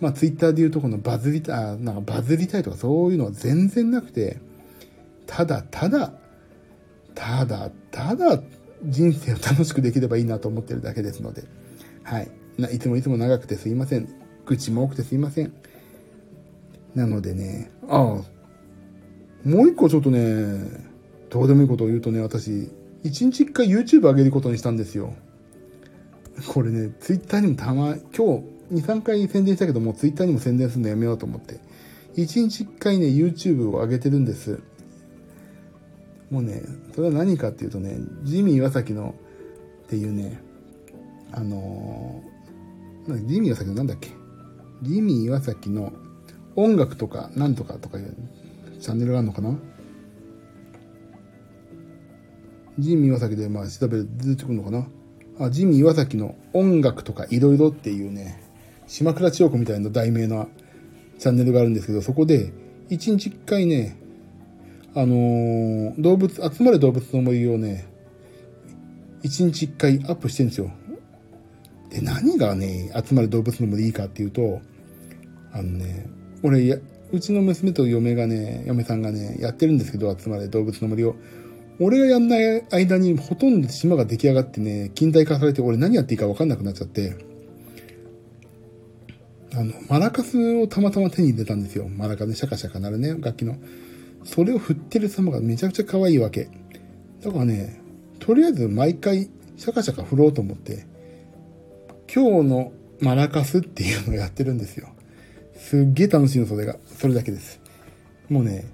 [0.00, 4.38] まあツイッターで言うとこのバズりたい、なんかバズりたいとかそういうのは全然なくて、
[5.26, 6.12] ただただ、
[7.14, 8.42] ただただ
[8.84, 11.44] 人生を楽しくできればいいなと思ってるだけですので、
[12.02, 12.30] はい。
[12.72, 14.08] いつもいつも長くてすいません。
[14.44, 15.52] 口も多くてすいません。
[16.96, 18.04] なのでね、ああ、
[19.48, 20.18] もう一個ちょっとね、
[21.30, 22.70] どうでもいいことを言うとね、私、
[23.04, 25.14] 一日一回 YouTube 上げることにしたんですよ。
[26.48, 28.38] これね、Twitter にもたま、今
[28.70, 31.60] 日2、3回宣伝したけども、Twitter にも宣伝するのやめようと思って。
[32.14, 34.58] 一日一回ね、YouTube を上げてるんです。
[36.30, 36.62] もうね、
[36.94, 39.14] それは何かっていうとね、ジミー岩崎の
[39.84, 40.40] っていうね、
[41.30, 44.10] あのー、ジミー岩崎のなんだっけ？
[44.82, 45.92] ジミー岩崎の
[46.56, 48.16] 音楽とかなんとかとかいう
[48.80, 49.56] チャンネルがあるのかな？
[52.78, 54.86] ジミー岩崎でまあ調べる出てくるのかな？
[55.38, 58.42] あ、ジミー岩崎の音楽とかいろいろっていうね、
[58.86, 60.48] 島倉千代子みたいな題名の
[61.18, 62.52] チャンネルがあるんですけど、そこで
[62.88, 63.96] 一日一回ね、
[64.94, 67.86] あのー、動物、集まる動物の森をね、
[69.22, 70.70] 一日一回アップしてるんですよ。
[71.90, 74.60] で、何がね、集まる動物の森いいかっていうと、
[75.52, 76.06] あのね、
[76.42, 76.76] 俺や、
[77.12, 81.16] うちの娘と嫁がね、嫁さんがね、やってるんですけど、集まれ動物の森を。
[81.78, 87.16] 俺がやんない間にほとんど島が出来上がってね、近代化されて、俺何やっていいか分かんなくなっちゃって、
[89.54, 91.88] あの、マラカスをたまたま手に入れたんですよ。
[91.88, 93.56] マラカスでシャカシャカなるね、楽器の。
[94.24, 96.48] それを振ってる様がめちゃくちゃ可愛いわけ。
[97.22, 97.80] だからね、
[98.18, 100.86] とりあえず毎回シャカシャカ振ろうと思って、
[102.12, 104.88] 今日のマラカスっていうのをやってるんですよ。
[105.66, 106.76] すっげえ楽しいの、それが。
[106.96, 107.60] それだけです。
[108.28, 108.66] もうね、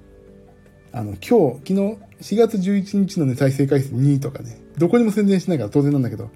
[0.92, 6.30] あの、今日、昨日、4月11日のね、再生回数2とかね、どこにも宣伝しないから当然なんだけど、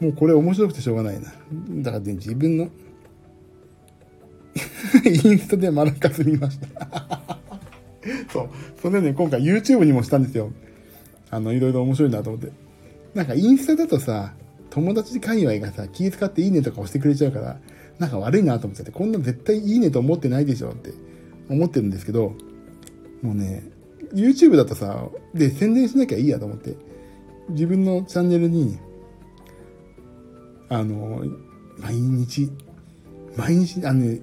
[0.00, 1.30] もうこれ面白くてしょうがないな。
[1.82, 2.70] だからね、自分の
[5.04, 7.38] インスタでマラカス見ました
[8.32, 8.48] そう。
[8.80, 10.52] それでね、今回 YouTube にもしたんですよ。
[11.28, 12.50] あの、いろいろ面白いなと思って。
[13.12, 14.32] なんかインスタだとさ、
[14.70, 17.60] 友達界隈がさ、気遣っていいねとか押してくれちゃうから、
[17.98, 20.92] なんか悪いなと思ってて、こんな絶対いいねと思ってないでしょって
[21.48, 22.34] 思ってるんですけど、
[23.22, 23.64] もうね、
[24.14, 26.76] YouTube だとさ、で、宣伝しなきゃいいやと思って、
[27.50, 28.78] 自分のチャンネルに、
[30.68, 31.24] あの、
[31.78, 32.50] 毎日、
[33.36, 34.20] 毎日、あのね、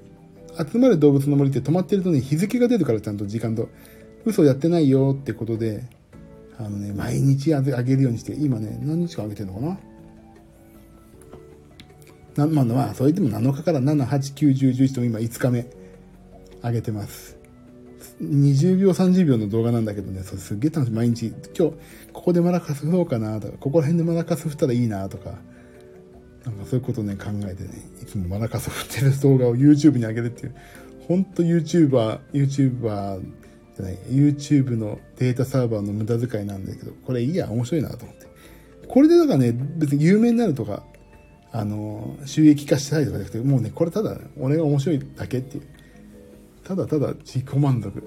[0.71, 3.69] 集まる動物の森って止まってるとね、日付が出るからちゃんと時間と、
[4.25, 5.83] 嘘やってないよってことで、
[6.57, 9.79] あのね、毎日あげるようにして、今ね、何日かあげてるのかな
[12.35, 15.67] なまあまあ、それでも7日から7、8、9、10、11と今5日目
[16.61, 17.37] 上げてます。
[18.21, 20.93] 20秒、30秒の動画なんだけどね、それすっげえ楽しい。
[20.93, 21.75] 毎日、今日、
[22.11, 25.35] ここでマラカス振ろうかなとか、ここら辺でマラカス振ったらいいなとか、
[26.45, 27.69] なんかそういうことね、考えてね、
[28.01, 30.55] いつもマラカス振ってる動画を YouTube に上げるっていう、
[31.07, 33.21] ほんと YouTuber、YouTuber
[33.75, 38.27] じゃない、YouTube のデータサーバーの無駄遣いなんだけど、これいいや、面白いなと思って。
[38.87, 40.83] これでだからね、別に有名になるとか、
[41.57, 45.63] あの、収益化したいとかじゃなくて、もうね、これただ、俺が面白いだけっていう。
[46.65, 48.03] ただただ自己満足。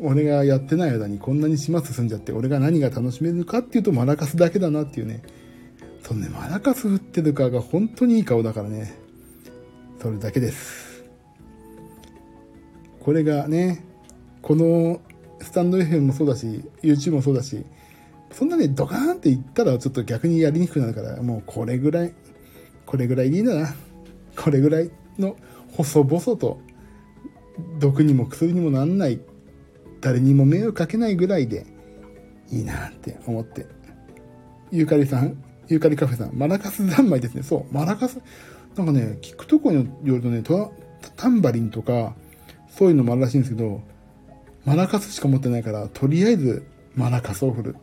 [0.00, 5.22] 俺がやってない間にこんなに島進んじゃって、俺が何が楽しめるかっていうとマラカスだけだなっていうね。
[6.02, 8.92] そのね、マラカス振ってる顔が本当にいい顔だからね。
[10.02, 11.04] それだけです。
[12.98, 13.84] これがね、
[14.42, 15.00] この
[15.40, 17.64] スタンド FM もそうだし、YouTube もそうだし、
[18.32, 22.14] そんなね、ドカーンって言ったらちょっと逆にやりにくくなるから、もうこれぐらい、
[22.88, 23.74] これぐらいでいいんだな。
[24.34, 25.36] これぐらいの
[25.72, 26.58] 細々と、
[27.78, 29.20] 毒にも薬にもなんない、
[30.00, 31.66] 誰にも迷惑かけないぐらいで
[32.50, 33.66] いいなって思って
[34.70, 35.36] ゆかりさん、
[35.66, 37.42] ゆかりカフェさん、マラカス三昧ですね。
[37.42, 38.20] そう、マラカス、
[38.74, 40.42] なんかね、聞くとこによるとね、
[41.14, 42.14] タンバリンとか、
[42.70, 43.82] そういうのもあるらしいんですけど、
[44.64, 47.76] マラカスしか持ってないから、とりあえずマラカスを振る。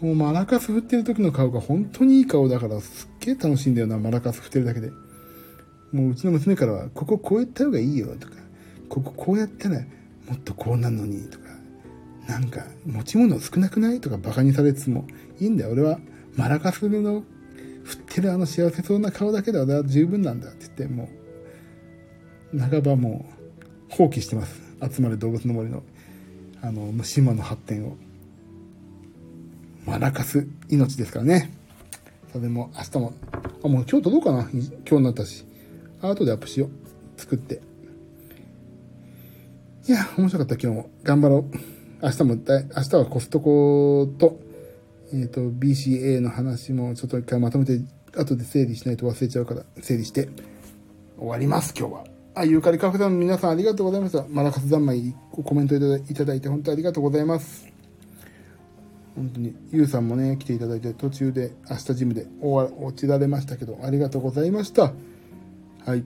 [0.00, 4.90] もうマラカス振ってる時の顔が本当にいい顔だから、すっげえ楽しいんだよな、マラカス振ってるだけで。
[5.92, 8.34] もううちの娘からは、こここうやった方がいいよとか、
[8.88, 9.84] こここうやったらも
[10.34, 11.44] っとこうなるのにとか、
[12.28, 15.06] なんか持ち物少なくないとかバカにされつつも、
[15.40, 15.98] いいんだよ、俺は
[16.36, 17.24] マラカスの
[17.84, 21.08] 振ってるあの幸せそうな顔だけで俺は十分なんだって言って、も
[22.54, 23.26] う、半ばも
[23.90, 24.60] う放棄してます。
[24.94, 25.82] 集まる動物の森の、
[26.60, 27.96] あの、島の発展を。
[29.88, 31.50] マラカス命ですからね。
[32.30, 33.14] それも明日も、
[33.64, 35.46] あ、もう今日届くかな今日になったし。
[36.02, 36.70] 後でアップしよう。
[37.20, 37.62] 作って。
[39.88, 40.90] いや、面白かった今日も。
[41.02, 41.44] 頑張ろう。
[42.02, 44.38] 明日もだい、明日はコストコと、
[45.10, 47.80] えっ、ー、と、BCA の話もちょっと一回まとめて、
[48.14, 50.28] 後で整理しないと忘れちゃうから、整理して
[51.18, 52.04] 終わります、今日は。
[52.34, 54.26] あ、ユーカリカフェさんの皆さんありがとうございました。
[54.28, 57.77] マラカス三昧コメントいただいて本当にありがとうございます。
[59.18, 64.92] 本当に、ゆうさんもね、来ていただいて、途中で明日ジムで落ちられましたけど、ありがとうございました。
[65.84, 66.04] はい。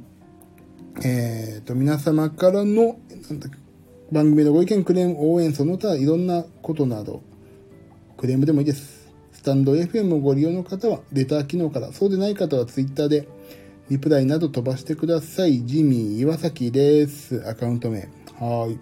[1.04, 2.98] えっ、ー、と、皆様からの、
[4.10, 7.22] 番組のご意見、クレーム、応援、その他、いろんなことなど、
[8.16, 9.10] クレームでもいいです。
[9.32, 13.28] スタンド FM をご利用の方は、レター機能から、そうでない方は Twitter で、
[13.90, 15.66] リプライなど飛ばしてください。
[15.66, 17.46] ジミー岩崎です。
[17.46, 18.08] アカウント名。
[18.38, 18.78] はい。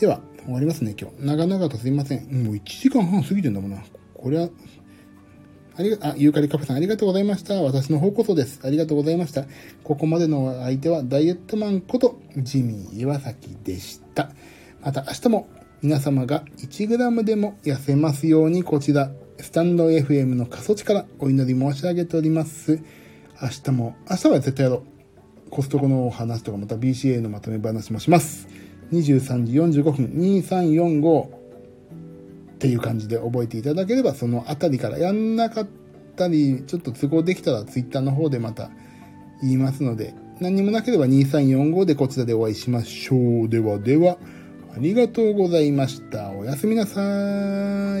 [0.00, 1.26] では、終わりますね、今日。
[1.26, 2.44] 長々とすいません。
[2.44, 3.82] もう1時間半過ぎてんだもんな。
[4.14, 4.48] これは、
[5.76, 7.60] ありが、あ、ユーカリカフェさんありがとうございました。
[7.62, 8.60] 私の方こそです。
[8.62, 9.44] ありがとうございました。
[9.82, 14.30] ここまでの相手はダイエットマンことジミー岩崎でした。
[14.80, 15.48] また明日も
[15.82, 22.80] 皆様が 1g でも痩せますようにこちら、スタンド FM の過疎地からお祈り申し上げております。
[23.42, 24.84] 明日も、明日は絶対やろ
[25.46, 25.50] う。
[25.50, 28.48] コストコのお話とかまた BCA のまとめ話もします。
[28.92, 29.52] 23時
[29.82, 31.26] 45分、2345、
[32.56, 35.68] っていう感じで覚えていただければ、そのあたりからやんなかっ
[36.16, 38.70] たり、ちょっと都合できたら Twitter の方でまた
[39.42, 43.48] 言いますので、何もなければ2345でこちらでお会いしましょう。
[43.48, 44.16] ではでは、
[44.74, 46.30] ありがとうございました。
[46.30, 47.00] おやすみなさ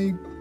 [0.00, 0.35] い。